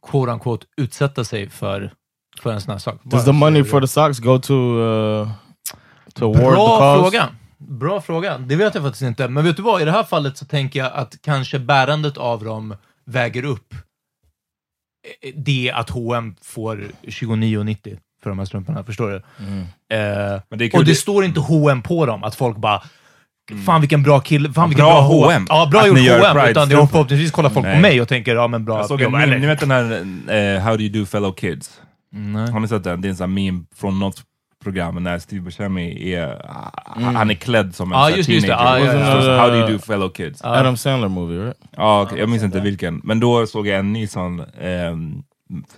quote 0.08 0.32
unquote 0.32 0.66
utsätta 0.78 1.24
sig 1.24 1.50
för, 1.50 1.94
för 2.42 2.54
en 2.54 2.62
sån 2.62 2.72
här 2.72 2.80
sak. 2.80 3.00
Does 3.04 3.26
the 3.26 3.32
money 3.32 3.64
for 3.64 3.82
the 3.82 3.88
socks 3.88 4.20
go 4.20 4.40
to 4.40 4.54
uh, 4.54 5.30
to 6.14 6.26
award 6.26 6.38
the 6.38 6.44
Bra 6.44 6.80
cause? 6.80 7.02
fråga. 7.02 7.30
Bra 7.58 8.02
fråga. 8.02 8.38
Det 8.38 8.56
vet 8.56 8.76
jag 8.76 8.84
faktiskt 8.84 9.02
inte. 9.02 9.28
Men 9.28 9.44
vet 9.44 9.58
du 9.58 9.64
vad? 9.64 9.82
I 9.82 9.86
det 9.86 9.92
här 9.92 10.04
fallet 10.04 10.38
så 10.38 10.46
tänker 10.46 10.80
jag 10.80 10.94
att 10.94 11.16
kanske 11.22 11.60
bärandet 11.60 12.18
av 12.18 12.44
dem 12.44 12.76
väger 13.06 13.46
upp 13.46 13.76
det 15.36 15.72
att 15.76 15.90
H&M 15.90 16.36
får 16.42 16.92
29,90 17.04 18.00
för 18.24 18.30
de 18.30 18.40
här 18.40 18.46
strumporna. 18.46 18.84
Förstår 18.84 19.10
du? 19.10 19.16
Eh, 19.16 19.22
Men 20.50 20.60
det 20.60 20.66
är 20.66 20.70
kul, 20.70 20.80
och 20.80 20.86
det 20.86 20.92
det- 20.92 20.96
står 20.96 21.26
inte 21.26 21.40
H&M 21.40 21.82
på 21.82 22.06
dem, 22.06 22.24
att 22.24 22.36
folk 22.36 22.58
bara 22.58 22.82
Fan 23.66 23.82
vilken 23.82 24.04
bra 24.04 24.20
kille, 24.20 24.54
fan 24.54 24.64
Ja, 24.64 24.68
vilken 24.68 24.86
bra 24.86 24.94
bra, 24.94 25.02
H&M. 25.02 25.46
Ja, 25.50 25.68
bra 25.72 25.80
Att 25.82 25.88
gjort 25.88 25.96
ni 25.98 26.04
gör 26.04 26.20
H&M. 26.20 26.38
Utan 26.38 26.46
det 26.46 26.76
Pride-strumpor. 26.76 26.88
förhoppningsvis 26.88 27.32
kollar 27.32 27.50
folk 27.50 27.66
på 27.66 27.72
Nej. 27.72 27.82
mig 27.82 28.02
och 28.02 28.08
tänker, 28.08 28.36
ja 28.36 28.48
men 28.48 28.66
bra. 28.66 28.78
Jag 28.78 28.86
såg 28.86 29.00
en 29.00 29.04
jobbat, 29.04 29.20
meme, 29.22 29.32
eller- 29.34 29.42
ni 29.42 29.48
vet 29.48 29.60
den 29.60 29.72
här 29.72 30.56
eh, 30.56 30.62
How 30.64 30.78
do 30.78 30.84
you 30.84 31.00
do 31.00 31.06
fellow 31.06 31.32
kids? 31.34 31.82
Nej. 32.12 32.52
Har 32.52 32.60
ni 32.60 32.68
sett 32.68 32.84
den? 32.84 33.02
Det 33.02 33.08
är 33.08 33.10
en 33.10 33.16
sån 33.16 33.30
här 33.36 33.52
meme 33.52 33.64
från 33.76 34.00
något 34.00 34.24
program 34.64 35.04
när 35.04 35.20
Steve 35.20 35.42
Buscemi 35.42 36.14
är, 36.14 36.42
han 37.14 37.30
är 37.30 37.34
klädd 37.34 37.76
som 37.76 37.92
en 37.92 37.98
Ja, 38.00 38.04
sån 38.06 38.12
här 38.12 38.18
just- 38.18 38.30
just 38.30 38.48
det. 38.48 38.54
teenager. 38.54 38.86
Ja, 38.86 38.86
ja, 38.86 38.86
Och 38.86 38.92
så 38.92 38.98
ja. 39.00 39.06
står 39.22 39.32
det 39.32 39.38
så, 39.38 39.42
How 39.42 39.50
do 39.50 39.56
you 39.58 39.68
do 39.72 39.80
fellow 39.80 40.10
kids? 40.10 40.42
Ja, 40.44 40.50
Adam 40.50 40.78
Sandler 40.78 41.08
movie, 41.08 41.40
right? 41.46 41.58
okej, 41.78 42.20
jag 42.20 42.30
minns 42.30 42.44
inte 42.44 42.60
vilken. 42.60 43.02
Men 43.04 43.20
då 43.20 43.48
såg 43.48 43.68
jag 43.68 43.80
en 43.80 43.94
ny 43.94 44.08
sån, 44.08 44.40
ehm, 44.62 45.24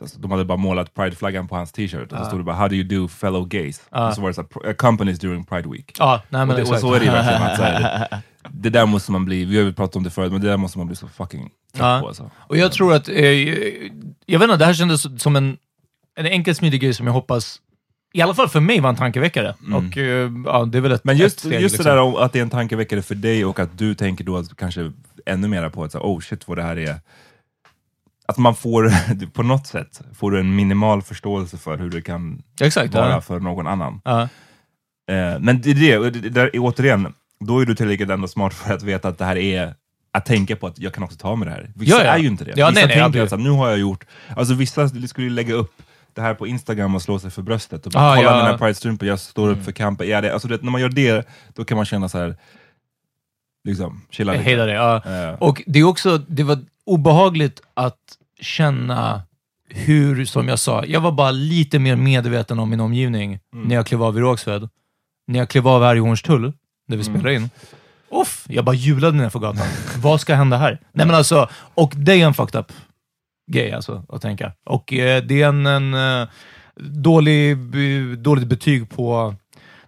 alltså, 0.01 0.20
de 0.20 0.32
hade 0.32 0.45
bara 0.45 0.57
målat 0.57 0.93
Pride-flaggan 0.93 1.47
på 1.47 1.55
hans 1.55 1.72
t-shirt 1.72 2.11
och 2.11 2.17
så 2.17 2.26
stod 2.26 2.39
det 2.39 2.43
bara 2.43 2.55
How 2.55 2.67
do 2.67 2.76
you 2.76 2.84
do 2.84 3.07
fellow 3.07 3.47
gays? 3.47 3.82
Och 3.89 4.13
så 4.13 4.22
var 4.22 4.28
det 4.28 4.34
så 4.34 4.41
här, 4.41 4.47
"Pro- 4.47 4.74
companies 4.74 5.20
during 5.20 5.43
Pride 5.45 5.70
week. 5.70 5.95
Ja, 5.99 6.22
nej 6.30 6.45
men 6.45 6.49
och, 6.49 6.55
det, 6.55 6.72
och 6.72 6.80
så 6.80 6.93
är 6.93 6.99
det 6.99 7.05
ju 7.05 7.11
verkligen. 7.11 7.41
Att, 7.41 7.57
så 7.57 7.63
här, 7.63 8.07
det 8.49 8.70
där 8.70 8.86
måste 8.86 9.11
man 9.11 9.26
bli, 9.26 9.45
vi 9.45 9.57
har 9.57 9.63
ju 9.63 9.74
pratat 9.74 9.95
om 9.95 10.03
det 10.03 10.09
förut, 10.09 10.32
men 10.32 10.41
det 10.41 10.47
där 10.47 10.57
måste 10.57 10.78
man 10.78 10.88
bli 10.88 10.95
så 10.95 11.07
fucking 11.07 11.49
trött 11.74 12.01
på. 12.01 12.07
Alltså. 12.07 12.30
Och 12.38 12.57
jag 12.57 12.72
tror 12.72 12.93
att, 12.93 13.09
eh, 13.09 13.26
jag 14.26 14.39
vet 14.39 14.41
inte, 14.41 14.57
det 14.57 14.65
här 14.65 14.74
kändes 14.74 15.22
som 15.22 15.36
en, 15.36 15.57
en 16.15 16.26
enkel 16.26 16.55
smidig 16.55 16.82
grej 16.82 16.93
som 16.93 17.07
jag 17.07 17.13
hoppas, 17.13 17.59
i 18.13 18.22
alla 18.22 18.34
fall 18.34 18.49
för 18.49 18.59
mig 18.59 18.80
var 18.80 18.89
en 18.89 18.95
tankeväckare. 18.95 19.55
Och 19.74 19.97
eh, 19.97 20.32
ja, 20.45 20.65
det 20.65 20.78
är 20.78 20.82
väl 20.82 20.91
ett 20.91 21.03
Men 21.03 21.17
just, 21.17 21.36
ett 21.36 21.39
steg, 21.39 21.61
just 21.61 21.74
liksom. 21.74 21.86
det 21.86 21.91
där 21.91 22.01
om 22.01 22.15
att 22.15 22.34
det 22.34 22.39
är 22.39 22.43
en 22.43 22.49
tankeväckare 22.49 23.01
för 23.01 23.15
dig 23.15 23.45
och 23.45 23.59
att 23.59 23.78
du 23.78 23.95
tänker 23.95 24.24
då 24.24 24.38
att 24.38 24.55
kanske 24.55 24.91
ännu 25.26 25.47
mer 25.47 25.70
på 25.70 25.84
att 25.84 25.91
så, 25.91 25.99
oh 25.99 26.20
shit 26.20 26.47
vad 26.47 26.57
det 26.57 26.63
här 26.63 26.78
är. 26.78 26.95
Att 28.30 28.38
man 28.38 28.55
får, 28.55 28.91
på 29.34 29.43
något 29.43 29.67
sätt, 29.67 30.01
får 30.13 30.32
du 30.32 30.39
en 30.39 30.55
minimal 30.55 31.01
förståelse 31.01 31.57
för 31.57 31.77
hur 31.77 31.89
det 31.89 32.01
kan 32.01 32.41
Exakt. 32.61 32.93
vara 32.93 33.09
Ja. 33.09 33.21
för 33.21 33.39
någon 33.39 33.67
annan. 33.67 34.01
Ja. 34.05 34.21
Eh, 35.11 35.39
men 35.39 35.61
det 35.61 35.71
är 35.71 35.99
det, 36.11 36.30
där, 36.30 36.45
är 36.55 36.59
återigen, 36.59 37.13
då 37.39 37.59
är 37.59 37.65
du 37.65 37.75
tillräckligt 37.75 38.09
ändå 38.09 38.27
smart 38.27 38.53
för 38.53 38.73
att 38.73 38.84
veta 38.84 39.07
att 39.07 39.17
det 39.17 39.25
här 39.25 39.38
är 39.38 39.73
att 40.11 40.25
tänka 40.25 40.55
på 40.55 40.67
att 40.67 40.80
jag 40.80 40.93
kan 40.93 41.03
också 41.03 41.17
ta 41.17 41.36
med 41.36 41.47
det 41.47 41.51
här. 41.51 41.71
Vissa 41.75 41.95
Ja, 41.97 42.03
ja. 42.05 42.11
är 42.13 42.17
ju 42.17 42.27
inte 42.27 42.43
det. 42.45 42.53
Ja, 42.55 42.69
vissa 42.69 42.86
nej, 42.88 42.95
tänker 42.97 43.21
att 43.34 43.39
nu 43.39 43.49
har 43.49 43.69
jag 43.69 43.80
gjort, 43.80 44.05
alltså 44.38 44.53
vissa 44.53 44.89
skulle 45.07 45.30
lägga 45.30 45.53
upp 45.53 45.73
det 46.13 46.21
här 46.21 46.34
på 46.34 46.47
Instagram 46.47 46.95
och 46.95 47.01
slå 47.01 47.19
sig 47.19 47.32
för 47.32 47.41
bröstet 47.41 47.86
och 47.86 47.91
bara, 47.91 48.11
Ah, 48.11 48.15
kolla 48.15 48.30
ja. 48.39 48.43
mina 48.45 48.57
Pride-strumpor, 48.57 49.07
jag 49.07 49.19
står 49.19 49.49
upp 49.49 49.63
för 49.63 49.71
kampen. 49.71 50.07
Ja, 50.09 50.21
det, 50.21 50.34
alltså 50.34 50.47
det, 50.47 50.63
när 50.63 50.71
man 50.71 50.82
gör 50.82 50.89
det, 50.89 51.27
då 51.53 51.65
kan 51.65 51.75
man 51.75 51.86
känna 51.86 52.09
så 52.09 52.17
här. 52.17 52.36
liksom, 53.67 54.01
chilla 54.09 54.32
lite. 54.32 54.43
hejdar 54.43 54.67
det. 54.67 54.73
Ja. 54.73 55.01
Ja. 55.05 55.36
Och 55.39 55.61
det 55.65 55.80
är 55.80 55.84
också, 55.84 56.17
det 56.17 56.43
var 56.43 56.59
obehagligt 56.86 57.61
att 57.73 57.95
känna 58.41 59.21
hur, 59.69 60.25
som 60.25 60.47
jag 60.47 60.59
sa, 60.59 60.85
jag 60.85 61.01
var 61.01 61.11
bara 61.11 61.31
lite 61.31 61.79
mer 61.79 61.95
medveten 61.95 62.59
om 62.59 62.69
min 62.69 62.79
omgivning 62.79 63.39
när 63.53 63.75
jag 63.75 63.85
klev 63.85 64.03
av 64.03 64.17
i 64.17 64.21
Rågsved. 64.21 64.69
När 65.27 65.39
jag 65.39 65.49
klev 65.49 65.67
av 65.67 65.83
här 65.83 65.95
i 65.95 65.99
Hornstull, 65.99 66.53
där 66.87 66.97
vi 66.97 67.03
spelar 67.03 67.29
in. 67.29 67.49
Uff, 68.11 68.45
jag 68.49 68.65
bara 68.65 68.75
jublade 68.75 69.17
ner 69.17 69.29
för 69.29 69.39
gatan. 69.39 69.67
Vad 70.01 70.21
ska 70.21 70.35
hända 70.35 70.57
här? 70.57 70.79
Nej 70.91 71.05
men 71.05 71.15
alltså, 71.15 71.49
och 71.75 71.93
det 71.95 72.21
är 72.21 72.25
en 72.25 72.33
fucked 72.33 72.59
up 72.59 72.71
grej 73.51 73.71
alltså, 73.71 74.03
att 74.09 74.21
tänka. 74.21 74.51
Och 74.65 74.93
eh, 74.93 75.23
det 75.23 75.41
är 75.41 75.47
en, 75.47 75.65
en 75.65 75.93
eh, 75.93 76.27
dålig, 76.79 77.57
dåligt 78.17 78.47
betyg 78.47 78.89
på 78.89 79.35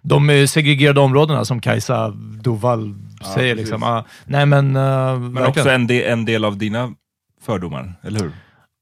de 0.02 0.30
eh, 0.30 0.46
segregerade 0.46 1.00
områdena 1.00 1.44
som 1.44 1.60
Kajsa 1.60 2.08
Dovall 2.42 2.94
säger. 3.34 3.54
precis. 3.54 3.70
Liksom. 3.70 3.82
Ah, 3.82 4.04
nej 4.24 4.46
men, 4.46 4.76
uh, 4.76 5.18
Men 5.18 5.46
också 5.46 5.70
en, 5.70 5.86
de, 5.86 6.04
en 6.04 6.24
del 6.24 6.44
av 6.44 6.56
dina 6.56 6.92
fördomar, 7.42 7.94
eller 8.02 8.20
hur? 8.20 8.32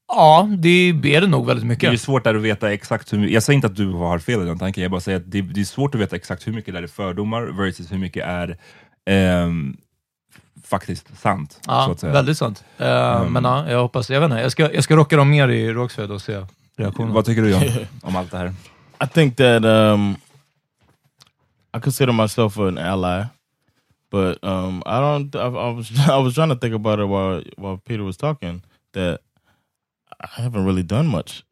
Ja, 0.07 0.49
det 0.57 0.69
är 1.03 1.21
det 1.21 1.27
nog 1.27 1.45
väldigt 1.47 1.63
Det 1.79 1.85
är 1.87 1.89
mycket. 1.91 2.01
svårt 2.01 2.23
där 2.23 2.35
att 2.35 2.41
veta 2.41 2.73
exakt 2.73 3.13
hur 3.13 3.17
mycket, 3.17 3.33
jag 3.33 3.43
säger 3.43 3.55
inte 3.55 3.67
att 3.67 3.75
du 3.75 3.91
har 3.91 4.19
fel 4.19 4.41
i 4.41 4.45
den 4.45 4.59
tanken, 4.59 4.81
jag 4.83 4.91
bara 4.91 5.01
säger 5.01 5.17
att 5.17 5.31
det, 5.31 5.41
det 5.41 5.61
är 5.61 5.65
svårt 5.65 5.95
att 5.95 6.01
veta 6.01 6.15
exakt 6.15 6.47
hur 6.47 6.53
mycket 6.53 6.73
där 6.73 6.83
är 6.83 6.87
fördomar 6.87 7.41
versus 7.41 7.91
hur 7.91 7.97
mycket 7.97 8.25
är 8.25 8.57
ehm, 9.05 9.77
faktiskt 10.63 11.19
sant. 11.21 11.51
så 11.51 11.59
Ja, 11.67 11.91
att 11.91 11.99
säga. 11.99 12.13
väldigt 12.13 12.37
sant. 12.37 12.63
Eh, 12.77 13.11
Mm. 13.21 13.33
Men 13.33 13.43
ja, 13.43 13.71
jag 13.71 13.81
hoppas, 13.81 14.09
jag 14.09 14.19
vet 14.21 14.31
inte, 14.31 14.41
jag 14.41 14.51
ska, 14.51 14.73
jag 14.73 14.83
ska 14.83 14.95
rocka 14.95 15.15
dem 15.17 15.29
mer 15.29 15.47
i 15.49 15.73
Rågsved 15.73 16.11
och 16.11 16.21
se 16.21 16.45
reaktionen. 16.77 17.13
Vad 17.13 17.25
tycker 17.25 17.41
du 17.41 17.49
John, 17.49 17.63
om 18.01 18.15
allt 18.15 18.31
det 18.31 18.37
här? 18.37 18.53
I 19.03 19.07
think 19.13 19.37
that 19.37 19.63
um, 19.63 20.15
I 21.77 21.81
consider 21.81 22.11
myself 22.13 22.57
an 22.57 22.77
ally, 22.77 23.23
but 24.11 24.43
um, 24.43 24.83
I 24.85 24.99
don't. 24.99 25.35
I, 25.35 25.47
I 25.47 25.73
was 25.75 25.91
I 26.09 26.23
was 26.23 26.35
trying 26.35 26.49
to 26.49 26.55
think 26.55 26.75
about 26.75 26.99
it 26.99 27.07
while 27.07 27.43
while 27.57 27.77
Peter 27.77 28.03
was 28.03 28.17
talking. 28.17 28.61
That 28.93 29.19
I 30.19 30.41
haven't 30.41 30.65
really 30.65 30.83
done 30.83 31.07
much 31.07 31.43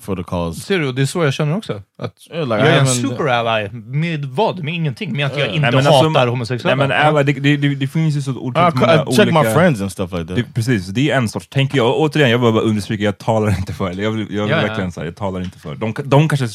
for 0.00 0.16
the 0.16 0.24
cause. 0.24 0.60
Ser 0.60 0.78
du, 0.78 0.92
det 0.92 1.02
är 1.02 1.06
så 1.06 1.24
jag 1.24 1.34
känner 1.34 1.56
också. 1.56 1.82
Att 1.98 2.14
Yeah, 2.30 2.48
like 2.48 2.58
jag 2.58 2.68
I 2.68 2.76
är 2.76 2.80
en 2.80 2.86
super 2.86 3.26
ally. 3.26 3.68
Med 3.72 4.24
vad? 4.24 4.64
Med 4.64 4.74
ingenting. 4.74 5.12
Med 5.12 5.26
att 5.26 5.32
jag 5.38 5.48
Ja. 5.48 5.52
inte 5.52 5.60
Nej, 5.60 5.72
men 5.74 5.84
hatar 5.84 6.06
alltså- 6.06 6.30
homosexuella. 6.30 6.76
Nej 6.76 6.88
men 6.88 7.06
ally, 7.16 7.32
det, 7.32 7.40
det, 7.40 7.56
det, 7.56 7.74
det 7.74 7.86
finns 7.88 8.16
ju 8.16 8.22
så 8.22 8.30
I, 8.30 8.34
otroligt 8.34 8.74
I 8.74 8.78
många 8.78 8.96
check 9.06 9.08
olika... 9.26 9.42
my 9.42 9.54
friends 9.54 9.80
and 9.80 9.92
stuff 9.92 10.12
like 10.12 10.24
that. 10.24 10.36
Det, 10.36 10.54
precis, 10.54 10.86
det 10.86 11.10
är 11.10 11.16
en 11.16 11.28
sorts, 11.28 11.48
tänker 11.48 11.76
jag, 11.76 11.96
återigen, 11.98 12.30
jag 12.30 12.38
vill 12.38 12.52
bara 12.52 12.62
understryka, 12.62 13.04
jag 13.04 13.18
talar 13.18 13.58
inte 13.58 13.72
för, 13.72 13.90
eller 13.90 14.02
jag 14.02 14.10
vill, 14.10 14.26
jag 14.34 14.42
vill 14.42 14.50
ja. 14.50 14.56
verkligen 14.60 14.92
säga, 14.92 15.04
jag 15.06 15.16
talar 15.16 15.40
inte 15.40 15.58
för. 15.58 15.74
De, 15.74 15.94
de 16.04 16.28
kanske, 16.28 16.48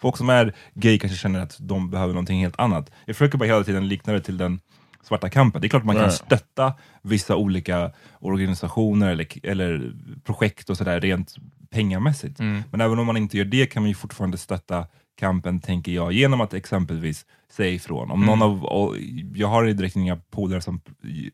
folk 0.00 0.16
som 0.16 0.28
är 0.30 0.54
gay 0.74 0.98
kanske 0.98 1.18
känner 1.18 1.40
att 1.40 1.56
de 1.60 1.90
behöver 1.90 2.14
någonting 2.14 2.40
helt 2.40 2.60
annat. 2.60 2.90
Jag 3.04 3.16
försöker 3.16 3.38
bara 3.38 3.46
hela 3.46 3.64
tiden 3.64 3.88
likna 3.88 4.12
det 4.12 4.20
till 4.20 4.36
den 4.38 4.60
svarta 5.08 5.28
kampen. 5.28 5.60
Det 5.60 5.66
är 5.66 5.68
klart 5.68 5.84
man 5.84 5.96
kan 5.96 6.12
stötta 6.12 6.74
vissa 7.02 7.36
olika 7.36 7.90
organisationer 8.20 9.10
eller, 9.10 9.26
eller 9.42 9.92
projekt 10.24 10.70
och 10.70 10.76
sådär 10.76 11.00
rent 11.00 11.34
pengamässigt. 11.70 12.40
Mm. 12.40 12.62
Men 12.70 12.80
även 12.80 12.98
om 12.98 13.06
man 13.06 13.16
inte 13.16 13.38
gör 13.38 13.44
det 13.44 13.66
kan 13.66 13.82
man 13.82 13.88
ju 13.88 13.94
fortfarande 13.94 14.38
stötta 14.38 14.86
kampen, 15.18 15.60
tänker 15.60 15.92
jag, 15.92 16.12
genom 16.12 16.40
att 16.40 16.54
exempelvis 16.54 17.26
säga 17.52 17.70
ifrån. 17.70 18.10
Om 18.10 18.26
någon 18.26 18.42
av, 18.42 18.96
jag 19.34 19.48
har 19.48 19.64
direkt 19.64 19.96
inga 19.96 20.16
polare 20.16 20.60
som 20.60 20.80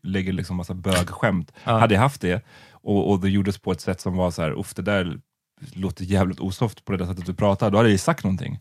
lägger 0.03 0.33
liksom 0.33 0.57
massa 0.57 0.73
bögskämt. 0.73 1.51
Hade 1.63 1.93
jag 1.93 2.01
haft 2.01 2.21
det, 2.21 2.45
och, 2.71 3.11
och 3.11 3.19
det 3.19 3.29
gjordes 3.29 3.57
på 3.57 3.71
ett 3.71 3.81
sätt 3.81 4.01
som 4.01 4.17
var 4.17 4.31
så 4.31 4.41
här, 4.41 4.59
uff 4.59 4.73
det 4.73 4.81
där 4.81 5.19
låter 5.73 6.03
jävligt 6.03 6.39
osoft 6.39 6.85
på 6.85 6.91
det 6.91 6.97
där 6.97 7.05
sättet 7.05 7.25
du 7.25 7.33
pratar, 7.33 7.71
då 7.71 7.77
hade 7.77 7.89
jag 7.89 7.91
ju 7.91 7.97
sagt 7.97 8.23
någonting. 8.23 8.59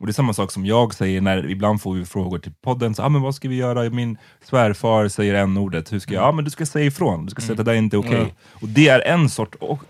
Och 0.00 0.06
det 0.06 0.10
är 0.10 0.12
samma 0.14 0.32
sak 0.32 0.52
som 0.52 0.66
jag 0.66 0.94
säger 0.94 1.20
när, 1.20 1.50
ibland 1.50 1.82
får 1.82 1.94
vi 1.94 2.04
frågor 2.04 2.38
till 2.38 2.52
podden, 2.52 2.94
så, 2.94 3.02
ah, 3.02 3.08
men 3.08 3.22
vad 3.22 3.34
ska 3.34 3.48
vi 3.48 3.56
göra? 3.56 3.90
Min 3.90 4.18
svärfar 4.44 5.08
säger 5.08 5.34
en 5.34 5.56
ordet 5.56 5.92
hur 5.92 5.98
ska 5.98 6.14
jag? 6.14 6.22
Ja 6.22 6.32
men 6.32 6.44
du 6.44 6.50
ska 6.50 6.66
säga 6.66 6.86
ifrån, 6.86 7.24
du 7.26 7.30
ska 7.30 7.42
säga 7.42 7.52
att 7.52 7.56
det 7.56 7.64
där 7.64 7.72
är 7.72 7.76
inte 7.76 7.96
okej. 7.96 8.34
Och 8.48 8.68
det 8.68 8.88
är 8.88 9.00
en 9.00 9.28
sort, 9.28 9.54
och, 9.54 9.84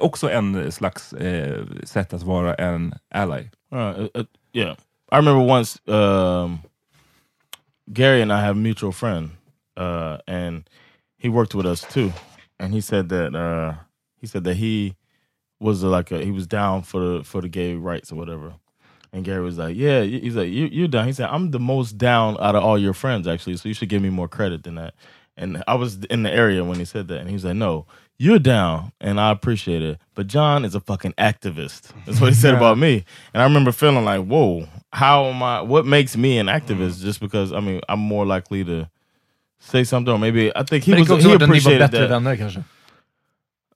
också 0.00 0.30
en 0.30 0.72
slags 0.72 1.12
eh, 1.12 1.64
sätt 1.84 2.12
att 2.12 2.22
vara 2.22 2.54
en 2.54 2.94
ally. 3.14 3.48
Uh, 3.74 4.06
uh, 4.16 4.24
yeah, 4.52 4.76
I 5.12 5.16
remember 5.16 5.54
once 5.54 5.78
um, 5.86 6.58
Gary 7.86 8.22
and 8.22 8.32
I 8.32 8.40
have 8.40 8.54
mutual 8.54 8.92
friend, 8.92 9.30
uh, 9.76 10.18
and 10.26 10.64
he 11.18 11.28
worked 11.28 11.54
with 11.54 11.66
us 11.66 11.80
too. 11.92 12.12
And 12.58 12.74
he 12.74 12.82
said 12.82 13.08
that 13.08 13.34
uh, 13.34 13.74
he 14.20 14.26
said 14.26 14.44
that 14.44 14.56
he 14.56 14.94
was 15.60 15.82
like 15.82 16.10
a, 16.10 16.24
he 16.24 16.30
was 16.32 16.46
down 16.46 16.82
for 16.82 17.00
the 17.00 17.24
for 17.24 17.40
the 17.40 17.48
gay 17.48 17.74
rights 17.74 18.10
or 18.10 18.16
whatever. 18.16 18.54
And 19.12 19.24
Gary 19.24 19.42
was 19.42 19.58
like, 19.58 19.76
"Yeah." 19.76 20.02
He's 20.02 20.36
like, 20.36 20.48
you, 20.48 20.66
"You're 20.66 20.88
down." 20.88 21.06
He 21.06 21.12
said, 21.12 21.28
"I'm 21.30 21.50
the 21.50 21.60
most 21.60 21.98
down 21.98 22.36
out 22.40 22.54
of 22.54 22.62
all 22.64 22.78
your 22.78 22.94
friends, 22.94 23.26
actually. 23.28 23.56
So 23.56 23.68
you 23.68 23.74
should 23.74 23.88
give 23.88 24.02
me 24.02 24.08
more 24.10 24.28
credit 24.28 24.62
than 24.64 24.76
that." 24.76 24.94
And 25.36 25.62
I 25.66 25.74
was 25.74 26.04
in 26.04 26.22
the 26.22 26.30
area 26.32 26.64
when 26.64 26.78
he 26.78 26.84
said 26.84 27.08
that, 27.08 27.18
and 27.18 27.28
he 27.28 27.34
was 27.34 27.44
like, 27.44 27.56
"No, 27.56 27.86
you're 28.18 28.38
down, 28.38 28.92
and 29.00 29.20
I 29.20 29.30
appreciate 29.30 29.82
it. 29.82 29.98
But 30.14 30.28
John 30.28 30.64
is 30.64 30.74
a 30.74 30.80
fucking 30.80 31.14
activist." 31.18 31.92
That's 32.06 32.20
what 32.20 32.28
he 32.28 32.34
said 32.34 32.54
about 32.54 32.78
me. 32.78 33.04
And 33.34 33.42
I 33.42 33.44
remember 33.44 33.72
feeling 33.72 34.04
like, 34.04 34.24
"Whoa, 34.24 34.68
how 34.92 35.24
am 35.26 35.42
I? 35.42 35.60
What 35.62 35.86
makes 35.86 36.16
me 36.16 36.38
an 36.38 36.46
activist? 36.46 37.02
Just 37.02 37.20
because 37.20 37.52
I 37.52 37.60
mean, 37.60 37.80
I'm 37.88 38.00
more 38.00 38.24
likely 38.24 38.64
to 38.64 38.88
say 39.58 39.84
something, 39.84 40.12
or 40.14 40.18
maybe 40.18 40.52
I 40.56 40.62
think 40.62 40.84
he 40.84 40.92
Men 40.92 41.00
was 41.00 41.08
det 41.08 41.14
kan 41.14 41.16
också 41.16 41.28
he 41.28 41.34
vara 41.34 41.44
att 41.44 41.50
ni 41.50 41.60
var 41.60 41.72
appreciated 41.72 41.90
that. 41.90 42.10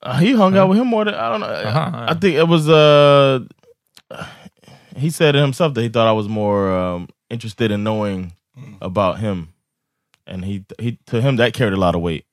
Uh, 0.04 0.18
he 0.18 0.32
hung 0.32 0.54
out 0.56 0.68
with 0.68 0.78
him 0.78 0.86
more 0.86 1.04
than 1.04 1.14
I 1.14 1.30
don't 1.30 1.40
know. 1.40 1.46
Uh-huh, 1.46 2.06
I 2.10 2.14
think 2.14 2.36
it 2.36 2.46
was 2.46 2.68
uh 2.68 3.40
he 4.96 5.10
said 5.10 5.34
it 5.34 5.40
himself 5.40 5.74
that 5.74 5.82
he 5.82 5.88
thought 5.88 6.06
I 6.06 6.12
was 6.12 6.28
more 6.28 6.70
um, 6.72 7.08
interested 7.30 7.70
in 7.70 7.82
knowing 7.82 8.32
about 8.80 9.18
him, 9.18 9.48
and 10.26 10.44
he 10.44 10.64
he 10.78 10.98
to 11.06 11.20
him 11.20 11.36
that 11.36 11.54
carried 11.54 11.72
a 11.72 11.76
lot 11.78 11.94
of 11.94 12.00
weight. 12.02 12.26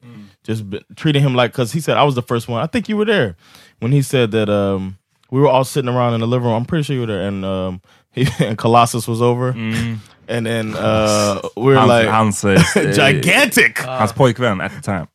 Just 0.43 0.69
b- 0.69 0.83
treating 0.95 1.23
him 1.23 1.33
like 1.35 1.51
because 1.51 1.71
he 1.71 1.79
said 1.79 1.97
I 1.97 2.03
was 2.03 2.15
the 2.15 2.21
first 2.21 2.47
one. 2.47 2.61
I 2.61 2.67
think 2.67 2.89
you 2.89 2.97
were 2.97 3.05
there 3.05 3.35
when 3.79 3.91
he 3.91 4.01
said 4.01 4.31
that 4.31 4.49
um 4.49 4.97
we 5.31 5.39
were 5.39 5.47
all 5.47 5.63
sitting 5.63 5.89
around 5.89 6.13
in 6.13 6.19
the 6.19 6.27
living 6.27 6.45
room. 6.47 6.55
I'm 6.55 6.65
pretty 6.65 6.83
sure 6.83 6.93
you 6.95 7.01
were 7.01 7.07
there, 7.07 7.27
and 7.27 7.43
um 7.45 7.81
he 8.11 8.27
and 8.39 8.57
Colossus 8.57 9.07
was 9.07 9.21
over, 9.21 9.53
and 10.31 10.45
then 10.45 10.75
uh 10.75 11.39
we 11.55 11.73
were 11.73 11.75
Hans, 11.75 11.89
like 11.89 12.07
hans, 12.07 12.45
eh, 12.75 12.93
gigantic. 12.93 13.79
hans 13.79 14.13
pojkvän 14.13 14.61
at 14.61 14.71
the 14.71 14.81
time. 14.81 15.07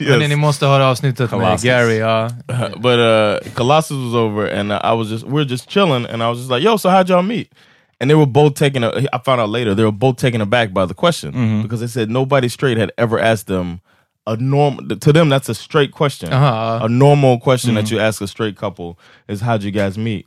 Yes. 0.00 0.18
Men 0.18 0.30
ni 0.30 0.36
måste 0.36 0.66
höra 0.66 0.86
avsnittet 0.86 1.30
med 1.30 1.40
Colossus. 1.40 1.62
Gary. 1.64 1.98
Ja. 1.98 2.30
but 2.76 2.98
uh 2.98 3.38
Colossus 3.54 3.96
was 3.96 4.14
over 4.14 4.46
and 4.60 4.72
uh, 4.72 4.80
I 4.84 4.92
was 4.94 5.08
just 5.08 5.24
we 5.24 5.32
were 5.32 5.44
just 5.44 5.68
chilling 5.70 6.06
and 6.06 6.22
I 6.22 6.28
was 6.28 6.38
just 6.38 6.50
like, 6.50 6.64
"Yo, 6.64 6.76
so 6.76 6.88
how'd 6.90 7.08
y'all 7.08 7.22
meet?" 7.22 7.52
And 8.00 8.10
they 8.10 8.14
were 8.16 8.26
both 8.26 8.54
taken. 8.54 8.84
A, 8.84 8.90
I 9.12 9.18
found 9.24 9.40
out 9.40 9.48
later 9.48 9.74
they 9.74 9.84
were 9.84 9.98
both 9.98 10.16
taken 10.16 10.40
aback 10.40 10.72
by 10.74 10.86
the 10.86 10.94
question 10.94 11.62
because 11.62 11.80
they 11.80 11.86
said 11.88 12.10
nobody 12.10 12.48
straight 12.48 12.76
had 12.78 12.92
ever 12.98 13.18
asked 13.18 13.46
them 13.46 13.80
a 14.26 14.36
normal 14.36 14.96
To 14.98 15.12
them, 15.12 15.28
that's 15.28 15.48
a 15.48 15.54
straight 15.54 15.92
question. 15.92 16.32
Uh-huh. 16.32 16.84
A 16.84 16.88
normal 16.88 17.38
question 17.38 17.74
that 17.74 17.90
you 17.90 17.98
ask 18.00 18.20
a 18.20 18.26
straight 18.26 18.56
couple 18.56 18.98
is, 19.28 19.40
"How'd 19.40 19.62
you 19.62 19.70
guys 19.70 19.96
meet?" 19.98 20.26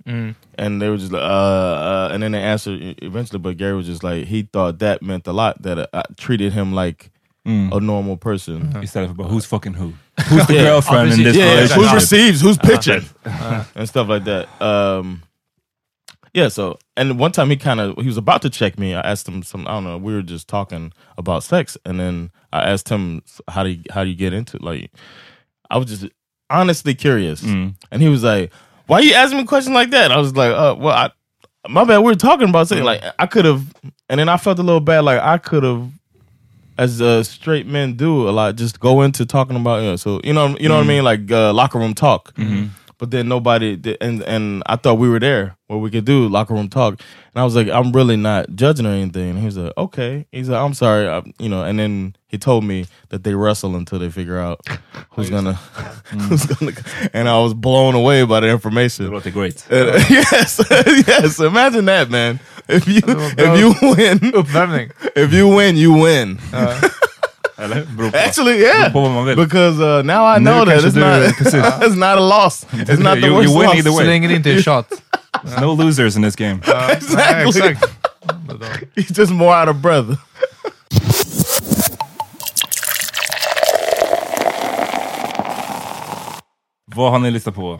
And 0.58 0.82
they 0.82 0.90
were 0.90 0.98
just 0.98 1.12
like, 1.12 1.22
uh, 1.22 1.26
uh, 1.26 2.10
and 2.14 2.22
then 2.24 2.32
they 2.32 2.42
answered 2.42 2.96
eventually. 3.02 3.40
But 3.40 3.58
Gary 3.58 3.76
was 3.76 3.86
just 3.88 4.04
like, 4.04 4.26
he 4.28 4.44
thought 4.44 4.80
that 4.80 5.02
meant 5.02 5.28
a 5.28 5.34
lot 5.34 5.62
that 5.64 5.90
I 5.94 6.04
treated 6.18 6.54
him 6.54 6.74
like 6.74 7.12
a 7.46 7.80
normal 7.80 8.16
person. 8.18 8.74
Istället 8.84 9.10
för 9.10 9.16
bara, 9.16 9.28
who's 9.28 9.46
fucking 9.46 9.74
who? 9.74 9.94
Who's 10.30 10.46
the 10.48 10.54
girlfriend 10.64 11.10
Ja, 11.10 11.14
in 11.18 11.24
this 11.24 11.36
precis. 11.36 11.38
yeah, 11.38 11.56
relationship? 11.56 11.90
who 11.90 11.96
receives, 11.96 12.42
who's 12.42 12.58
pitching, 12.58 13.02
and 13.76 13.88
stuff 13.90 14.08
like 14.10 14.24
that. 14.26 14.48
Um, 14.62 15.22
yeah. 16.34 16.48
So, 16.48 16.80
and 16.98 17.20
one 17.20 17.32
time 17.32 17.50
he 17.50 17.58
kind 17.58 17.80
of 17.80 17.98
he 17.98 18.08
was 18.08 18.18
about 18.18 18.42
to 18.44 18.50
check 18.50 18.78
me. 18.80 18.94
I 18.94 19.02
asked 19.02 19.28
him 19.28 19.44
some. 19.44 19.68
I 19.68 19.72
don't 19.72 19.84
know. 19.84 19.98
We 19.98 20.14
were 20.14 20.22
just 20.22 20.48
talking 20.48 20.94
about 21.18 21.44
sex, 21.44 21.78
and 21.86 22.00
then 22.00 22.32
I 22.54 22.70
asked 22.70 22.90
him 22.90 23.22
how 23.48 23.64
do 23.64 23.70
you, 23.70 23.84
how 23.92 24.04
do 24.04 24.10
you 24.10 24.16
get 24.16 24.34
into 24.34 24.58
it? 24.58 24.64
like. 24.64 24.92
I 25.72 25.78
was 25.78 25.86
just 25.86 26.12
honestly 26.50 26.96
curious, 26.96 27.44
and 27.44 28.02
he 28.02 28.08
was 28.10 28.24
like, 28.24 28.52
"Why 28.88 29.02
you 29.02 29.14
asking 29.14 29.38
me 29.38 29.44
questions 29.46 29.76
like 29.76 29.92
that?" 29.92 30.12
I 30.12 30.18
was 30.18 30.36
like, 30.36 30.52
"Uh, 30.52 30.76
well, 30.80 30.96
I, 30.96 31.12
my 31.70 31.84
bad. 31.84 32.00
We 32.00 32.06
were 32.06 32.16
talking 32.16 32.50
about 32.50 32.68
something 32.68 32.84
like 32.86 33.04
I 33.20 33.28
could 33.28 33.46
have." 33.46 33.72
And 34.10 34.20
then 34.20 34.30
I 34.30 34.38
felt 34.38 34.58
a 34.58 34.64
little 34.64 34.80
bad, 34.80 35.02
like 35.02 35.22
I 35.22 35.38
could 35.38 35.62
have 35.62 35.92
as 36.80 37.02
uh, 37.02 37.22
straight 37.24 37.68
men 37.68 37.94
do 37.94 38.28
a 38.28 38.32
lot, 38.32 38.56
just 38.56 38.80
go 38.80 39.02
into 39.02 39.26
talking 39.28 39.58
about 39.58 39.84
you 39.84 39.90
know, 39.90 39.96
so 39.96 40.22
you 40.24 40.34
know 40.34 40.58
you 40.60 40.68
know 40.70 40.78
what 40.78 40.86
I 40.86 40.88
mean, 40.88 41.04
like 41.04 41.32
uh, 41.32 41.54
locker 41.54 41.78
room 41.78 41.94
talk. 41.94 42.34
But 43.00 43.12
then 43.12 43.30
nobody 43.30 43.78
did, 43.78 43.98
and 44.02 44.22
and 44.24 44.62
I 44.66 44.76
thought 44.76 44.96
we 45.00 45.08
were 45.10 45.20
there 45.22 45.56
where 45.68 45.80
we 45.80 45.90
could 45.90 46.04
do 46.04 46.28
locker 46.28 46.54
room 46.54 46.68
talk, 46.68 47.00
and 47.34 47.42
I 47.42 47.46
was 47.46 47.56
like, 47.56 47.70
I'm 47.70 47.94
really 47.94 48.18
not 48.18 48.54
judging 48.56 48.86
or 48.86 48.90
anything. 48.92 49.30
And 49.32 49.40
he 49.40 49.46
was 49.46 49.58
like, 49.58 49.72
okay. 49.78 50.26
He's 50.34 50.50
like, 50.50 50.62
I'm 50.62 50.74
sorry, 50.74 51.08
I, 51.08 51.24
you 51.40 51.48
know. 51.48 51.64
And 51.64 51.80
then 51.80 52.16
he 52.28 52.38
told 52.38 52.66
me 52.66 52.88
that 53.08 53.24
they 53.24 53.34
wrestle 53.36 53.78
until 53.78 54.00
they 54.00 54.10
figure 54.10 54.38
out 54.38 54.60
who's 55.12 55.30
gonna, 55.30 55.54
who's 55.54 56.46
gonna. 56.58 56.74
And 57.14 57.30
I 57.30 57.40
was 57.40 57.54
blown 57.54 57.96
away 57.96 58.26
by 58.26 58.42
the 58.42 58.50
information. 58.50 59.10
What 59.14 59.24
the 59.24 59.32
great. 59.32 59.66
Uh, 59.72 59.98
yes, 60.10 60.62
yes. 61.08 61.40
Imagine 61.40 61.86
that, 61.86 62.10
man. 62.10 62.42
If 62.68 62.86
you 62.86 63.02
if 63.06 63.60
you 63.60 63.74
win, 63.82 64.20
Uppvärmning. 64.20 64.92
if 65.16 65.34
you 65.34 65.48
win, 65.48 65.78
you 65.78 65.94
win. 65.94 66.38
Eller? 67.60 67.86
Beror 67.98 68.12
på, 68.12 68.18
Actually, 68.18 68.62
yeah. 68.62 68.80
Beror 68.80 68.92
på 68.92 69.02
vad 69.02 69.12
man 69.12 69.26
vill. 69.26 69.36
Because 69.36 69.84
uh, 69.84 70.04
now 70.04 70.36
I 70.36 70.40
know 70.40 70.66
that 70.66 70.84
it's 70.84 70.96
not, 70.96 71.82
it's 71.82 71.96
not 71.96 72.18
a 72.18 72.20
loss. 72.20 72.66
It's 72.72 73.00
not 73.00 73.14
the 73.22 73.28
you, 73.28 73.36
worst 73.36 73.50
win 73.50 73.86
loss. 73.86 73.86
Way. 73.86 73.94
Så 73.94 74.04
länge 74.04 74.28
det 74.28 74.36
inte 74.36 74.52
är 74.52 74.62
shot. 74.62 74.86
There's 75.44 75.62
no 75.62 75.84
losers 75.84 76.16
in 76.16 76.24
this 76.24 76.36
game. 76.36 76.62
Uh, 76.68 76.92
exactly. 76.92 77.62
Yeah, 77.62 77.72
exakt. 77.72 77.96
He's 78.96 79.20
just 79.20 79.32
more 79.32 79.54
out 79.62 79.70
of 79.70 79.76
breath. 79.76 80.10
Vad 86.96 87.12
har 87.12 87.20
ni 87.20 87.32
lyssnat 87.32 87.56
på? 87.56 87.80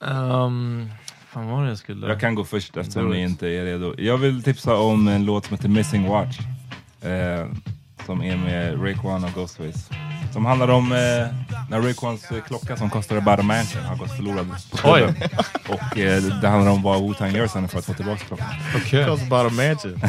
Um, 0.00 0.90
fan 1.32 1.46
vad 1.46 1.70
jag 1.70 1.78
skulle... 1.78 2.06
Jag 2.06 2.20
kan 2.20 2.34
gå 2.34 2.44
först 2.44 2.76
eftersom 2.76 3.10
ni 3.10 3.22
inte 3.22 3.48
är 3.48 3.64
redo. 3.64 3.94
Jag 3.98 4.18
vill 4.18 4.42
tipsa 4.42 4.76
om 4.76 5.08
en 5.08 5.24
låt 5.24 5.46
som 5.46 5.56
heter 5.56 5.68
Missing 5.68 6.08
Watch. 6.08 6.38
Eh, 7.02 7.46
som 8.06 8.22
är 8.22 8.36
med 8.36 8.82
Raekwon 8.84 9.24
och 9.24 9.30
Ghostface. 9.34 9.94
Som 10.32 10.46
handlar 10.46 10.68
om 10.68 10.92
eh, 10.92 10.98
när 11.68 11.80
Raekwons 11.80 12.30
eh, 12.30 12.42
klocka 12.46 12.76
som 12.76 12.90
kostade 12.90 13.20
about 13.20 13.38
a 13.38 13.42
mansion 13.42 13.82
har 13.84 13.96
gått 13.96 14.16
förlorad 14.16 14.46
på 14.70 14.90
Oj. 14.92 15.00
klubben. 15.00 15.28
Och 15.68 15.98
eh, 15.98 16.22
det 16.22 16.48
handlar 16.48 16.72
om 16.72 16.82
vad 16.82 17.00
Wu-Tang 17.02 17.36
gör 17.36 17.46
sen 17.46 17.68
för 17.68 17.78
att 17.78 17.84
få 17.84 17.94
tillbaka 17.94 18.24
klockan. 18.28 18.46
Okej. 18.76 19.04
Talks 19.04 19.22
about 19.22 19.52
a 19.52 19.54
mansion. 19.54 20.00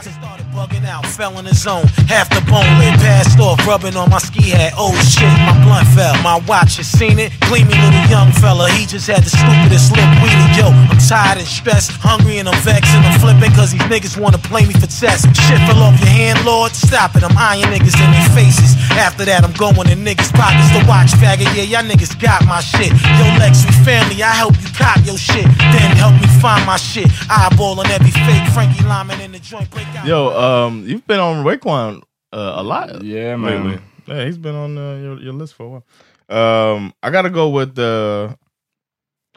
Started 0.00 0.46
bugging 0.54 0.86
out, 0.96 1.06
fell 1.06 1.32
in 1.38 1.44
the 1.44 1.54
zone. 1.54 1.86
Half 2.08 2.28
the 2.30 2.42
bone 2.50 2.78
lid 2.80 2.94
passed 3.00 3.40
off, 3.40 3.66
rubbing 3.66 3.96
on 3.96 4.08
my 4.10 4.18
ski 4.18 4.50
hat. 4.50 4.72
Oh 4.76 4.94
shit, 5.12 5.32
my 5.48 5.54
blunt 5.64 5.88
fell. 5.96 6.14
My 6.22 6.36
watch 6.48 6.76
has 6.78 6.88
seen 6.98 7.18
it. 7.18 7.30
Gleamy 7.46 7.74
little 7.84 8.06
young 8.14 8.30
fella, 8.42 8.68
he 8.70 8.86
just 8.86 9.06
had 9.12 9.22
the 9.24 9.30
stupidest 9.30 9.92
lip 9.96 10.10
wheelie. 10.22 10.58
Yo, 10.58 10.66
I'm 10.92 10.99
tired 11.08 11.38
and 11.38 11.46
stressed, 11.46 11.92
hungry 12.00 12.38
and 12.38 12.48
I'm 12.48 12.58
vexed 12.62 12.92
and 12.92 13.04
I'm 13.04 13.18
flipping 13.20 13.52
cause 13.52 13.72
these 13.72 13.82
niggas 13.88 14.20
wanna 14.20 14.38
play 14.38 14.66
me 14.66 14.74
for 14.74 14.86
test. 14.88 15.24
Shit 15.48 15.60
fell 15.68 15.82
off 15.82 15.98
your 16.00 16.08
hand, 16.08 16.44
Lord. 16.44 16.72
Stop 16.72 17.16
it, 17.16 17.22
I'm 17.22 17.36
eyeing 17.36 17.68
niggas 17.70 17.96
in 17.96 18.10
their 18.10 18.30
faces. 18.34 18.76
After 18.92 19.24
that, 19.24 19.44
I'm 19.44 19.52
going 19.54 19.88
in 19.88 20.04
niggas' 20.04 20.32
pockets 20.32 20.70
to 20.76 20.80
watch 20.86 21.12
faggot. 21.16 21.48
Yeah, 21.56 21.66
y'all 21.66 21.86
niggas 21.86 22.18
got 22.20 22.44
my 22.46 22.60
shit. 22.60 22.92
Yo, 22.92 23.24
Lex, 23.38 23.64
we 23.64 23.72
family, 23.84 24.22
I 24.22 24.32
help 24.34 24.54
you 24.60 24.68
cop 24.76 24.98
your 25.06 25.18
shit. 25.18 25.46
Then 25.72 25.96
help 25.96 26.14
me 26.20 26.26
find 26.40 26.64
my 26.66 26.76
shit. 26.76 27.08
Eyeballing 27.30 27.90
every 27.90 28.10
fake 28.10 28.46
Frankie 28.52 28.84
Lyman 28.84 29.20
in 29.20 29.32
the 29.32 29.38
joint. 29.38 29.70
Break 29.70 29.86
out. 29.96 30.06
Yo, 30.06 30.28
um, 30.36 30.84
you've 30.86 31.06
been 31.06 31.20
on 31.20 31.44
Raekwon 31.44 32.02
uh, 32.32 32.54
a 32.56 32.62
lot. 32.62 33.02
Yeah, 33.02 33.36
man. 33.36 33.64
lately. 33.64 33.82
Yeah, 34.06 34.24
he's 34.24 34.38
been 34.38 34.54
on 34.54 34.76
uh, 34.76 34.96
your, 34.96 35.20
your 35.20 35.32
list 35.32 35.54
for 35.54 35.64
a 35.64 35.68
while. 35.68 35.84
Um, 36.28 36.94
I 37.02 37.10
gotta 37.10 37.30
go 37.30 37.48
with 37.48 37.74
the 37.74 38.36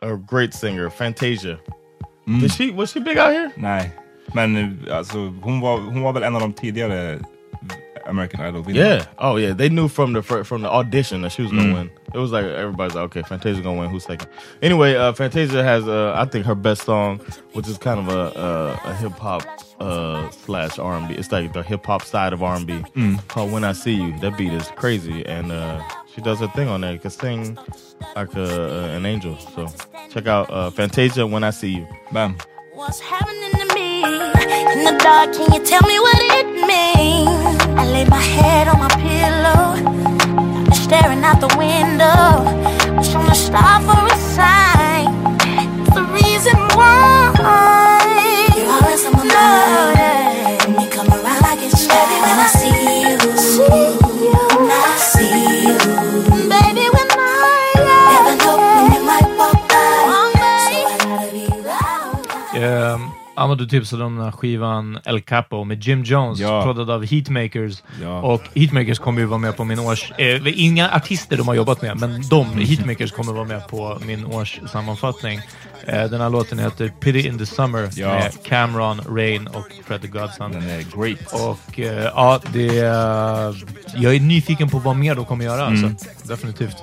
a 0.04 0.18
great 0.18 0.54
singer, 0.54 0.90
Fantasia. 0.90 1.58
Mm. 2.28 2.40
Did 2.42 2.52
she 2.52 2.72
was 2.72 2.92
she 2.92 3.00
big 3.00 3.18
out 3.18 3.32
here? 3.34 3.52
Nej, 3.58 3.92
men 4.34 4.80
alltså, 4.92 5.18
hon, 5.42 5.62
var, 5.62 5.78
hon 5.80 6.02
var 6.02 6.14
väl 6.14 6.24
en 6.24 6.36
av 6.36 6.42
de 6.42 6.54
tidigare 6.54 7.20
American 8.06 8.42
Idol 8.48 8.64
Yeah. 8.76 9.06
Oh 9.18 9.38
yeah. 9.38 9.54
They 9.54 9.70
knew 9.70 9.88
from 9.88 10.14
the 10.14 10.22
from 10.22 10.62
the 10.62 10.70
audition 10.70 11.22
that 11.22 11.32
she 11.32 11.42
was 11.42 11.52
gonna 11.52 11.64
Mm. 11.64 11.74
win. 11.74 11.90
It 12.14 12.18
was 12.20 12.32
like 12.32 12.46
everybody's 12.46 12.96
like, 12.96 13.04
okay, 13.06 13.22
Fantasia's 13.24 13.62
gonna 13.64 13.80
win. 13.80 13.90
Who's 13.90 14.04
second? 14.04 14.28
Anyway, 14.62 14.96
uh, 14.96 15.14
Fantasia 15.14 15.64
has 15.64 15.88
uh, 15.88 16.14
I 16.16 16.26
think 16.26 16.46
her 16.46 16.56
best 16.56 16.84
song, 16.84 17.20
which 17.54 17.68
is 17.70 17.78
kind 17.78 18.00
of 18.00 18.10
a 18.10 18.40
a, 18.40 18.90
a 18.90 18.94
hip 18.96 19.14
hop 19.20 19.44
uh, 19.80 20.30
slash 20.32 20.80
R 20.80 20.96
and 20.98 21.08
B. 21.08 21.14
It's 21.16 21.32
like 21.32 21.54
the 21.54 21.64
hip 21.64 21.86
hop 21.86 22.02
side 22.04 22.34
of 22.34 22.44
R 22.44 22.56
and 22.56 22.68
B 22.68 22.74
Mm. 22.96 23.26
called 23.30 23.52
"When 23.54 23.64
I 23.64 23.74
See 23.74 23.94
You." 23.96 24.14
That 24.20 24.38
beat 24.38 24.52
is 24.54 24.68
crazy, 24.76 25.26
and 25.26 25.52
uh, 25.52 25.80
she 26.14 26.22
does 26.22 26.40
her 26.40 26.48
thing 26.50 26.68
on 26.68 26.82
there. 26.82 26.94
You 26.94 27.00
can 27.00 27.10
sing 27.12 27.58
like 28.16 28.36
a, 28.36 28.96
an 28.96 29.06
angel. 29.06 29.38
So 29.56 29.68
check 30.10 30.28
out 30.28 30.50
uh, 30.52 30.70
Fantasia 30.70 31.26
"When 31.26 31.44
I 31.44 31.50
See 31.50 31.70
You." 31.78 31.88
Bam. 32.12 32.38
What's 32.74 33.00
happening 33.00 33.52
to 33.52 33.74
me? 33.76 34.04
In 34.04 34.84
the 34.84 34.98
dark, 35.02 35.34
can 35.34 35.54
you 35.54 35.64
tell 35.66 35.82
me 35.88 36.00
what 36.00 36.18
it 36.40 36.48
means? 36.68 37.62
I 37.80 37.86
lay 37.92 38.06
my 38.06 38.18
head 38.20 38.68
on 38.68 38.80
my 38.80 38.90
pillow, 38.90 39.76
staring 40.74 41.24
out 41.24 41.40
the 41.40 41.54
window, 41.58 42.98
wishing 42.98 43.18
on 43.18 43.30
a 43.32 43.36
star 43.36 43.80
for 43.82 44.06
a 44.06 44.18
sign. 44.36 45.08
It's 45.82 45.94
the 45.94 46.04
reason 46.04 46.58
why 46.76 47.32
you're 48.58 48.70
always 48.70 49.06
on 49.06 49.14
my 49.14 49.24
mind. 49.24 49.73
Amma, 63.54 63.60
du 63.64 63.68
tipsade 63.68 64.04
om 64.04 64.16
den 64.16 64.24
här 64.26 64.32
skivan 64.32 65.00
El 65.06 65.22
Capo 65.22 65.64
med 65.64 65.84
Jim 65.84 66.04
Jones, 66.04 66.40
Ja. 66.40 66.64
proddad 66.64 66.90
av 66.90 67.06
Heatmakers. 67.06 67.84
Ja. 68.02 68.22
Och 68.22 68.42
Heatmakers 68.56 69.00
kommer 69.00 69.22
ju 69.22 69.28
vara 69.28 69.40
med 69.40 69.58
på 69.58 69.64
min 69.64 69.80
års... 69.80 70.12
Eh, 70.18 70.42
inga 70.66 70.90
artister 70.90 71.38
de 71.38 71.48
har 71.48 71.56
jobbat 71.56 71.82
med, 71.82 72.00
men 72.00 72.22
de, 72.30 72.46
Heatmakers, 72.46 73.12
kommer 73.12 73.34
vara 73.34 73.46
med 73.46 73.68
på 73.68 73.98
min 74.06 74.26
årssammanfattning. 74.26 75.38
Eh, 75.38 75.44
den 75.88 76.22
här 76.22 76.30
låten 76.30 76.60
heter 76.60 76.88
Pity 77.00 77.28
in 77.28 77.38
the 77.38 77.46
Summer 77.46 77.90
Ja. 77.96 78.08
med 78.08 78.32
Cameron, 78.46 79.02
Rain 79.18 79.48
och 79.48 79.68
Fred 79.88 80.02
the 80.02 80.08
Godson. 80.08 80.52
Den 80.52 80.70
är 80.70 80.78
great. 80.98 81.34
Och 81.34 81.80
eh, 81.80 82.04
ja, 82.16 82.40
det... 82.54 82.80
eh, 82.80 83.54
jag 83.96 84.16
är 84.16 84.20
nyfiken 84.20 84.70
på 84.70 84.80
vad 84.80 84.96
mer 84.96 85.16
de 85.16 85.26
kommer 85.26 85.46
göra. 85.46 85.66
Mm. 85.68 85.86
Alltså. 85.86 86.08
Definitivt. 86.24 86.76